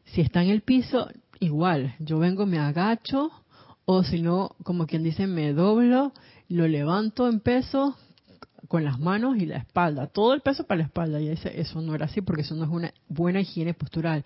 Si 0.05 0.21
está 0.21 0.43
en 0.43 0.49
el 0.49 0.61
piso, 0.61 1.09
igual, 1.39 1.95
yo 1.99 2.19
vengo, 2.19 2.45
me 2.45 2.59
agacho, 2.59 3.32
o 3.86 4.03
si 4.03 4.21
no, 4.21 4.55
como 4.63 4.88
quien 4.88 5.03
dice, 5.03 5.28
me 5.28 5.53
doblo, 5.53 6.13
lo 6.47 6.67
levanto 6.67 7.28
en 7.28 7.39
peso 7.39 7.95
con 8.67 8.84
las 8.84 8.99
manos 8.99 9.38
y 9.38 9.45
la 9.45 9.57
espalda, 9.57 10.07
todo 10.07 10.34
el 10.34 10.41
peso 10.41 10.65
para 10.65 10.80
la 10.80 10.86
espalda. 10.86 11.21
Y 11.21 11.30
ese, 11.30 11.59
eso 11.59 11.82
no 11.82 11.93
era 11.95 12.05
así 12.05 12.21
porque 12.21 12.41
eso 12.41 12.55
no 12.55 12.63
es 12.63 12.69
una 12.69 12.93
buena 13.07 13.41
higiene 13.41 13.73
postural. 13.73 14.23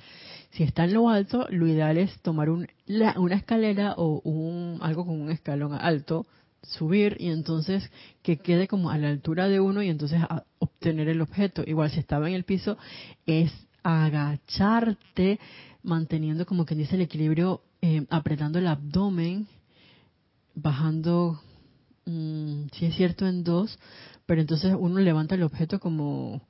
Si 0.51 0.63
está 0.63 0.85
en 0.85 0.93
lo 0.93 1.09
alto, 1.09 1.45
lo 1.49 1.67
ideal 1.67 1.97
es 1.97 2.19
tomar 2.21 2.49
un, 2.49 2.67
una 3.17 3.35
escalera 3.35 3.93
o 3.97 4.21
un, 4.21 4.79
algo 4.81 5.05
con 5.05 5.19
un 5.19 5.31
escalón 5.31 5.73
alto, 5.73 6.25
subir 6.63 7.17
y 7.19 7.29
entonces 7.29 7.89
que 8.21 8.37
quede 8.37 8.67
como 8.67 8.89
a 8.89 8.97
la 8.97 9.09
altura 9.09 9.47
de 9.47 9.59
uno 9.59 9.81
y 9.81 9.89
entonces 9.89 10.21
obtener 10.59 11.07
el 11.09 11.21
objeto. 11.21 11.63
Igual 11.65 11.91
si 11.91 11.99
estaba 11.99 12.27
en 12.27 12.35
el 12.35 12.43
piso, 12.43 12.77
es 13.25 13.51
agacharte, 13.83 15.39
manteniendo 15.83 16.45
como 16.45 16.65
quien 16.65 16.79
dice 16.79 16.95
el 16.95 17.01
equilibrio, 17.01 17.61
eh, 17.81 18.05
apretando 18.09 18.59
el 18.59 18.67
abdomen, 18.67 19.47
bajando, 20.53 21.41
mm, 22.05 22.65
si 22.73 22.85
es 22.85 22.95
cierto, 22.95 23.27
en 23.27 23.43
dos, 23.43 23.79
pero 24.25 24.41
entonces 24.41 24.75
uno 24.77 24.99
levanta 24.99 25.35
el 25.35 25.43
objeto 25.43 25.79
como 25.79 26.41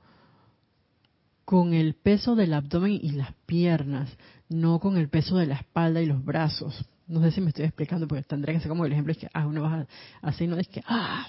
con 1.45 1.74
el 1.74 1.95
peso 1.95 2.36
del 2.36 2.53
abdomen 2.53 2.99
y 3.01 3.12
las 3.12 3.34
piernas, 3.45 4.10
no 4.49 4.80
con 4.80 4.97
el 4.97 5.10
peso 5.10 5.38
de 5.38 5.47
la 5.47 5.55
espalda 5.55 6.01
y 6.01 6.05
los 6.05 6.24
brazos. 6.24 6.86
No 7.10 7.22
sé 7.22 7.32
si 7.32 7.41
me 7.41 7.49
estoy 7.49 7.66
explicando, 7.66 8.07
porque 8.07 8.24
tendría 8.24 8.53
que 8.53 8.62
ser 8.62 8.70
como 8.70 8.86
el 8.86 8.91
ejemplo 8.91 9.12
es 9.12 9.18
que 9.18 9.28
ah, 9.34 9.47
uno 9.47 9.64
va 9.64 9.88
así, 10.22 10.45
no 10.45 10.57
es 10.57 10.68
que 10.68 10.84
ah, 10.86 11.28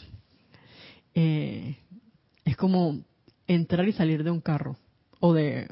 eh, 1.14 1.78
es 2.44 2.56
como 2.56 3.00
entrar 3.46 3.88
y 3.88 3.92
salir 3.92 4.22
de 4.22 4.30
un 4.30 4.42
carro 4.42 4.76
o 5.20 5.32
de 5.32 5.66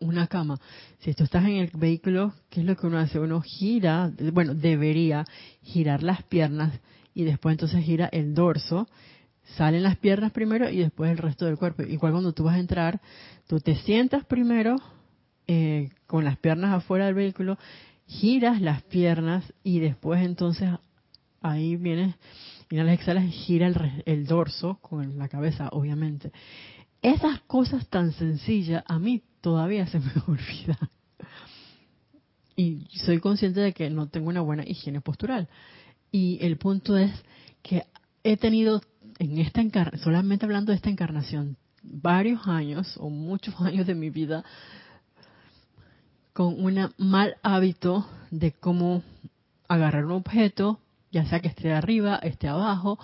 una 0.00 0.26
cama. 0.28 0.58
Si 1.00 1.12
tú 1.12 1.24
estás 1.24 1.44
en 1.44 1.56
el 1.56 1.70
vehículo, 1.74 2.32
¿qué 2.48 2.60
es 2.60 2.66
lo 2.66 2.74
que 2.74 2.86
uno 2.86 2.98
hace? 2.98 3.20
Uno 3.20 3.42
gira, 3.42 4.10
bueno, 4.32 4.54
debería 4.54 5.26
girar 5.62 6.02
las 6.02 6.22
piernas 6.22 6.80
y 7.12 7.24
después 7.24 7.52
entonces 7.52 7.84
gira 7.84 8.08
el 8.10 8.34
dorso. 8.34 8.88
Salen 9.56 9.82
las 9.82 9.96
piernas 9.96 10.32
primero 10.32 10.70
y 10.70 10.78
después 10.78 11.10
el 11.10 11.18
resto 11.18 11.44
del 11.44 11.58
cuerpo. 11.58 11.82
Igual 11.82 12.12
cuando 12.12 12.32
tú 12.32 12.44
vas 12.44 12.56
a 12.56 12.60
entrar, 12.60 13.00
tú 13.46 13.60
te 13.60 13.76
sientas 13.76 14.24
primero 14.24 14.76
eh, 15.46 15.90
con 16.06 16.24
las 16.24 16.38
piernas 16.38 16.74
afuera 16.74 17.06
del 17.06 17.14
vehículo, 17.14 17.58
giras 18.08 18.60
las 18.60 18.82
piernas 18.82 19.44
y 19.62 19.78
después 19.78 20.24
entonces 20.24 20.70
ahí 21.40 21.76
vienes, 21.76 22.16
y 22.70 22.76
las 22.76 22.88
exhalas, 22.88 23.24
gira 23.26 23.68
el, 23.68 24.02
el 24.04 24.26
dorso 24.26 24.78
con 24.80 25.18
la 25.18 25.28
cabeza, 25.28 25.68
obviamente. 25.70 26.32
Esas 27.00 27.40
cosas 27.42 27.86
tan 27.88 28.12
sencillas 28.12 28.82
a 28.86 28.98
mí 28.98 29.22
todavía 29.40 29.86
se 29.86 30.00
me 30.00 30.10
olvida. 30.26 30.78
Y 32.56 32.88
soy 33.04 33.20
consciente 33.20 33.60
de 33.60 33.72
que 33.72 33.88
no 33.88 34.08
tengo 34.08 34.28
una 34.28 34.40
buena 34.40 34.64
higiene 34.66 35.00
postural. 35.00 35.48
Y 36.10 36.38
el 36.40 36.56
punto 36.56 36.96
es 36.96 37.12
que 37.62 37.84
he 38.24 38.36
tenido 38.36 38.82
en 39.18 39.38
esta 39.38 39.62
solamente 40.02 40.44
hablando 40.44 40.72
de 40.72 40.76
esta 40.76 40.90
encarnación, 40.90 41.56
varios 41.82 42.46
años 42.46 42.96
o 42.98 43.10
muchos 43.10 43.54
años 43.60 43.86
de 43.86 43.94
mi 43.94 44.10
vida 44.10 44.44
con 46.38 46.64
un 46.64 46.88
mal 46.98 47.34
hábito 47.42 48.06
de 48.30 48.52
cómo 48.52 49.02
agarrar 49.66 50.04
un 50.04 50.12
objeto, 50.12 50.78
ya 51.10 51.26
sea 51.26 51.40
que 51.40 51.48
esté 51.48 51.72
arriba, 51.72 52.14
esté 52.22 52.46
abajo, 52.46 52.96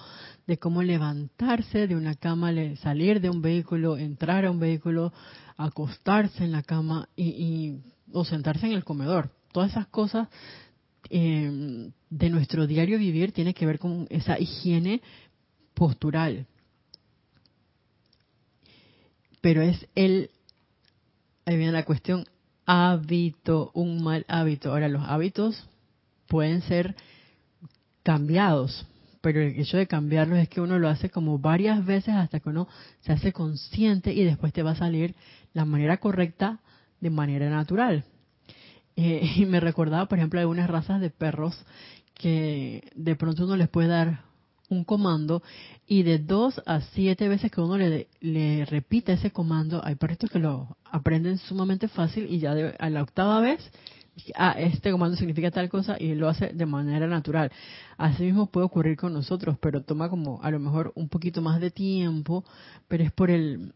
de 0.47 0.59
cómo 0.59 0.85
levantarse 0.85 1.89
de 1.89 1.97
una 1.97 2.15
cama, 2.15 2.53
salir 2.77 3.21
de 3.21 3.31
un 3.31 3.43
vehículo, 3.43 3.99
entrar 3.99 4.45
a 4.45 4.53
un 4.53 4.61
vehículo, 4.61 5.13
acostarse 5.57 6.45
en 6.45 6.53
la 6.53 6.63
cama 6.63 7.09
y, 7.17 7.81
o 8.13 8.25
sentarse 8.25 8.67
en 8.67 8.73
el 8.75 8.85
comedor. 8.85 9.33
Todas 9.51 9.73
esas 9.73 9.89
cosas 9.89 10.29
eh, 11.11 11.91
de 12.11 12.31
nuestro 12.31 12.69
diario 12.69 13.01
vivir 13.01 13.33
tiene 13.33 13.53
que 13.53 13.67
ver 13.67 13.81
con 13.81 14.07
esa 14.11 14.39
higiene 14.39 15.03
postural. 15.75 16.47
Pero 19.41 19.61
es 19.61 19.89
el, 19.97 20.31
ahí 21.47 21.57
viene 21.57 21.73
la 21.73 21.85
cuestión, 21.85 22.29
hábito, 22.67 23.71
un 23.75 24.03
mal 24.03 24.25
hábito. 24.29 24.71
Ahora, 24.71 24.89
los 24.89 25.03
hábitos 25.07 25.69
pueden 26.29 26.63
ser 26.63 26.95
cambiados, 28.03 28.87
pero 29.21 29.41
el 29.41 29.59
hecho 29.59 29.77
de 29.77 29.87
cambiarlos 29.87 30.39
es 30.39 30.49
que 30.49 30.61
uno 30.61 30.79
lo 30.79 30.89
hace 30.89 31.11
como 31.11 31.39
varias 31.39 31.85
veces 31.85 32.15
hasta 32.15 32.41
que 32.41 32.49
uno 32.49 32.69
se 33.01 33.13
hace 33.13 33.33
consciente 33.33 34.13
y 34.13 34.25
después 34.25 34.53
te 34.53 34.63
va 34.63 34.73
a 34.73 34.77
salir 34.77 35.15
la 35.53 35.65
manera 35.65 35.97
correcta 35.99 36.61
de 37.01 37.11
manera 37.11 37.49
natural. 37.49 38.05
Eh, 38.97 39.33
y 39.37 39.47
me 39.47 39.61
recordaba, 39.61 40.07
por 40.07 40.19
ejemplo, 40.19 40.41
algunas 40.41 40.69
razas 40.69 41.01
de 41.01 41.11
perros 41.11 41.57
que 42.15 42.91
de 42.95 43.17
pronto 43.17 43.45
uno 43.45 43.57
les 43.57 43.69
puede 43.69 43.89
dar 43.89 44.23
un 44.75 44.85
comando 44.85 45.43
y 45.87 46.03
de 46.03 46.19
dos 46.19 46.61
a 46.67 46.81
siete 46.81 47.29
veces 47.29 47.51
que 47.51 47.61
uno 47.61 47.79
le, 47.79 48.09
le 48.21 48.65
repita 48.65 49.13
ese 49.13 49.31
comando, 49.31 49.85
hay 49.85 49.95
perritos 49.95 50.31
que 50.31 50.39
lo 50.39 50.77
aprenden 50.85 51.39
sumamente 51.39 51.89
fácil 51.89 52.27
y 52.31 52.39
ya 52.39 52.53
a 52.79 52.91
la 52.91 53.03
octava 53.03 53.41
vez 53.41 53.71
ah, 54.37 54.55
este 54.59 54.91
comando 54.91 55.17
significa 55.17 55.51
tal 55.51 55.69
cosa 55.69 55.97
y 55.99 56.15
lo 56.15 56.29
hace 56.29 56.49
de 56.53 56.67
manera 56.67 57.07
natural. 57.07 57.51
Así 57.97 58.25
mismo 58.25 58.47
puede 58.47 58.67
ocurrir 58.67 58.97
con 58.97 59.13
nosotros, 59.13 59.57
pero 59.61 59.83
toma 59.83 60.09
como 60.09 60.41
a 60.43 60.51
lo 60.51 60.59
mejor 60.59 60.93
un 60.95 61.09
poquito 61.09 61.43
más 61.43 61.61
de 61.61 61.71
tiempo, 61.71 62.45
pero 62.89 63.05
es 63.05 63.13
por 63.13 63.31
el 63.31 63.73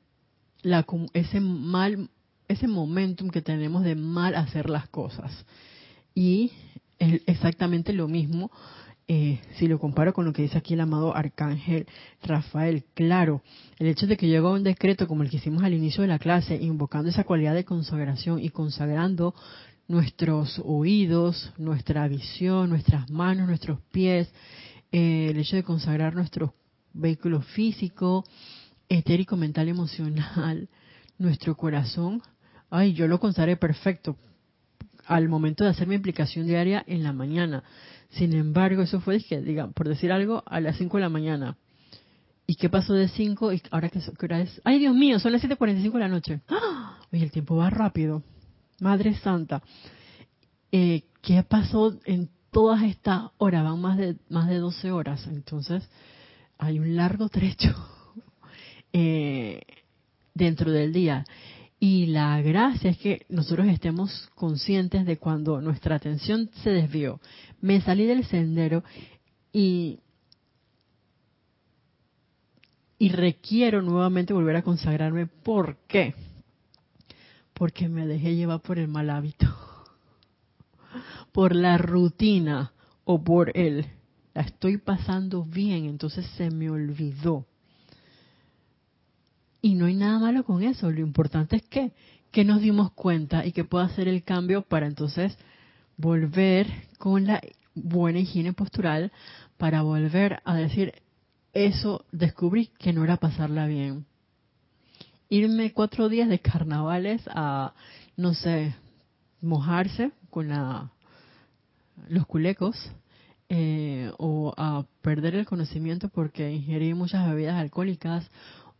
la, 0.62 0.84
ese 1.12 1.40
mal 1.40 2.08
ese 2.48 2.66
momentum 2.66 3.28
que 3.28 3.42
tenemos 3.42 3.84
de 3.84 3.94
mal 3.94 4.34
hacer 4.34 4.70
las 4.70 4.88
cosas. 4.88 5.44
Y 6.14 6.52
es 6.98 7.22
exactamente 7.26 7.92
lo 7.92 8.08
mismo 8.08 8.50
eh, 9.10 9.40
si 9.56 9.66
lo 9.68 9.78
comparo 9.78 10.12
con 10.12 10.26
lo 10.26 10.34
que 10.34 10.42
dice 10.42 10.58
aquí 10.58 10.74
el 10.74 10.80
amado 10.82 11.16
arcángel 11.16 11.86
Rafael, 12.22 12.84
claro, 12.92 13.42
el 13.78 13.86
hecho 13.86 14.06
de 14.06 14.18
que 14.18 14.28
llega 14.28 14.50
un 14.50 14.62
decreto 14.62 15.08
como 15.08 15.22
el 15.22 15.30
que 15.30 15.38
hicimos 15.38 15.62
al 15.62 15.72
inicio 15.72 16.02
de 16.02 16.08
la 16.08 16.18
clase, 16.18 16.56
invocando 16.56 17.08
esa 17.08 17.24
cualidad 17.24 17.54
de 17.54 17.64
consagración 17.64 18.38
y 18.38 18.50
consagrando 18.50 19.34
nuestros 19.88 20.60
oídos, 20.62 21.54
nuestra 21.56 22.06
visión, 22.06 22.68
nuestras 22.68 23.10
manos, 23.10 23.48
nuestros 23.48 23.80
pies, 23.90 24.30
eh, 24.92 25.28
el 25.30 25.38
hecho 25.38 25.56
de 25.56 25.62
consagrar 25.62 26.14
nuestro 26.14 26.54
vehículo 26.92 27.40
físico, 27.40 28.24
etérico, 28.90 29.38
mental, 29.38 29.68
emocional, 29.68 30.68
nuestro 31.18 31.56
corazón. 31.56 32.22
Ay, 32.68 32.92
yo 32.92 33.08
lo 33.08 33.18
consagré 33.18 33.56
perfecto 33.56 34.18
al 35.06 35.28
momento 35.30 35.64
de 35.64 35.70
hacer 35.70 35.88
mi 35.88 35.94
implicación 35.94 36.46
diaria 36.46 36.84
en 36.86 37.02
la 37.02 37.14
mañana. 37.14 37.64
Sin 38.10 38.32
embargo, 38.32 38.82
eso 38.82 39.00
fue, 39.00 39.18
diga, 39.18 39.68
por 39.68 39.88
decir 39.88 40.12
algo, 40.12 40.42
a 40.46 40.60
las 40.60 40.76
5 40.76 40.96
de 40.96 41.02
la 41.02 41.08
mañana. 41.08 41.56
¿Y 42.46 42.54
qué 42.54 42.70
pasó 42.70 42.94
de 42.94 43.08
5? 43.08 43.52
¿Y 43.52 43.62
ahora 43.70 43.90
qué, 43.90 44.00
hora 44.22 44.40
es? 44.40 44.60
¡Ay, 44.64 44.78
Dios 44.78 44.94
mío! 44.94 45.18
Son 45.18 45.32
las 45.32 45.42
7.45 45.42 45.92
de 45.92 45.98
la 45.98 46.08
noche. 46.08 46.40
¡Ah! 46.48 46.98
Oye, 47.12 47.22
el 47.22 47.30
tiempo 47.30 47.56
va 47.56 47.68
rápido. 47.68 48.22
Madre 48.80 49.14
Santa, 49.16 49.62
eh, 50.72 51.02
¿qué 51.20 51.42
pasó 51.42 51.98
en 52.04 52.30
todas 52.50 52.82
estas 52.82 53.30
horas? 53.36 53.64
Van 53.64 53.80
más 53.80 53.98
de, 53.98 54.16
más 54.28 54.48
de 54.48 54.58
12 54.58 54.92
horas, 54.92 55.26
entonces 55.26 55.88
hay 56.58 56.78
un 56.78 56.94
largo 56.96 57.28
trecho 57.28 57.74
eh, 58.92 59.60
dentro 60.32 60.70
del 60.70 60.92
día. 60.92 61.24
Y 61.80 62.06
la 62.06 62.40
gracia 62.42 62.90
es 62.90 62.98
que 62.98 63.24
nosotros 63.28 63.68
estemos 63.68 64.28
conscientes 64.34 65.06
de 65.06 65.16
cuando 65.16 65.60
nuestra 65.60 65.94
atención 65.94 66.50
se 66.62 66.70
desvió. 66.70 67.20
Me 67.60 67.80
salí 67.80 68.04
del 68.04 68.24
sendero 68.24 68.82
y, 69.52 70.00
y 72.98 73.10
requiero 73.10 73.80
nuevamente 73.80 74.32
volver 74.32 74.56
a 74.56 74.62
consagrarme. 74.62 75.26
¿Por 75.26 75.76
qué? 75.86 76.14
Porque 77.54 77.88
me 77.88 78.06
dejé 78.06 78.34
llevar 78.34 78.60
por 78.60 78.78
el 78.78 78.88
mal 78.88 79.10
hábito, 79.10 79.46
por 81.32 81.54
la 81.54 81.78
rutina 81.78 82.72
o 83.04 83.22
por 83.22 83.56
el, 83.56 83.86
la 84.34 84.42
estoy 84.42 84.78
pasando 84.78 85.44
bien, 85.44 85.86
entonces 85.86 86.26
se 86.36 86.50
me 86.50 86.70
olvidó. 86.70 87.47
Y 89.60 89.74
no 89.74 89.86
hay 89.86 89.94
nada 89.94 90.18
malo 90.18 90.44
con 90.44 90.62
eso, 90.62 90.90
lo 90.90 91.00
importante 91.00 91.56
es 91.56 91.62
que, 91.62 91.92
que 92.30 92.44
nos 92.44 92.60
dimos 92.60 92.92
cuenta 92.92 93.44
y 93.44 93.52
que 93.52 93.64
pueda 93.64 93.86
hacer 93.86 94.08
el 94.08 94.22
cambio 94.22 94.62
para 94.62 94.86
entonces 94.86 95.36
volver 95.96 96.66
con 96.98 97.26
la 97.26 97.40
buena 97.74 98.20
higiene 98.20 98.52
postural, 98.52 99.12
para 99.56 99.82
volver 99.82 100.40
a 100.44 100.54
decir, 100.54 100.94
eso 101.52 102.04
descubrí 102.12 102.66
que 102.78 102.92
no 102.92 103.02
era 103.04 103.16
pasarla 103.16 103.66
bien 103.66 104.06
irme 105.28 105.72
cuatro 105.72 106.08
días 106.08 106.28
de 106.28 106.38
carnavales 106.38 107.22
a, 107.28 107.74
no 108.16 108.34
sé, 108.34 108.74
mojarse 109.40 110.10
con 110.30 110.48
la, 110.48 110.90
los 112.08 112.26
culecos 112.26 112.90
eh, 113.48 114.10
o 114.18 114.54
a 114.56 114.84
perder 115.02 115.34
el 115.34 115.46
conocimiento 115.46 116.08
porque 116.08 116.52
ingerí 116.52 116.94
muchas 116.94 117.28
bebidas 117.28 117.56
alcohólicas 117.56 118.28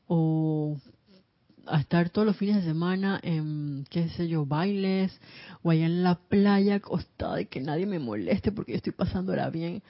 o 0.09 0.77
a 1.67 1.81
estar 1.81 2.11
todos 2.11 2.27
los 2.27 2.37
fines 2.37 2.57
de 2.57 2.63
semana 2.63 3.21
en, 3.23 3.87
qué 3.91 4.09
sé 4.11 4.27
yo, 4.27 4.47
bailes 4.47 5.21
o 5.63 5.71
allá 5.71 5.87
en 5.87 6.03
la 6.03 6.17
playa 6.17 6.77
acostada 6.77 7.41
y 7.41 7.47
que 7.47 7.61
nadie 7.61 7.87
me 7.87 7.99
moleste 7.99 8.51
porque 8.51 8.73
yo 8.73 8.77
estoy 8.77 8.93
pasándola 8.93 9.51
bien. 9.51 9.83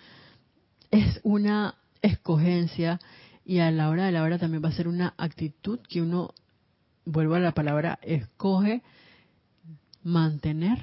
Es 0.90 1.20
una 1.22 1.76
escogencia 2.02 3.00
y 3.44 3.60
a 3.60 3.70
la 3.70 3.88
hora 3.88 4.06
de 4.06 4.12
la 4.12 4.22
hora 4.22 4.38
también 4.38 4.62
va 4.62 4.68
a 4.68 4.72
ser 4.72 4.88
una 4.88 5.14
actitud 5.16 5.78
que 5.88 6.02
uno 6.02 6.34
vuelvo 7.04 7.34
a 7.36 7.40
la 7.40 7.52
palabra, 7.52 7.98
escoge 8.02 8.82
mantener 10.02 10.78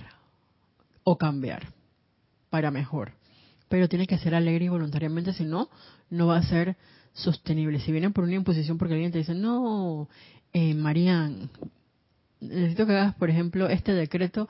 o 1.03 1.17
cambiar 1.17 1.73
para 2.49 2.71
mejor. 2.71 3.11
Pero 3.69 3.89
tiene 3.89 4.07
que 4.07 4.17
ser 4.17 4.33
alegre 4.33 4.65
y 4.65 4.69
voluntariamente, 4.69 5.33
si 5.33 5.43
no, 5.43 5.69
no 6.09 6.27
va 6.27 6.37
a 6.37 6.43
ser 6.43 6.77
sostenible. 7.15 7.79
Si 7.79 7.91
vienen 7.91 8.13
por 8.13 8.23
una 8.23 8.35
imposición 8.35 8.77
porque 8.77 8.93
alguien 8.93 9.11
te 9.11 9.17
dice, 9.17 9.33
no, 9.33 10.07
eh, 10.53 10.75
Marian, 10.75 11.49
necesito 12.39 12.85
que 12.85 12.93
hagas, 12.93 13.15
por 13.15 13.29
ejemplo, 13.29 13.67
este 13.67 13.93
decreto. 13.93 14.47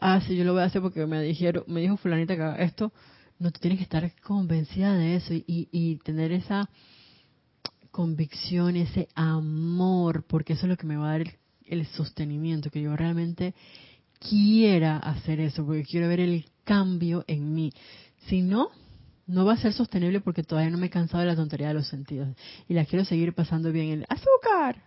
ah, 0.00 0.20
sí, 0.26 0.36
yo 0.36 0.44
lo 0.44 0.52
voy 0.52 0.62
a 0.62 0.66
hacer 0.66 0.82
porque 0.82 1.06
me 1.06 1.22
dijeron, 1.22 1.64
me 1.68 1.80
dijo 1.80 1.96
fulanita 1.96 2.34
que 2.34 2.42
haga 2.42 2.62
esto. 2.62 2.92
No, 3.38 3.50
tú 3.52 3.60
tienes 3.60 3.78
que 3.78 3.84
estar 3.84 4.12
convencida 4.22 4.94
de 4.96 5.16
eso 5.16 5.32
y, 5.32 5.44
y 5.46 5.96
tener 5.98 6.32
esa 6.32 6.68
convicción, 7.90 8.76
ese 8.76 9.08
amor, 9.14 10.24
porque 10.26 10.52
eso 10.54 10.66
es 10.66 10.70
lo 10.70 10.76
que 10.76 10.86
me 10.86 10.96
va 10.96 11.08
a 11.08 11.18
dar 11.18 11.26
el, 11.66 11.86
sostenimiento, 11.86 12.70
que 12.70 12.82
yo 12.82 12.96
realmente 12.96 13.54
quiera 14.18 14.98
hacer 14.98 15.40
eso, 15.40 15.64
porque 15.64 15.84
quiero 15.84 16.08
ver 16.08 16.20
el 16.20 16.44
cambio 16.64 17.24
en 17.26 17.54
mí. 17.54 17.72
Si 18.26 18.42
no, 18.42 18.70
no 19.30 19.44
va 19.44 19.54
a 19.54 19.56
ser 19.56 19.72
sostenible 19.72 20.20
porque 20.20 20.42
todavía 20.42 20.70
no 20.70 20.78
me 20.78 20.86
he 20.86 20.90
cansado 20.90 21.20
de 21.20 21.28
la 21.28 21.36
tontería 21.36 21.68
de 21.68 21.74
los 21.74 21.86
sentidos 21.86 22.28
y 22.68 22.74
la 22.74 22.84
quiero 22.84 23.04
seguir 23.04 23.32
pasando 23.32 23.70
bien. 23.70 23.90
El 23.90 24.06
azúcar. 24.08 24.82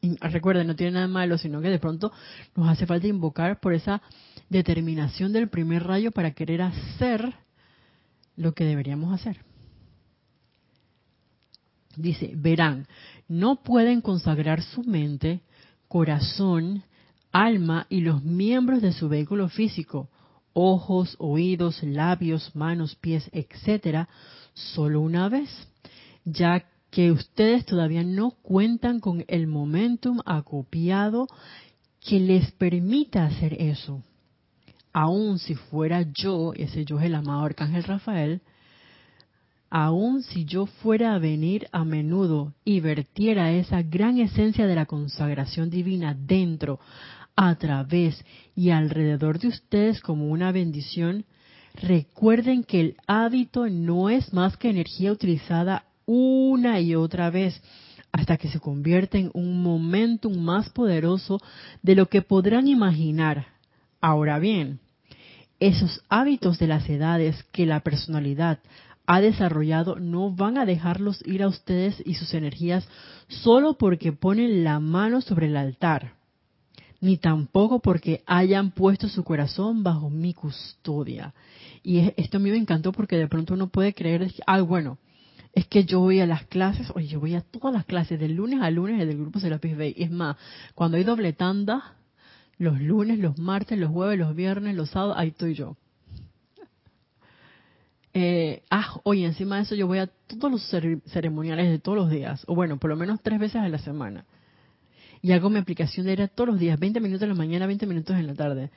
Y 0.00 0.16
recuerden, 0.18 0.68
no 0.68 0.76
tiene 0.76 0.92
nada 0.92 1.08
malo, 1.08 1.38
sino 1.38 1.60
que 1.60 1.68
de 1.68 1.80
pronto 1.80 2.12
nos 2.54 2.68
hace 2.68 2.86
falta 2.86 3.08
invocar 3.08 3.58
por 3.58 3.74
esa 3.74 4.00
determinación 4.48 5.32
del 5.32 5.48
primer 5.48 5.84
rayo 5.84 6.12
para 6.12 6.32
querer 6.32 6.62
hacer 6.62 7.34
lo 8.36 8.52
que 8.52 8.64
deberíamos 8.64 9.12
hacer. 9.12 9.40
Dice, 11.96 12.32
verán, 12.36 12.86
no 13.26 13.62
pueden 13.64 14.00
consagrar 14.00 14.62
su 14.62 14.84
mente, 14.84 15.40
corazón, 15.88 16.84
alma 17.32 17.86
y 17.88 18.02
los 18.02 18.22
miembros 18.22 18.82
de 18.82 18.92
su 18.92 19.08
vehículo 19.08 19.48
físico, 19.48 20.10
ojos, 20.58 21.16
oídos, 21.18 21.82
labios, 21.82 22.56
manos, 22.56 22.96
pies, 22.96 23.28
etcétera, 23.32 24.08
solo 24.54 25.02
una 25.02 25.28
vez, 25.28 25.50
ya 26.24 26.64
que 26.90 27.12
ustedes 27.12 27.66
todavía 27.66 28.02
no 28.02 28.30
cuentan 28.30 29.00
con 29.00 29.22
el 29.28 29.46
momentum 29.48 30.20
acopiado 30.24 31.28
que 32.00 32.20
les 32.20 32.52
permita 32.52 33.26
hacer 33.26 33.60
eso. 33.60 34.02
Aun 34.94 35.38
si 35.38 35.54
fuera 35.54 36.06
yo, 36.14 36.54
ese 36.54 36.86
yo 36.86 36.98
es 36.98 37.04
el 37.04 37.16
amado 37.16 37.44
Arcángel 37.44 37.84
Rafael, 37.84 38.40
aun 39.68 40.22
si 40.22 40.46
yo 40.46 40.64
fuera 40.64 41.14
a 41.14 41.18
venir 41.18 41.68
a 41.70 41.84
menudo 41.84 42.54
y 42.64 42.80
vertiera 42.80 43.52
esa 43.52 43.82
gran 43.82 44.16
esencia 44.18 44.66
de 44.66 44.74
la 44.74 44.86
consagración 44.86 45.68
divina 45.68 46.16
dentro, 46.18 46.80
a 47.36 47.54
través 47.56 48.24
y 48.54 48.70
alrededor 48.70 49.38
de 49.38 49.48
ustedes 49.48 50.00
como 50.00 50.28
una 50.28 50.52
bendición, 50.52 51.26
recuerden 51.74 52.64
que 52.64 52.80
el 52.80 52.96
hábito 53.06 53.68
no 53.68 54.08
es 54.08 54.32
más 54.32 54.56
que 54.56 54.70
energía 54.70 55.12
utilizada 55.12 55.84
una 56.06 56.80
y 56.80 56.94
otra 56.94 57.30
vez 57.30 57.60
hasta 58.10 58.38
que 58.38 58.48
se 58.48 58.60
convierte 58.60 59.18
en 59.18 59.30
un 59.34 59.62
momentum 59.62 60.38
más 60.38 60.70
poderoso 60.70 61.38
de 61.82 61.94
lo 61.94 62.06
que 62.06 62.22
podrán 62.22 62.66
imaginar. 62.66 63.48
Ahora 64.00 64.38
bien, 64.38 64.80
esos 65.60 66.02
hábitos 66.08 66.58
de 66.58 66.66
las 66.66 66.88
edades 66.88 67.42
que 67.52 67.66
la 67.66 67.80
personalidad 67.80 68.60
ha 69.06 69.20
desarrollado 69.20 69.96
no 69.96 70.30
van 70.30 70.58
a 70.58 70.64
dejarlos 70.64 71.22
ir 71.26 71.42
a 71.42 71.48
ustedes 71.48 72.02
y 72.04 72.14
sus 72.14 72.32
energías 72.34 72.88
solo 73.28 73.74
porque 73.74 74.12
ponen 74.12 74.64
la 74.64 74.80
mano 74.80 75.20
sobre 75.20 75.46
el 75.46 75.56
altar, 75.56 76.14
ni 77.00 77.16
tampoco 77.16 77.80
porque 77.80 78.22
hayan 78.26 78.70
puesto 78.70 79.08
su 79.08 79.24
corazón 79.24 79.82
bajo 79.82 80.10
mi 80.10 80.34
custodia. 80.34 81.34
Y 81.82 82.12
esto 82.16 82.38
a 82.38 82.40
mí 82.40 82.50
me 82.50 82.56
encantó 82.56 82.92
porque 82.92 83.16
de 83.16 83.28
pronto 83.28 83.54
uno 83.54 83.68
puede 83.68 83.94
creer, 83.94 84.32
ah, 84.46 84.60
bueno, 84.60 84.98
es 85.52 85.66
que 85.66 85.84
yo 85.84 86.00
voy 86.00 86.20
a 86.20 86.26
las 86.26 86.44
clases, 86.46 86.90
oye, 86.94 87.06
yo 87.06 87.20
voy 87.20 87.34
a 87.34 87.40
todas 87.40 87.72
las 87.72 87.86
clases, 87.86 88.20
del 88.20 88.34
lunes 88.34 88.60
a 88.60 88.70
lunes 88.70 88.98
del 88.98 89.16
grupo 89.16 89.40
Serapis 89.40 89.76
Bay. 89.76 89.94
Es 89.96 90.10
más, 90.10 90.36
cuando 90.74 90.96
hay 90.96 91.04
doble 91.04 91.32
tanda, 91.32 91.94
los 92.58 92.80
lunes, 92.80 93.18
los 93.18 93.38
martes, 93.38 93.78
los 93.78 93.90
jueves, 93.90 94.18
los 94.18 94.34
viernes, 94.34 94.74
los 94.74 94.90
sábados, 94.90 95.16
ahí 95.18 95.28
estoy 95.28 95.54
yo 95.54 95.76
eh, 98.14 98.62
ah, 98.70 99.00
oye, 99.04 99.24
encima 99.24 99.56
de 99.56 99.62
eso 99.62 99.74
yo 99.74 99.86
voy 99.86 99.98
a 99.98 100.06
todos 100.06 100.50
los 100.50 101.02
ceremoniales 101.10 101.70
de 101.70 101.78
todos 101.78 101.96
los 101.96 102.10
días, 102.10 102.42
o 102.46 102.54
bueno, 102.54 102.78
por 102.78 102.90
lo 102.90 102.96
menos 102.96 103.20
tres 103.22 103.38
veces 103.38 103.56
a 103.56 103.68
la 103.68 103.78
semana. 103.78 104.24
Y 105.26 105.32
hago 105.32 105.50
mi 105.50 105.58
aplicación 105.58 106.06
de 106.06 106.12
era 106.12 106.28
todos 106.28 106.50
los 106.50 106.60
días, 106.60 106.78
20 106.78 107.00
minutos 107.00 107.24
en 107.24 107.30
la 107.30 107.34
mañana, 107.34 107.66
20 107.66 107.84
minutos 107.86 108.14
en 108.14 108.28
la 108.28 108.34
tarde. 108.36 108.70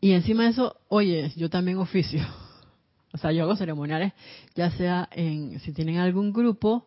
Y 0.00 0.14
encima 0.14 0.42
de 0.42 0.48
eso, 0.50 0.80
oye, 0.88 1.32
yo 1.36 1.48
también 1.48 1.78
oficio. 1.78 2.26
O 3.12 3.18
sea, 3.18 3.30
yo 3.30 3.44
hago 3.44 3.54
ceremoniales, 3.56 4.12
ya 4.56 4.72
sea 4.72 5.08
en, 5.12 5.60
si 5.60 5.72
tienen 5.72 5.98
algún 5.98 6.32
grupo, 6.32 6.86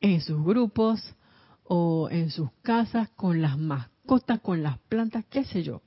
en 0.00 0.22
sus 0.22 0.42
grupos 0.42 1.14
o 1.64 2.08
en 2.10 2.30
sus 2.30 2.48
casas, 2.62 3.10
con 3.10 3.42
las 3.42 3.58
mascotas, 3.58 4.40
con 4.40 4.62
las 4.62 4.78
plantas, 4.78 5.26
qué 5.26 5.44
sé 5.44 5.62
yo. 5.62 5.82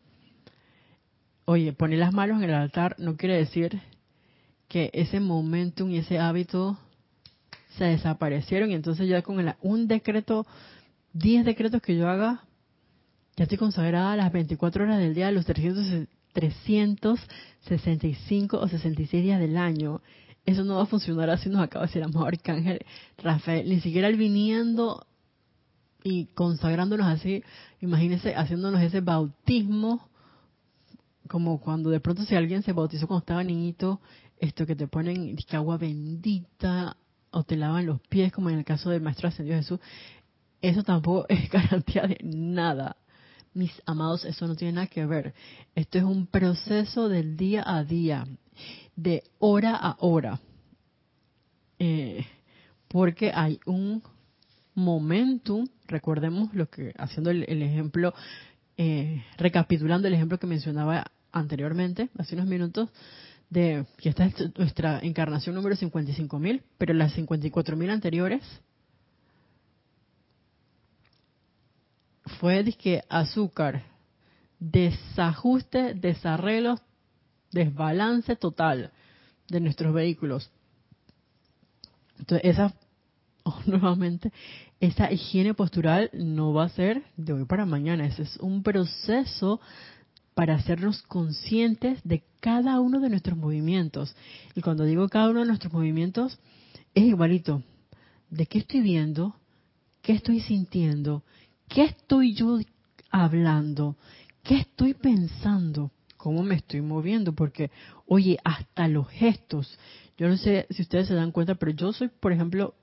Oye, 1.45 1.73
poner 1.73 1.97
las 1.97 2.13
manos 2.13 2.41
en 2.41 2.51
el 2.51 2.55
altar 2.55 2.95
no 2.99 3.17
quiere 3.17 3.35
decir 3.35 3.81
que 4.67 4.91
ese 4.93 5.19
momentum 5.19 5.89
y 5.89 5.97
ese 5.97 6.19
hábito 6.19 6.77
se 7.77 7.85
desaparecieron 7.85 8.71
y 8.71 8.75
entonces 8.75 9.09
ya 9.09 9.21
con 9.23 9.53
un 9.61 9.87
decreto, 9.87 10.45
10 11.17 11.45
decretos 11.45 11.81
que 11.81 11.95
yo 11.95 12.07
haga, 12.07 12.43
ya 13.35 13.43
estoy 13.43 13.57
consagrada 13.57 14.13
a 14.13 14.17
las 14.17 14.31
24 14.31 14.83
horas 14.83 14.99
del 14.99 15.15
día, 15.15 15.31
los 15.31 15.45
300, 15.45 16.05
365 16.33 18.57
o 18.57 18.67
66 18.67 19.23
días 19.23 19.39
del 19.39 19.57
año. 19.57 20.01
Eso 20.45 20.63
no 20.63 20.77
va 20.77 20.83
a 20.83 20.85
funcionar 20.85 21.29
así, 21.29 21.49
nos 21.49 21.61
acaba 21.61 21.85
de 21.85 21.89
decir 21.89 22.03
amor 22.03 22.27
Arcángel 22.27 22.85
Rafael, 23.17 23.67
ni 23.67 23.81
siquiera 23.81 24.07
el 24.07 24.15
viniendo 24.15 25.05
y 26.03 26.27
consagrándonos 26.27 27.07
así, 27.07 27.43
imagínense 27.81 28.33
haciéndonos 28.33 28.81
ese 28.81 29.01
bautismo, 29.01 30.07
como 31.27 31.59
cuando 31.59 31.89
de 31.89 31.99
pronto 31.99 32.23
si 32.23 32.35
alguien 32.35 32.63
se 32.63 32.71
bautizó 32.71 33.07
cuando 33.07 33.19
estaba 33.19 33.43
niñito 33.43 33.99
esto 34.39 34.65
que 34.65 34.75
te 34.75 34.87
ponen 34.87 35.35
agua 35.51 35.77
bendita 35.77 36.95
o 37.31 37.43
te 37.43 37.57
lavan 37.57 37.85
los 37.85 37.99
pies, 38.01 38.31
como 38.31 38.49
en 38.49 38.59
el 38.59 38.65
caso 38.65 38.89
del 38.89 39.01
Maestro 39.01 39.27
Ascendido 39.27 39.57
Jesús, 39.57 39.79
eso 40.61 40.83
tampoco 40.83 41.25
es 41.29 41.49
garantía 41.49 42.03
de 42.03 42.19
nada. 42.23 42.95
Mis 43.53 43.71
amados, 43.85 44.23
eso 44.25 44.47
no 44.47 44.55
tiene 44.55 44.73
nada 44.73 44.87
que 44.87 45.05
ver. 45.05 45.33
Esto 45.73 45.97
es 45.97 46.03
un 46.03 46.27
proceso 46.27 47.09
del 47.09 47.37
día 47.37 47.63
a 47.65 47.83
día, 47.83 48.27
de 48.95 49.23
hora 49.39 49.75
a 49.75 49.97
hora. 49.99 50.39
Eh, 51.79 52.25
porque 52.87 53.31
hay 53.33 53.59
un 53.65 54.03
momentum, 54.75 55.67
recordemos 55.87 56.53
lo 56.53 56.69
que, 56.69 56.93
haciendo 56.97 57.31
el, 57.31 57.43
ejemplo, 57.63 58.13
eh, 58.77 59.23
recapitulando 59.37 60.07
el 60.07 60.13
ejemplo 60.13 60.37
que 60.37 60.45
mencionaba 60.45 61.11
anteriormente, 61.31 62.09
hace 62.17 62.35
unos 62.35 62.47
minutos, 62.47 62.89
de 63.49 63.85
que 63.97 64.09
esta 64.09 64.25
es 64.25 64.35
nuestra 64.57 64.99
encarnación 65.01 65.55
número 65.55 65.75
55.000, 65.75 66.61
pero 66.77 66.93
las 66.93 67.17
54.000 67.17 67.89
anteriores 67.89 68.43
fue 72.27 72.63
que 72.73 73.03
azúcar, 73.09 73.83
desajuste, 74.59 75.93
desarreglos, 75.93 76.81
desbalance 77.51 78.35
total 78.35 78.91
de 79.47 79.59
nuestros 79.59 79.93
vehículos. 79.93 80.51
Entonces, 82.19 82.49
esa, 82.51 82.73
nuevamente, 83.65 84.31
esa 84.79 85.11
higiene 85.11 85.53
postural 85.53 86.09
no 86.13 86.53
va 86.53 86.65
a 86.65 86.69
ser 86.69 87.03
de 87.15 87.33
hoy 87.33 87.45
para 87.45 87.65
mañana, 87.65 88.05
ese 88.05 88.23
es 88.23 88.37
un 88.37 88.63
proceso 88.63 89.59
para 90.33 90.53
hacernos 90.53 91.01
conscientes 91.01 91.99
de 92.03 92.23
cada 92.41 92.79
uno 92.79 92.99
de 92.99 93.09
nuestros 93.09 93.35
movimientos. 93.35 94.15
Y 94.55 94.61
cuando 94.61 94.83
digo 94.83 95.09
cada 95.09 95.29
uno 95.29 95.39
de 95.39 95.47
nuestros 95.47 95.73
movimientos, 95.73 96.37
es 96.93 97.03
igualito. 97.05 97.63
¿De 98.29 98.45
qué 98.45 98.59
estoy 98.59 98.81
viendo? 98.81 99.35
¿Qué 100.03 100.13
estoy 100.13 100.41
sintiendo? 100.41 101.23
¿Qué 101.67 101.83
estoy 101.83 102.33
yo 102.33 102.59
hablando? 103.11 103.97
¿Qué 104.43 104.57
estoy 104.59 104.93
pensando? 104.93 105.91
¿Cómo 106.15 106.43
me 106.43 106.55
estoy 106.55 106.81
moviendo? 106.81 107.33
Porque, 107.33 107.69
oye, 108.05 108.37
hasta 108.43 108.87
los 108.87 109.07
gestos. 109.09 109.77
Yo 110.17 110.27
no 110.27 110.37
sé 110.37 110.65
si 110.69 110.81
ustedes 110.81 111.07
se 111.07 111.13
dan 111.13 111.31
cuenta, 111.31 111.55
pero 111.55 111.71
yo 111.71 111.93
soy, 111.93 112.09
por 112.09 112.31
ejemplo, 112.31 112.73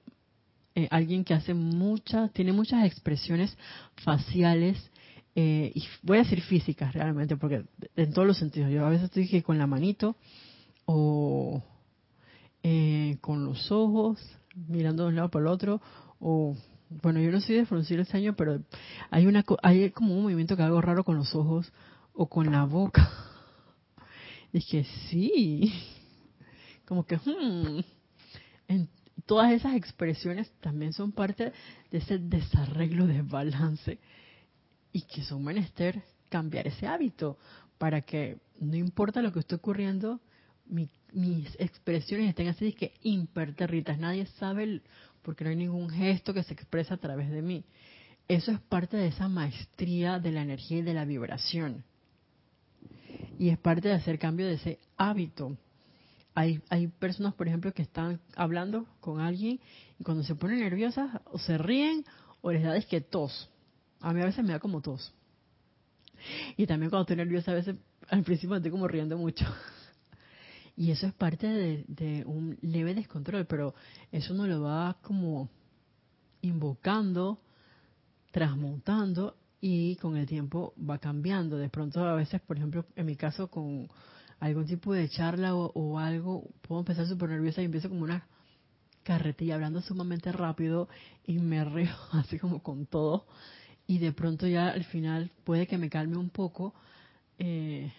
eh, 0.75 0.89
alguien 0.91 1.25
que 1.25 1.35
hace 1.35 1.55
muchas, 1.55 2.33
tiene 2.33 2.53
muchas 2.53 2.85
expresiones 2.85 3.57
faciales 3.97 4.91
eh, 5.37 5.73
y 5.75 5.85
voy 6.03 6.19
a 6.19 6.23
decir 6.23 6.43
físicas 6.43 6.93
realmente, 6.93 7.37
porque 7.37 7.65
en 7.97 8.13
todos 8.13 8.27
los 8.27 8.39
sentidos. 8.39 8.71
Yo 8.71 8.87
a 8.87 8.91
veces 8.91 9.05
estoy 9.05 9.43
con 9.43 9.59
la 9.59 9.67
manito 9.67 10.17
o 10.85 11.63
eh, 12.63 13.19
con 13.21 13.45
los 13.45 13.73
ojos, 13.73 14.21
mirando 14.55 15.05
de 15.05 15.09
un 15.09 15.17
lado 15.17 15.31
para 15.31 15.45
el 15.45 15.49
otro, 15.49 15.81
o 16.21 16.57
bueno, 16.89 17.21
yo 17.21 17.31
no 17.31 17.41
soy 17.41 17.57
de 17.57 17.67
fruncir 17.67 17.99
el 17.99 18.07
ceño, 18.07 18.35
pero 18.37 18.63
hay 19.11 19.27
una 19.27 19.45
hay 19.63 19.91
como 19.91 20.17
un 20.17 20.23
movimiento 20.25 20.57
que 20.57 20.63
hago 20.63 20.81
raro 20.81 21.05
con 21.05 21.17
los 21.17 21.35
ojos 21.35 21.73
o 22.13 22.29
con 22.29 22.51
la 22.51 22.65
boca. 22.65 23.11
Dije, 24.53 24.85
sí, 25.09 25.73
como 26.87 27.05
que, 27.07 27.17
hmm. 27.17 27.85
en, 28.69 28.89
todas 29.27 29.53
esas 29.53 29.75
expresiones 29.75 30.51
también 30.61 30.93
son 30.93 31.13
parte 31.13 31.53
de 31.91 31.99
ese 31.99 32.19
desarreglo 32.19 33.07
de 33.07 33.23
balance 33.23 33.99
y 34.93 35.03
que 35.03 35.23
son 35.23 35.43
menester 35.43 36.03
cambiar 36.29 36.67
ese 36.67 36.87
hábito 36.87 37.39
para 37.79 38.03
que 38.03 38.39
no 38.61 38.77
importa 38.77 39.23
lo 39.23 39.33
que 39.33 39.41
esté 39.41 39.55
ocurriendo, 39.55 40.21
mis 40.67 41.55
expresiones 41.59 42.29
estén 42.29 42.49
así 42.49 42.73
que 42.73 42.93
imperterritas. 43.03 43.99
Nadie 43.99 44.27
sabe 44.39 44.83
porque 45.25 45.43
no 45.43 45.51
hay 45.51 45.57
ningún 45.57 45.91
gesto 45.91 46.35
que 46.35 46.43
se 46.43 46.53
expresa 46.53 46.95
a 46.95 46.99
través 46.99 47.31
de 47.31 47.43
mí. 47.43 47.65
Eso 48.29 48.53
es 48.53 48.61
parte 48.61 48.97
de 48.97 49.09
esa 49.09 49.29
maestría 49.29 50.19
de 50.19 50.33
la 50.33 50.43
energía 50.43 50.79
y 50.79 50.83
de 50.83 50.95
la 50.95 51.05
vibración. 51.05 51.85
Y 53.39 53.49
es 53.49 53.59
parte 53.59 53.89
de 53.89 53.95
hacer 53.95 54.19
cambio 54.19 54.47
de 54.47 54.55
ese 54.55 54.79
hábito. 54.97 55.57
Hay, 56.35 56.61
hay 56.69 56.89
personas, 56.89 57.35
por 57.35 57.49
ejemplo, 57.49 57.73
que 57.73 57.83
están 57.83 58.21
hablando 58.37 58.87
con 59.01 59.21
alguien 59.21 59.61
y 59.99 60.05
cuando 60.05 60.23
se 60.25 60.35
ponen 60.35 60.61
nerviosas 60.61 61.21
o 61.27 61.39
se 61.39 61.59
ríen 61.59 62.05
o 62.41 62.53
les 62.53 62.63
da 62.63 62.77
es 62.77 62.87
que 62.87 63.01
tos. 63.01 63.51
A 64.01 64.13
mí 64.13 64.21
a 64.21 64.27
veces 64.27 64.45
me 64.45 64.53
da 64.53 64.59
como 64.59 64.81
tos. 64.81 65.13
Y 66.57 66.67
también 66.67 66.91
cuando 66.91 67.03
estoy 67.03 67.17
nerviosa 67.17 67.53
a 67.53 67.55
veces 67.55 67.77
al 68.09 68.23
principio 68.23 68.57
estoy 68.57 68.71
como 68.71 68.89
riendo 68.89 69.17
mucho. 69.17 69.47
Y 70.77 70.91
eso 70.91 71.07
es 71.07 71.13
parte 71.13 71.47
de, 71.47 72.25
un 72.27 72.59
leve 72.61 72.95
descontrol, 72.95 73.47
pero 73.47 73.75
eso 74.11 74.35
no 74.35 74.47
lo 74.47 74.63
va 74.63 74.97
como 75.03 75.49
invocando, 76.43 77.41
transmutando 78.33 79.37
y 79.61 79.97
con 79.97 80.17
el 80.17 80.27
tiempo 80.27 80.75
va 80.79 80.99
cambiando. 80.99 81.57
De 81.57 81.69
pronto 81.69 82.05
a 82.05 82.15
veces, 82.15 82.41
por 82.41 82.57
ejemplo, 82.57 82.85
en 82.97 83.07
mi 83.07 83.15
caso 83.17 83.49
con 83.49 83.89
algún 84.41 84.67
tipo 84.67 84.93
de 84.93 85.09
charla 85.09 85.55
o, 85.55 85.99
algo, 85.99 86.49
puedo 86.63 86.81
empezar 86.81 87.07
súper 87.07 87.31
nerviosa 87.31 87.63
y 87.63 87.67
empiezo 87.67 87.89
como 87.89 88.03
una 88.03 88.27
carretilla 89.05 89.55
hablando 89.55 89.81
sumamente 89.81 90.33
rápido 90.33 90.89
y 91.25 91.39
me 91.39 91.65
río 91.65 91.95
así 92.13 92.39
como 92.39 92.63
con 92.63 92.87
todo 92.87 93.27
y 93.87 93.99
de 93.99 94.13
pronto 94.13 94.47
ya 94.47 94.69
al 94.69 94.85
final 94.85 95.31
puede 95.45 95.67
que 95.67 95.79
me 95.79 95.91
calme 95.91 96.17
un 96.17 96.31
poco 96.31 96.75
eh, 97.39 97.93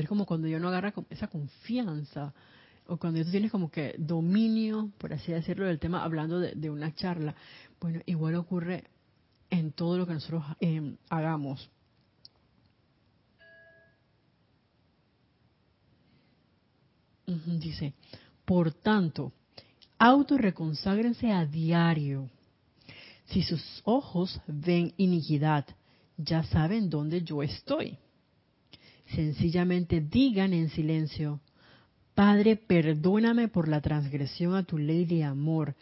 es 0.00 0.08
como 0.08 0.26
cuando 0.26 0.48
yo 0.48 0.58
no 0.58 0.68
agarra 0.68 0.94
esa 1.10 1.28
confianza 1.28 2.32
o 2.86 2.96
cuando 2.96 3.22
tú 3.24 3.30
tienes 3.30 3.50
como 3.50 3.70
que 3.70 3.94
dominio, 3.98 4.90
por 4.98 5.12
así 5.12 5.32
decirlo, 5.32 5.66
del 5.66 5.78
tema 5.78 6.02
hablando 6.02 6.40
de, 6.40 6.70
una 6.70 6.94
charla. 6.94 7.34
Bueno, 7.80 8.00
igual 8.06 8.34
ocurre 8.36 8.84
en 9.50 9.72
todo 9.72 9.98
lo 9.98 10.06
que 10.06 10.14
nosotros 10.14 10.44
em, 10.60 10.96
hagamos. 11.08 11.70
Dice, 17.26 17.94
por 18.44 18.72
tanto, 18.72 19.32
autorreconságrense 19.98 21.30
a 21.30 21.46
diario. 21.46 22.28
Si 23.26 23.42
sus 23.42 23.62
ojos 23.84 24.40
ven 24.46 24.92
iniquidad, 24.96 25.64
ya 26.18 26.42
saben 26.44 26.90
dónde 26.90 27.22
yo 27.22 27.42
estoy. 27.42 27.96
Sencillamente 29.14 30.00
digan 30.00 30.54
en 30.54 30.70
silencio, 30.70 31.40
Padre, 32.14 32.56
perdóname 32.56 33.48
por 33.48 33.68
la 33.68 33.80
transgresión 33.80 34.54
a 34.54 34.64
tu 34.64 34.78
ley 34.78 35.04
de 35.04 35.24
amor. 35.24 35.74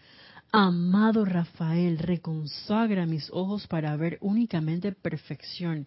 Amado 0.53 1.25
Rafael, 1.25 1.99
reconsagra 1.99 3.07
mis 3.07 3.31
ojos 3.33 3.69
para 3.69 3.97
ver 3.97 4.19
únicamente 4.21 4.91
perfección. 4.93 5.87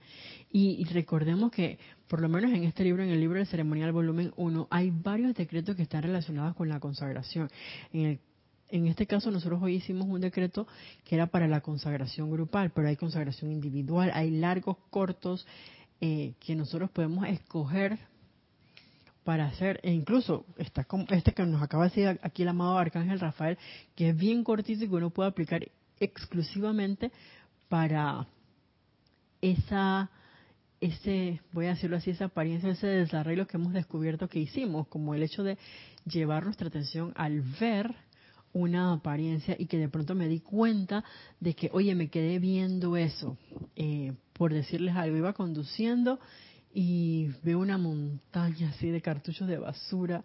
Y, 0.52 0.86
recordemos 0.86 1.52
que, 1.52 1.80
por 2.08 2.22
lo 2.22 2.30
menos 2.30 2.52
en 2.52 2.64
este 2.64 2.84
libro, 2.84 3.04
en 3.04 3.10
el 3.10 3.20
libro 3.20 3.40
del 3.40 3.48
ceremonial 3.48 3.92
volumen 3.92 4.32
1, 4.38 4.68
hay 4.70 4.92
varios 4.92 5.36
decretos 5.36 5.76
que 5.76 5.84
están 5.84 6.04
relacionados 6.04 6.56
con 6.56 6.70
la 6.70 6.80
consagración. 6.80 7.50
En, 7.92 8.20
en 8.70 8.88
este 8.88 9.06
caso, 9.06 9.32
nosotros 9.32 9.62
hoy 9.62 9.76
hicimos 9.76 10.08
un 10.08 10.22
decreto 10.22 10.66
que 11.04 11.16
era 11.16 11.28
para 11.28 11.48
la 11.48 11.60
consagración 11.60 12.32
grupal, 12.32 12.72
pero 12.72 12.88
hay 12.88 12.96
consagración 12.96 13.52
individual, 13.52 14.12
hay 14.14 14.32
largos, 14.32 14.78
cortos, 14.90 15.46
eh, 16.06 16.34
que 16.42 16.54
nosotros 16.54 16.90
podemos 16.92 17.26
escoger 17.30 17.98
para 19.24 19.46
hacer, 19.46 19.80
e 19.84 19.94
incluso 19.94 20.46
está 20.58 20.84
como 20.84 21.06
este 21.12 21.32
que 21.32 21.46
nos 21.46 21.62
acaba 21.62 21.86
de 21.86 21.92
decir 21.92 22.20
aquí 22.24 22.42
el 22.42 22.50
amado 22.50 22.78
Arcángel 22.78 23.22
Rafael, 23.22 23.58
que 23.96 24.10
es 24.10 24.18
bien 24.18 24.44
cortito 24.44 24.84
y 24.84 24.90
que 24.90 24.96
uno 24.96 25.12
puede 25.12 25.30
aplicar 25.30 25.66
exclusivamente 26.02 27.10
para 27.70 28.28
esa, 29.40 30.12
ese, 30.82 31.40
voy 31.54 31.68
a 31.68 31.76
decirlo 31.76 31.96
así, 31.96 32.10
esa 32.12 32.26
apariencia, 32.26 32.72
ese 32.72 32.88
desarrollo 32.88 33.48
que 33.48 33.56
hemos 33.56 33.72
descubierto 33.72 34.28
que 34.28 34.40
hicimos, 34.40 34.90
como 34.90 35.16
el 35.16 35.24
hecho 35.24 35.42
de 35.42 35.58
llevar 36.06 36.44
nuestra 36.44 36.68
atención 36.68 37.14
al 37.16 37.40
ver 37.62 37.96
una 38.52 38.92
apariencia 38.92 39.56
y 39.58 39.68
que 39.68 39.78
de 39.78 39.88
pronto 39.88 40.16
me 40.16 40.28
di 40.28 40.42
cuenta 40.42 41.06
de 41.40 41.54
que, 41.54 41.70
oye, 41.72 41.96
me 41.96 42.10
quedé 42.10 42.40
viendo 42.40 42.98
eso. 42.98 43.38
Eh, 43.78 44.12
por 44.34 44.54
decirles 44.54 44.96
algo, 44.96 45.18
iba 45.18 45.34
conduciendo 45.34 46.20
y 46.74 47.30
veo 47.44 47.60
una 47.60 47.78
montaña 47.78 48.70
así 48.70 48.90
de 48.90 49.02
cartuchos 49.02 49.48
de 49.48 49.58
basura 49.58 50.24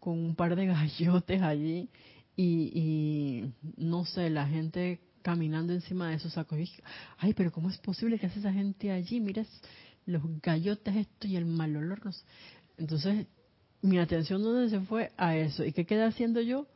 con 0.00 0.18
un 0.18 0.34
par 0.34 0.56
de 0.56 0.66
gallotes 0.66 1.40
allí 1.42 1.88
y, 2.36 3.44
no 3.76 4.04
sé, 4.04 4.28
la 4.28 4.46
gente 4.48 5.00
caminando 5.22 5.72
encima 5.72 6.10
de 6.10 6.16
esos 6.16 6.32
sacos. 6.32 6.58
Y, 6.58 6.68
Ay, 7.18 7.32
pero 7.32 7.52
¿cómo 7.52 7.70
es 7.70 7.78
posible 7.78 8.18
que 8.18 8.26
hace 8.26 8.40
esa 8.40 8.52
gente 8.52 8.90
allí? 8.90 9.20
Mira 9.20 9.44
los 10.06 10.22
gallotes 10.42 10.96
esto 10.96 11.28
y 11.28 11.36
el 11.36 11.46
mal 11.46 11.76
olor. 11.76 12.00
Entonces, 12.76 13.26
mi 13.82 13.98
atención 13.98 14.42
dónde 14.42 14.68
se 14.68 14.80
fue 14.80 15.12
a 15.16 15.36
eso. 15.36 15.64
¿Y 15.64 15.72
qué 15.72 15.86
quedé 15.86 16.02
haciendo 16.02 16.40
yo? 16.40 16.66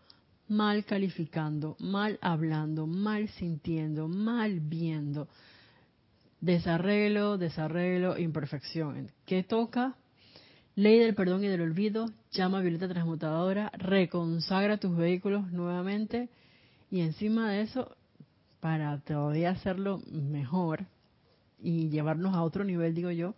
Mal 0.47 0.85
calificando, 0.85 1.77
mal 1.81 2.19
hablando, 2.23 2.87
mal 2.87 3.29
sintiendo, 3.31 4.09
mal 4.09 4.61
viendo 4.61 5.29
Desarreglo, 6.41 7.37
desarreglo, 7.37 8.19
imperfección. 8.19 9.11
¿Qué 9.27 9.43
toca? 9.43 9.97
Ley 10.77 11.01
del 11.01 11.17
perdón 11.17 11.43
y 11.43 11.49
del 11.49 11.63
olvido, 11.63 12.07
llama 12.31 12.61
violeta 12.61 12.89
transmutadora, 12.89 13.73
reconsagra 13.77 14.77
tus 14.77 14.97
vehículos 14.97 15.51
nuevamente 15.51 16.29
y 16.89 17.01
encima 17.01 17.51
de 17.51 17.63
eso, 17.63 17.97
para 18.61 19.01
todavía 19.01 19.51
hacerlo 19.51 20.01
mejor 20.07 20.87
y 21.61 21.89
llevarnos 21.89 22.37
a 22.37 22.43
otro 22.43 22.63
nivel, 22.63 22.95
digo 22.95 23.11
yo, 23.11 23.35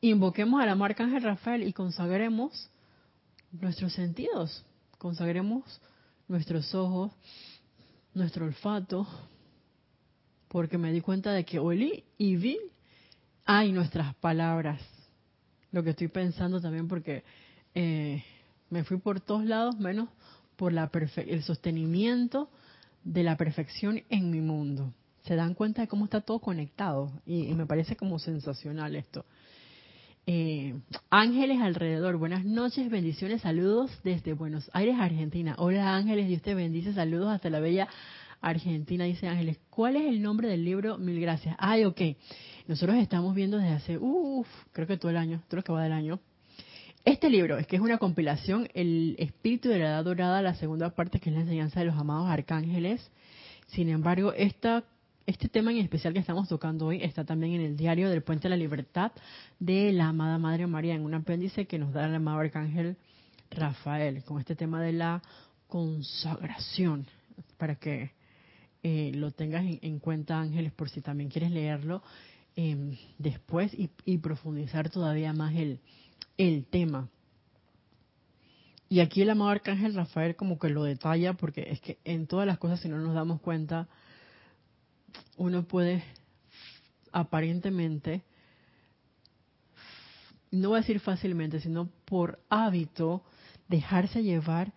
invoquemos 0.00 0.60
a 0.60 0.66
la 0.66 0.74
marca 0.74 1.04
Ángel 1.04 1.22
Rafael 1.22 1.62
y 1.62 1.72
consagremos 1.72 2.70
nuestros 3.52 3.92
sentidos, 3.92 4.64
consagremos 4.98 5.80
nuestros 6.26 6.74
ojos, 6.74 7.12
nuestro 8.14 8.46
olfato, 8.46 9.06
porque 10.50 10.78
me 10.78 10.92
di 10.92 11.00
cuenta 11.00 11.30
de 11.32 11.44
que 11.44 11.60
olí 11.60 12.02
y 12.18 12.34
vi, 12.34 12.58
hay 13.44 13.70
nuestras 13.70 14.16
palabras. 14.16 14.82
Lo 15.70 15.84
que 15.84 15.90
estoy 15.90 16.08
pensando 16.08 16.60
también 16.60 16.88
porque 16.88 17.22
eh, 17.72 18.24
me 18.68 18.82
fui 18.82 18.98
por 18.98 19.20
todos 19.20 19.44
lados 19.44 19.78
menos 19.78 20.08
por 20.56 20.72
la 20.72 20.90
el 21.18 21.42
sostenimiento 21.44 22.50
de 23.04 23.22
la 23.22 23.36
perfección 23.36 24.02
en 24.10 24.30
mi 24.32 24.40
mundo. 24.40 24.92
Se 25.22 25.36
dan 25.36 25.54
cuenta 25.54 25.82
de 25.82 25.88
cómo 25.88 26.06
está 26.06 26.20
todo 26.20 26.40
conectado 26.40 27.12
y, 27.24 27.54
me 27.54 27.66
parece 27.66 27.94
como 27.94 28.18
sensacional 28.18 28.96
esto. 28.96 29.24
Eh, 30.26 30.74
ángeles 31.10 31.60
alrededor, 31.60 32.16
buenas 32.16 32.44
noches, 32.44 32.90
bendiciones, 32.90 33.42
saludos 33.42 33.92
desde 34.02 34.32
Buenos 34.32 34.68
Aires, 34.72 34.96
Argentina. 34.98 35.54
Hola 35.58 35.94
ángeles, 35.94 36.26
Dios 36.26 36.42
te 36.42 36.56
bendice, 36.56 36.92
saludos 36.92 37.28
hasta 37.28 37.50
la 37.50 37.60
bella 37.60 37.88
Argentina, 38.40 39.04
dice 39.04 39.28
Ángeles. 39.28 39.58
¿Cuál 39.70 39.96
es 39.96 40.06
el 40.06 40.22
nombre 40.22 40.48
del 40.48 40.64
libro? 40.64 40.98
Mil 40.98 41.20
gracias. 41.20 41.56
Ay, 41.58 41.84
ok. 41.84 42.00
Nosotros 42.66 42.96
estamos 42.98 43.34
viendo 43.34 43.58
desde 43.58 43.74
hace, 43.74 43.98
uff, 43.98 44.46
creo 44.72 44.86
que 44.86 44.96
todo 44.96 45.10
el 45.10 45.16
año, 45.16 45.42
lo 45.50 45.62
que 45.62 45.72
va 45.72 45.82
del 45.82 45.92
año. 45.92 46.20
Este 47.04 47.30
libro 47.30 47.58
es 47.58 47.66
que 47.66 47.76
es 47.76 47.82
una 47.82 47.98
compilación, 47.98 48.68
El 48.74 49.16
Espíritu 49.18 49.70
de 49.70 49.78
la 49.78 49.86
Edad 49.86 50.04
Dorada, 50.04 50.42
la 50.42 50.54
segunda 50.54 50.90
parte 50.90 51.18
que 51.18 51.30
es 51.30 51.34
la 51.34 51.42
enseñanza 51.42 51.80
de 51.80 51.86
los 51.86 51.96
amados 51.96 52.28
arcángeles. 52.28 53.10
Sin 53.68 53.88
embargo, 53.88 54.32
esta, 54.34 54.84
este 55.26 55.48
tema 55.48 55.70
en 55.72 55.78
especial 55.78 56.12
que 56.12 56.18
estamos 56.18 56.48
tocando 56.48 56.86
hoy 56.86 57.02
está 57.02 57.24
también 57.24 57.54
en 57.54 57.62
el 57.62 57.76
diario 57.76 58.10
del 58.10 58.22
Puente 58.22 58.44
de 58.44 58.50
la 58.50 58.56
Libertad 58.56 59.12
de 59.58 59.92
la 59.92 60.08
amada 60.08 60.38
Madre 60.38 60.66
María, 60.66 60.94
en 60.94 61.02
un 61.02 61.14
apéndice 61.14 61.66
que 61.66 61.78
nos 61.78 61.92
da 61.92 62.06
el 62.06 62.14
amado 62.14 62.38
arcángel 62.38 62.96
Rafael, 63.50 64.22
con 64.24 64.38
este 64.38 64.54
tema 64.54 64.82
de 64.82 64.92
la 64.92 65.22
consagración, 65.68 67.06
para 67.56 67.76
que 67.76 68.12
eh, 68.82 69.12
lo 69.14 69.30
tengas 69.30 69.64
en, 69.82 69.98
cuenta, 69.98 70.40
Ángeles, 70.40 70.72
por 70.72 70.88
si 70.88 71.00
también 71.00 71.28
quieres 71.28 71.50
leerlo 71.50 72.02
em, 72.56 72.96
después 73.18 73.72
y, 73.74 74.18
profundizar 74.18 74.88
todavía 74.90 75.32
más 75.32 75.54
el, 75.54 75.80
el 76.38 76.64
tema. 76.64 77.08
Y 78.88 79.00
aquí 79.00 79.22
el 79.22 79.30
amado 79.30 79.50
Arcángel 79.50 79.94
Rafael 79.94 80.34
como 80.34 80.58
que 80.58 80.68
lo 80.68 80.82
detalla 80.82 81.34
porque 81.34 81.68
es 81.70 81.80
que 81.80 81.98
en 82.04 82.26
todas 82.26 82.46
las 82.46 82.58
cosas, 82.58 82.80
si 82.80 82.88
no 82.88 82.98
nos 82.98 83.14
damos 83.14 83.40
cuenta, 83.40 83.86
uno 85.36 85.62
puede 85.62 86.02
aparentemente, 87.12 88.22
no 90.50 90.70
voy 90.70 90.78
a 90.78 90.80
decir 90.80 91.00
fácilmente, 91.00 91.60
sino 91.60 91.88
por 92.04 92.40
hábito, 92.48 93.22
dejarse 93.68 94.22
llevar 94.22 94.72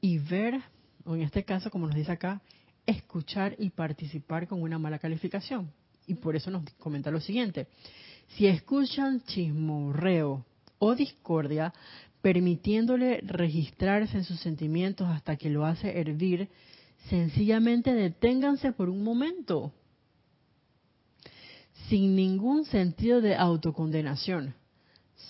y 0.00 0.18
ver, 0.18 0.60
o 1.04 1.16
en 1.16 1.22
este 1.22 1.44
caso, 1.44 1.70
como 1.70 1.86
nos 1.86 1.96
dice 1.96 2.12
acá, 2.12 2.40
escuchar 2.86 3.54
y 3.58 3.70
participar 3.70 4.46
con 4.46 4.62
una 4.62 4.78
mala 4.78 4.98
calificación. 4.98 5.70
Y 6.06 6.14
por 6.14 6.36
eso 6.36 6.50
nos 6.50 6.68
comenta 6.78 7.10
lo 7.10 7.20
siguiente. 7.20 7.66
Si 8.28 8.46
escuchan 8.46 9.22
chismorreo 9.24 10.44
o 10.78 10.94
discordia, 10.94 11.72
permitiéndole 12.22 13.20
registrarse 13.22 14.16
en 14.16 14.24
sus 14.24 14.40
sentimientos 14.40 15.08
hasta 15.08 15.36
que 15.36 15.50
lo 15.50 15.64
hace 15.64 15.98
hervir, 15.98 16.48
sencillamente 17.08 17.94
deténganse 17.94 18.72
por 18.72 18.88
un 18.88 19.04
momento, 19.04 19.72
sin 21.88 22.16
ningún 22.16 22.64
sentido 22.64 23.20
de 23.20 23.36
autocondenación. 23.36 24.54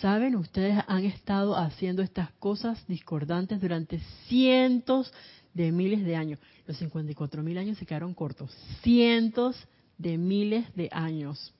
Saben, 0.00 0.36
ustedes 0.36 0.82
han 0.88 1.04
estado 1.04 1.56
haciendo 1.56 2.02
estas 2.02 2.30
cosas 2.32 2.86
discordantes 2.86 3.60
durante 3.60 4.00
cientos 4.26 5.12
de 5.56 5.72
miles 5.72 6.04
de 6.04 6.16
años. 6.16 6.38
Los 6.66 6.76
54 6.76 7.42
mil 7.42 7.56
años 7.56 7.78
se 7.78 7.86
quedaron 7.86 8.12
cortos. 8.12 8.54
Cientos 8.82 9.56
de 9.96 10.18
miles 10.18 10.66
de 10.74 10.90
años. 10.92 11.54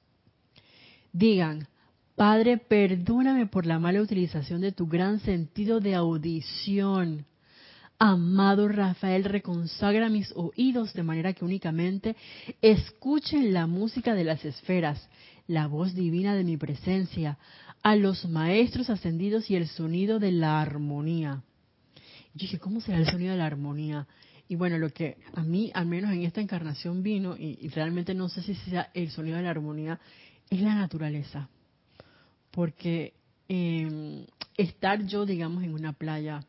Digan, 1.13 1.67
Padre, 2.15 2.59
perdóname 2.59 3.47
por 3.47 3.65
la 3.65 3.79
mala 3.79 4.03
utilización 4.03 4.61
de 4.61 4.73
tu 4.73 4.87
gran 4.87 5.21
sentido 5.21 5.81
de 5.81 5.95
audición. 5.95 7.25
Amado 7.99 8.69
Rafael, 8.69 9.25
reconsagra 9.25 10.11
mis 10.11 10.31
oídos 10.37 10.93
de 10.93 11.03
manera 11.03 11.33
que 11.33 11.45
únicamente 11.45 12.17
escuchen 12.61 13.55
la 13.55 13.67
música 13.67 14.15
de 14.15 14.25
las 14.25 14.45
esferas, 14.45 15.09
la 15.47 15.67
voz 15.67 15.95
divina 15.95 16.35
de 16.35 16.45
mi 16.45 16.59
presencia, 16.59 17.39
a 17.83 17.97
los 17.97 18.27
maestros 18.29 18.91
ascendidos 18.91 19.51
y 19.51 19.57
el 19.57 19.69
sonido 19.69 20.19
de 20.19 20.33
la 20.33 20.61
armonía. 20.61 21.43
Y 22.37 22.41
dije, 22.41 22.59
¿cómo 22.59 22.83
será 22.83 22.99
el 22.99 23.07
sonido 23.07 23.33
de 23.33 23.39
la 23.39 23.47
armonía? 23.47 24.07
Y 24.47 24.57
bueno, 24.57 24.77
lo 24.77 24.91
que 24.91 25.17
a 25.35 25.43
mí, 25.43 25.71
al 25.73 25.87
menos 25.87 26.13
en 26.13 26.23
esta 26.23 26.43
encarnación 26.43 27.03
vino, 27.03 27.35
y, 27.35 27.67
realmente 27.69 28.13
no 28.13 28.29
sé 28.29 28.43
si 28.43 28.55
sea 28.55 28.91
el 28.93 29.11
sonido 29.11 29.39
de 29.39 29.45
la 29.45 29.51
armonía, 29.51 29.99
es 30.51 30.61
la 30.61 30.75
naturaleza. 30.75 31.49
Porque 32.51 33.15
em, 33.49 34.27
estar 34.59 35.03
yo, 35.07 35.25
digamos, 35.25 35.65
en 35.65 35.73
una 35.73 35.95
playa, 35.95 36.45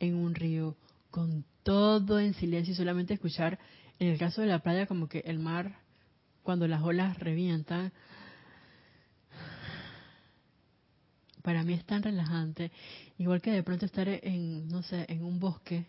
en 0.00 0.16
un 0.16 0.34
río, 0.34 0.74
con 1.12 1.44
todo 1.62 2.18
en 2.18 2.34
silencio 2.34 2.72
y 2.72 2.76
solamente 2.76 3.14
escuchar, 3.14 3.60
en 4.00 4.08
el 4.08 4.18
caso 4.18 4.40
de 4.40 4.48
la 4.48 4.58
playa, 4.58 4.86
como 4.86 5.08
que 5.08 5.20
el 5.20 5.38
mar, 5.38 5.78
cuando 6.42 6.66
las 6.66 6.82
olas 6.82 7.16
revientan, 7.16 7.92
para 11.42 11.62
mí 11.64 11.74
es 11.74 11.84
tan 11.84 12.02
relajante, 12.02 12.70
igual 13.18 13.40
que 13.40 13.50
de 13.50 13.62
pronto 13.62 13.86
estar 13.86 14.08
en, 14.08 14.68
no 14.68 14.82
sé, 14.82 15.06
en 15.08 15.24
un 15.24 15.38
bosque 15.38 15.86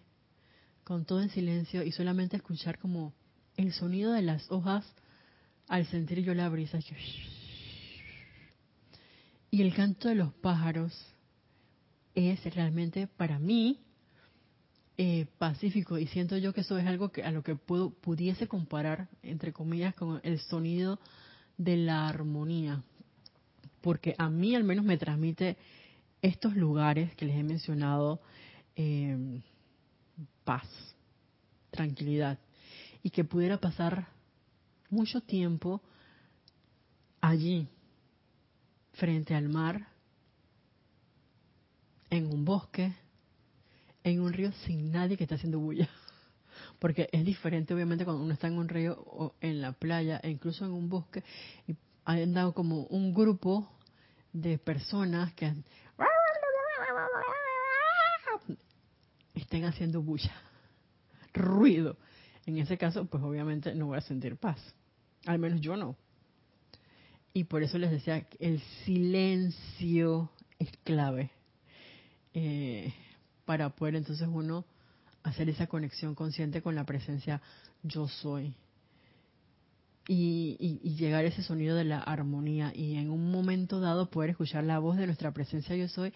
con 0.83 1.05
todo 1.05 1.21
en 1.21 1.29
silencio 1.29 1.83
y 1.83 1.91
solamente 1.91 2.37
escuchar 2.37 2.79
como 2.79 3.13
el 3.57 3.73
sonido 3.73 4.11
de 4.13 4.21
las 4.21 4.49
hojas 4.51 4.85
al 5.67 5.85
sentir 5.85 6.21
yo 6.23 6.33
la 6.33 6.49
brisa. 6.49 6.79
Y 9.51 9.61
el 9.61 9.73
canto 9.73 10.09
de 10.09 10.15
los 10.15 10.33
pájaros 10.33 10.93
es 12.15 12.43
realmente 12.55 13.07
para 13.07 13.37
mí 13.39 13.79
eh, 14.97 15.27
pacífico 15.37 15.97
y 15.97 16.07
siento 16.07 16.37
yo 16.37 16.53
que 16.53 16.61
eso 16.61 16.77
es 16.77 16.85
algo 16.85 17.09
que 17.09 17.23
a 17.23 17.31
lo 17.31 17.43
que 17.43 17.55
puedo, 17.55 17.91
pudiese 17.91 18.47
comparar 18.47 19.07
entre 19.23 19.53
comillas 19.53 19.93
con 19.95 20.19
el 20.23 20.39
sonido 20.39 20.99
de 21.57 21.77
la 21.77 22.07
armonía 22.07 22.83
porque 23.81 24.15
a 24.17 24.29
mí 24.29 24.55
al 24.55 24.63
menos 24.63 24.85
me 24.85 24.97
transmite 24.97 25.57
estos 26.21 26.55
lugares 26.55 27.15
que 27.15 27.25
les 27.25 27.37
he 27.37 27.43
mencionado 27.43 28.19
eh, 28.75 29.41
paz, 30.43 30.67
tranquilidad, 31.71 32.39
y 33.03 33.09
que 33.09 33.23
pudiera 33.23 33.57
pasar 33.57 34.07
mucho 34.89 35.21
tiempo 35.21 35.81
allí, 37.21 37.67
frente 38.93 39.35
al 39.35 39.49
mar, 39.49 39.87
en 42.09 42.25
un 42.25 42.43
bosque, 42.43 42.93
en 44.03 44.21
un 44.21 44.33
río 44.33 44.51
sin 44.65 44.91
nadie 44.91 45.15
que 45.15 45.23
esté 45.23 45.35
haciendo 45.35 45.59
bulla. 45.59 45.87
Porque 46.79 47.09
es 47.11 47.23
diferente 47.23 47.73
obviamente 47.73 48.05
cuando 48.05 48.23
uno 48.23 48.33
está 48.33 48.47
en 48.47 48.57
un 48.57 48.69
río 48.69 48.97
o 49.05 49.33
en 49.41 49.61
la 49.61 49.73
playa 49.73 50.19
e 50.23 50.29
incluso 50.29 50.65
en 50.65 50.71
un 50.71 50.89
bosque 50.89 51.23
y 51.67 51.75
han 52.17 52.33
dado 52.33 52.53
como 52.53 52.83
un 52.85 53.13
grupo 53.13 53.69
de 54.33 54.57
personas 54.57 55.33
que 55.33 55.53
estén 59.33 59.65
haciendo 59.65 60.01
bulla, 60.01 60.35
ruido. 61.33 61.97
En 62.45 62.57
ese 62.57 62.77
caso, 62.77 63.05
pues 63.05 63.23
obviamente 63.23 63.75
no 63.75 63.87
voy 63.87 63.97
a 63.97 64.01
sentir 64.01 64.37
paz. 64.37 64.59
Al 65.25 65.39
menos 65.39 65.61
yo 65.61 65.77
no. 65.77 65.95
Y 67.33 67.43
por 67.43 67.61
eso 67.61 67.77
les 67.77 67.91
decía 67.91 68.21
que 68.21 68.37
el 68.39 68.59
silencio 68.85 70.31
es 70.57 70.69
clave 70.83 71.29
eh, 72.33 72.91
para 73.45 73.69
poder 73.69 73.95
entonces 73.95 74.27
uno 74.27 74.65
hacer 75.23 75.49
esa 75.49 75.67
conexión 75.67 76.15
consciente 76.15 76.61
con 76.61 76.73
la 76.73 76.85
presencia 76.85 77.41
yo 77.83 78.07
soy. 78.07 78.55
Y, 80.11 80.57
y, 80.59 80.95
llegar 80.95 81.23
a 81.23 81.27
ese 81.27 81.43
sonido 81.43 81.75
de 81.75 81.83
la 81.83 81.99
armonía 81.99 82.71
y 82.75 82.95
en 82.95 83.11
un 83.11 83.29
momento 83.29 83.79
dado 83.79 84.09
poder 84.09 84.31
escuchar 84.31 84.63
la 84.63 84.79
voz 84.79 84.97
de 84.97 85.05
nuestra 85.05 85.31
presencia 85.33 85.75
yo 85.75 85.87
soy 85.87 86.11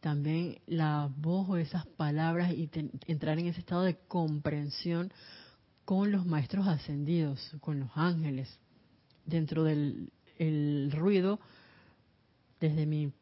también 0.00 0.60
la 0.68 1.10
voz 1.16 1.48
o 1.48 1.56
esas 1.56 1.84
palabras 1.86 2.52
y 2.52 2.70
entrar 3.08 3.36
en 3.40 3.46
ese 3.46 3.58
estado 3.58 3.82
de 3.82 3.96
comprensión 4.06 5.12
con 5.84 6.12
los 6.12 6.24
maestros 6.24 6.68
ascendidos, 6.68 7.56
con 7.58 7.80
los 7.80 7.90
ángeles. 7.96 8.48
Dentro 9.24 9.64
del 9.64 10.12
el 10.38 10.92
ruido, 10.92 11.40
desde 12.60 12.86
mi 12.86 13.12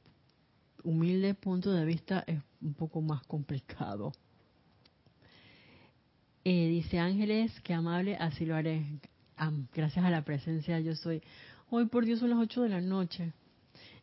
humilde 0.83 1.35
punto 1.35 1.73
de 1.73 1.85
vista, 1.85 2.25
es 2.27 2.41
un 2.61 2.75
poco 2.75 3.01
más 3.01 3.23
complicado. 3.27 4.13
Eh, 6.45 6.69
dice 6.69 6.99
Ángeles, 6.99 7.53
qué 7.63 7.73
amable, 7.73 8.17
así 8.17 8.45
lo 8.45 8.55
haré. 8.55 8.85
Gracias 9.75 10.05
a 10.05 10.11
la 10.11 10.23
presencia 10.23 10.81
yo 10.81 10.95
soy. 10.95 11.23
Hoy 11.71 11.87
por 11.87 12.05
Dios 12.05 12.21
son 12.21 12.31
las 12.31 12.39
8 12.39 12.63
de 12.63 12.69
la 12.69 12.81
noche. 12.81 13.33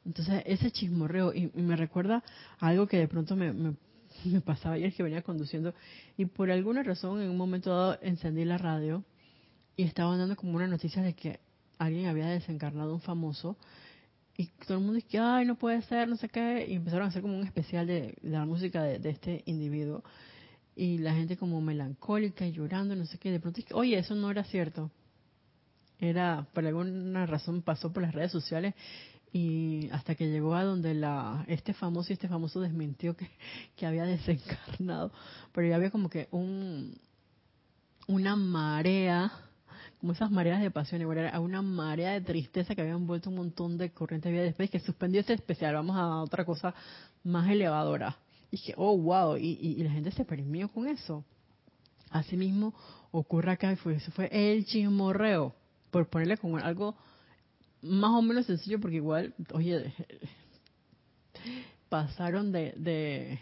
Entonces, 0.06 0.44
ese 0.46 0.72
chismorreo, 0.72 1.34
y, 1.34 1.52
me 1.56 1.76
recuerda 1.76 2.24
algo 2.60 2.88
que 2.88 2.98
de 2.98 3.08
pronto 3.08 3.36
me, 3.36 3.54
me, 3.54 3.76
pasaba 4.46 4.76
ayer 4.76 4.94
que 4.94 5.04
venía 5.04 5.22
conduciendo, 5.22 5.74
y 6.18 6.26
por 6.26 6.52
alguna 6.52 6.84
razón 6.84 7.22
en 7.22 7.30
un 7.30 7.38
momento 7.38 7.70
dado 7.70 8.00
encendí 8.02 8.44
la 8.46 8.58
radio 8.58 9.04
y 9.76 9.84
estaban 9.84 10.18
dando 10.18 10.36
como 10.36 10.56
una 10.56 10.68
noticia 10.68 11.02
de 11.02 11.14
que 11.14 11.40
alguien 11.78 12.08
había 12.08 12.28
desencarnado 12.28 12.94
un 12.94 13.02
famoso, 13.02 13.58
y 14.38 14.48
todo 14.66 14.78
el 14.78 14.84
mundo 14.84 14.94
dice, 14.94 15.20
ay, 15.20 15.46
no 15.46 15.56
puede 15.56 15.82
ser, 15.84 16.08
no 16.08 16.16
sé 16.16 16.30
qué, 16.30 16.66
y 16.68 16.74
empezaron 16.74 17.06
a 17.06 17.10
hacer 17.10 17.22
como 17.22 17.38
un 17.38 17.46
especial 17.46 17.86
de, 17.86 18.16
la 18.22 18.46
música 18.46 18.82
de, 18.84 19.10
este 19.10 19.44
individuo, 19.46 20.04
y 20.76 20.98
la 20.98 21.14
gente 21.14 21.38
como 21.38 21.62
melancólica 21.62 22.46
y 22.46 22.52
llorando, 22.52 22.96
no 22.96 23.06
sé 23.06 23.18
qué, 23.18 23.32
de 23.32 23.40
pronto 23.40 23.58
dije, 23.58 23.74
oye, 23.74 23.98
eso 23.98 24.16
no 24.16 24.32
era 24.32 24.44
cierto. 24.44 24.90
Era, 26.02 26.48
por 26.52 26.66
alguna 26.66 27.28
razón 27.28 27.62
pasó 27.62 27.94
por 27.94 28.02
las 28.02 28.16
redes 28.16 28.32
sociales 28.32 28.74
y 29.32 29.88
hasta 29.92 30.16
que 30.16 30.30
llegó 30.30 30.56
a 30.56 30.64
donde 30.64 30.96
la 30.96 31.46
este 31.48 31.74
famoso 31.74 32.12
y 32.12 32.14
este 32.14 32.28
famoso 32.28 32.60
desmintió 32.60 33.16
que, 33.16 33.30
que 33.76 33.86
había 33.86 34.04
desencarnado. 34.06 35.12
Pero 35.54 35.68
ya 35.68 35.76
había 35.76 35.92
como 35.92 36.10
que 36.10 36.28
un 36.32 36.98
una 38.08 38.36
marea 38.36 39.32
como 40.00 40.14
esas 40.14 40.32
mareas 40.32 40.60
de 40.60 40.72
pasión 40.72 41.00
igual 41.02 41.20
era 41.20 41.40
una 41.40 41.62
marea 41.62 42.14
de 42.14 42.22
tristeza 42.22 42.74
que 42.74 42.82
había 42.82 42.94
envuelto 42.94 43.30
un 43.30 43.36
montón 43.36 43.78
de 43.78 43.92
corriente 43.92 44.30
de 44.30 44.34
vida. 44.34 44.44
Después 44.44 44.72
que 44.72 44.80
suspendió 44.80 45.22
ese 45.22 45.34
especial 45.34 45.76
vamos 45.76 45.96
a 45.96 46.22
otra 46.24 46.44
cosa 46.44 46.74
más 47.24 47.48
elevadora 47.48 48.18
y 48.50 48.58
dije 48.58 48.74
oh 48.76 48.98
wow 48.98 49.38
y, 49.38 49.76
la 49.84 49.92
gente 49.92 50.12
se 50.12 50.26
permió 50.26 50.68
con 50.70 50.88
eso. 50.88 51.24
Asimismo 52.10 52.74
ocurre 53.12 53.52
acá 53.52 53.76
fue 53.76 53.96
eso 53.96 54.12
fue 54.12 54.28
el 54.32 54.66
chismorreo 54.66 55.54
por 55.92 56.08
ponerle 56.08 56.38
como 56.38 56.58
algo 56.58 56.96
más 57.82 58.12
o 58.12 58.22
menos 58.22 58.46
sencillo 58.46 58.80
porque 58.80 58.98
igual, 58.98 59.34
oye, 59.54 59.94
pasaron 61.90 62.52
de, 62.52 62.74
de, 62.78 63.40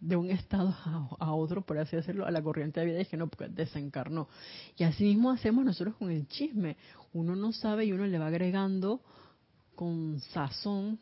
de 0.00 0.16
un 0.16 0.30
estado 0.30 0.74
a, 1.18 1.34
otro, 1.34 1.62
por 1.62 1.78
así 1.78 1.96
decirlo, 1.96 2.26
a 2.26 2.30
la 2.30 2.42
corriente 2.42 2.80
de 2.80 2.86
vida 2.86 3.00
y 3.00 3.06
que 3.06 3.16
no, 3.16 3.28
porque 3.28 3.48
desencarnó. 3.48 4.28
Y 4.76 4.84
así 4.84 5.04
mismo 5.04 5.30
hacemos 5.30 5.64
nosotros 5.64 5.96
con 5.96 6.10
el 6.10 6.26
chisme. 6.28 6.76
Uno 7.12 7.36
no 7.36 7.52
sabe 7.52 7.84
y 7.84 7.92
uno 7.92 8.06
le 8.06 8.18
va 8.18 8.28
agregando 8.28 9.00
con 9.74 10.20
sazón 10.32 10.98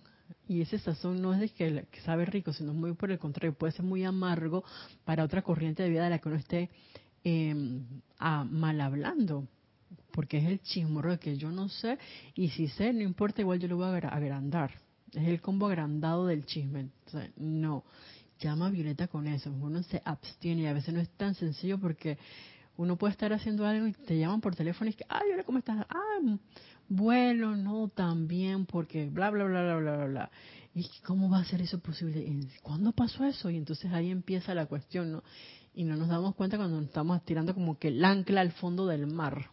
y 0.49 0.63
ese 0.63 0.79
sazón 0.79 1.21
no 1.21 1.35
es 1.35 1.41
de 1.41 1.49
que, 1.51 1.87
sabe 2.05 2.25
rico, 2.25 2.53
sino 2.55 2.73
muy 2.73 2.95
por 2.95 3.11
el 3.11 3.19
contrario, 3.19 3.55
puede 3.55 3.73
ser 3.73 3.85
muy 3.85 4.03
amargo 4.05 4.65
para 5.05 5.25
otra 5.25 5.43
corriente 5.43 5.83
de 5.83 5.91
vida 5.91 6.05
de 6.05 6.11
la 6.11 6.19
que 6.19 6.29
uno 6.29 6.39
esté 6.39 6.71
eh, 7.23 7.55
mal 8.19 8.81
hablando 8.81 9.47
porque 10.13 10.39
es 10.39 10.45
el 10.45 10.61
chismorro 10.61 11.19
que 11.19 11.37
yo 11.37 11.51
no 11.51 11.69
sé 11.69 11.99
y 12.35 12.49
si 12.51 12.69
sé, 12.69 12.93
no 12.93 13.03
importa, 13.03 13.41
igual 13.41 13.59
yo 13.59 13.69
lo 13.69 13.77
voy 13.77 13.87
a 13.87 14.09
agrandar. 14.09 14.73
Es 15.13 15.29
el 15.29 15.41
combo 15.41 15.67
agrandado 15.67 16.27
del 16.27 16.47
chisme. 16.47 16.89
no, 17.37 17.85
llama 18.41 18.67
a 18.67 18.71
Violeta 18.71 19.09
con 19.09 19.27
eso. 19.27 19.51
Uno 19.51 19.83
se 19.83 20.03
abstiene 20.05 20.63
y 20.63 20.67
a 20.67 20.73
veces 20.73 20.95
no 20.95 21.01
es 21.01 21.11
tan 21.11 21.35
sencillo 21.35 21.79
porque 21.79 22.19
uno 22.77 22.97
puede 22.97 23.13
estar 23.13 23.33
haciendo 23.33 23.67
algo 23.67 23.87
y 23.87 23.93
te 23.93 24.19
llaman 24.19 24.41
por 24.41 24.57
teléfono 24.57 24.89
y 24.89 24.91
es 24.91 24.97
que, 24.97 25.05
ay, 25.09 25.31
hola, 25.33 25.45
¿cómo 25.45 25.59
estás? 25.59 25.87
Ah, 25.89 26.37
bueno, 26.89 27.57
no, 27.57 27.89
tan 27.89 28.27
bien, 28.27 28.67
porque 28.67 29.09
bla, 29.09 29.31
bla, 29.31 29.45
bla, 29.45 29.63
bla, 29.63 29.77
bla, 29.97 30.05
bla. 30.07 30.31
¿Y 30.75 30.89
cómo 31.05 31.31
va 31.31 31.39
a 31.39 31.45
ser 31.45 31.61
eso 31.63 31.79
posible? 31.79 32.27
¿Cuándo 32.63 32.93
pasó 32.93 33.25
eso? 33.25 33.51
Y 33.51 33.57
entonces 33.57 33.93
ahí 33.93 34.11
empieza 34.11 34.55
la 34.55 34.67
cuestión, 34.67 35.13
¿no? 35.13 35.23
Y 35.75 35.85
no 35.85 35.97
nos 35.97 36.09
damos 36.09 36.35
cuenta 36.35 36.57
cuando 36.57 36.81
estamos 36.81 37.25
tirando 37.25 37.55
como 37.55 37.79
que 37.79 37.89
el 37.89 38.05
ancla 38.05 38.41
al 38.41 38.53
fondo 38.53 38.87
del 38.87 39.07
mar. 39.07 39.52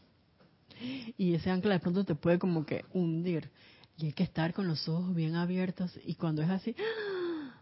Y 1.17 1.33
ese 1.33 1.49
ancla 1.49 1.73
de 1.73 1.79
pronto 1.79 2.03
te 2.03 2.15
puede 2.15 2.39
como 2.39 2.65
que 2.65 2.85
hundir. 2.93 3.49
Y 3.97 4.07
hay 4.07 4.13
que 4.13 4.23
estar 4.23 4.53
con 4.53 4.67
los 4.67 4.87
ojos 4.87 5.13
bien 5.13 5.35
abiertos. 5.35 5.91
Y 6.05 6.15
cuando 6.15 6.41
es 6.41 6.49
así, 6.49 6.75
¡ah! 6.79 7.61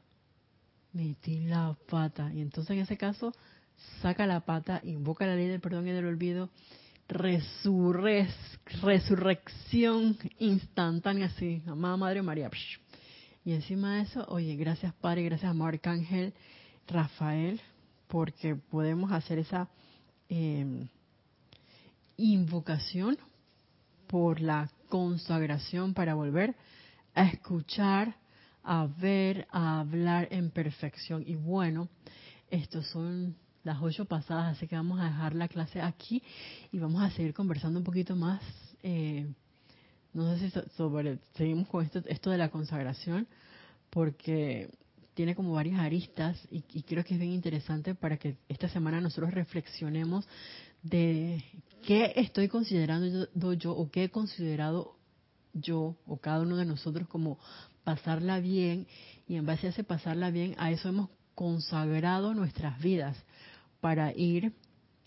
metí 0.93 1.45
la 1.45 1.75
pata. 1.89 2.31
Y 2.33 2.41
entonces 2.41 2.71
en 2.71 2.79
ese 2.79 2.97
caso 2.97 3.33
saca 4.01 4.25
la 4.25 4.41
pata, 4.41 4.81
invoca 4.83 5.25
la 5.25 5.35
ley 5.35 5.47
del 5.47 5.61
perdón 5.61 5.87
y 5.87 5.91
del 5.91 6.05
olvido, 6.05 6.49
resurrección 8.81 10.17
instantánea, 10.39 11.27
así, 11.27 11.61
amada 11.67 11.97
Madre 11.97 12.21
María. 12.21 12.49
Y 13.45 13.53
encima 13.53 13.95
de 13.95 14.01
eso, 14.01 14.25
oye, 14.27 14.55
gracias 14.55 14.93
Padre, 14.95 15.23
gracias 15.23 15.49
amado 15.49 15.69
Arcángel 15.69 16.33
Rafael, 16.87 17.61
porque 18.07 18.55
podemos 18.55 19.11
hacer 19.11 19.39
esa 19.39 19.69
em, 20.29 20.87
invocación 22.17 23.17
por 24.07 24.41
la 24.41 24.69
consagración 24.89 25.93
para 25.93 26.15
volver 26.15 26.55
a 27.13 27.25
escuchar, 27.25 28.15
a 28.63 28.87
ver, 28.87 29.47
a 29.51 29.79
hablar 29.79 30.27
en 30.31 30.49
perfección. 30.49 31.23
Y 31.25 31.35
bueno, 31.35 31.89
estos 32.49 32.87
son 32.87 33.35
las 33.63 33.81
ocho 33.81 34.05
pasadas, 34.05 34.55
así 34.55 34.67
que 34.67 34.75
vamos 34.75 34.99
a 34.99 35.05
dejar 35.05 35.35
la 35.35 35.47
clase 35.47 35.81
aquí 35.81 36.23
y 36.71 36.79
vamos 36.79 37.01
a 37.01 37.11
seguir 37.11 37.33
conversando 37.33 37.79
un 37.79 37.85
poquito 37.85 38.15
más. 38.15 38.41
Eh, 38.83 39.27
no 40.13 40.35
sé 40.37 40.49
si 40.49 40.59
sobre, 40.75 41.19
seguimos 41.35 41.67
con 41.67 41.83
esto, 41.85 42.01
esto 42.05 42.29
de 42.31 42.37
la 42.37 42.49
consagración, 42.49 43.27
porque 43.89 44.69
tiene 45.17 45.35
como 45.35 45.53
varias 45.53 45.79
aristas 45.79 46.39
y, 46.51 46.61
creo 46.83 47.03
que 47.03 47.15
es 47.15 47.19
bien 47.19 47.33
interesante 47.33 47.95
para 47.95 48.17
que 48.17 48.37
esta 48.47 48.69
semana 48.69 49.01
nosotros 49.01 49.33
reflexionemos 49.33 50.27
de 50.89 51.43
qué 51.85 52.13
estoy 52.15 52.47
considerando 52.47 53.27
yo, 53.33 53.53
yo 53.53 53.71
o 53.73 53.89
qué 53.89 54.05
he 54.05 54.09
considerado 54.09 54.95
yo 55.53 55.95
o 56.05 56.17
cada 56.17 56.41
uno 56.41 56.57
de 56.57 56.65
nosotros 56.65 57.07
como 57.07 57.39
pasarla 57.83 58.39
bien 58.39 58.87
y 59.27 59.35
en 59.35 59.45
base 59.45 59.67
a 59.67 59.69
ese 59.71 59.83
pasarla 59.83 60.29
bien 60.29 60.55
a 60.57 60.71
eso 60.71 60.89
hemos 60.89 61.09
consagrado 61.35 62.33
nuestras 62.33 62.79
vidas 62.81 63.17
para 63.79 64.11
ir, 64.13 64.53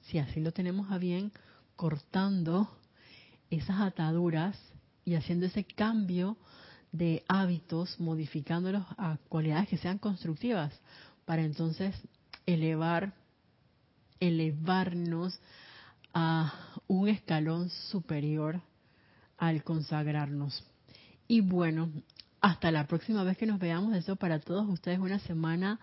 si 0.03 0.19
así 0.19 0.41
lo 0.41 0.53
tenemos 0.53 0.91
a 0.91 0.99
bien, 0.99 1.33
cortando 1.77 2.71
esas 3.51 3.81
ataduras 3.81 4.57
y 5.05 5.15
haciendo 5.15 5.47
ese 5.47 5.65
cambio 5.65 6.37
de 6.93 7.25
hábitos, 7.29 7.99
modificándolos 8.01 8.85
a 8.97 9.19
cualidades 9.29 9.69
que 9.69 9.77
sean 9.77 9.99
constructivas, 9.99 10.73
para 11.25 11.43
entonces 11.43 11.95
elevar, 12.47 13.15
elevarnos 14.19 15.39
a 16.15 16.53
un 16.87 17.09
escalón 17.09 17.71
superior 17.71 18.61
al 19.39 19.63
consagrarnos. 19.65 20.65
Y 21.29 21.41
bueno, 21.41 21.91
hasta 22.41 22.71
la 22.71 22.87
próxima 22.87 23.23
vez 23.23 23.37
que 23.37 23.47
nos 23.47 23.59
veamos, 23.59 23.95
eso 23.95 24.17
para 24.17 24.41
todos 24.41 24.69
ustedes 24.69 24.99
una 24.99 25.19
semana 25.21 25.79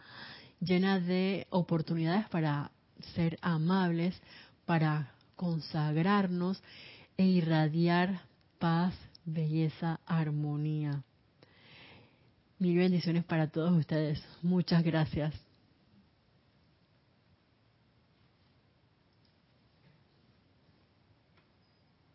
llena 0.60 1.00
de 1.00 1.48
oportunidades 1.50 2.28
para 2.30 2.72
ser 3.16 3.38
amables, 3.42 4.20
para 4.66 5.12
consagrarnos 5.36 6.62
e 7.18 7.26
irradiar 7.26 8.22
paz, 8.60 8.94
belleza, 9.26 10.00
armonía. 10.06 11.04
Mil 12.60 12.78
bendiciones 12.78 13.24
para 13.24 13.48
todos 13.48 13.72
ustedes. 13.72 14.24
Muchas 14.42 14.84
gracias. 14.84 15.47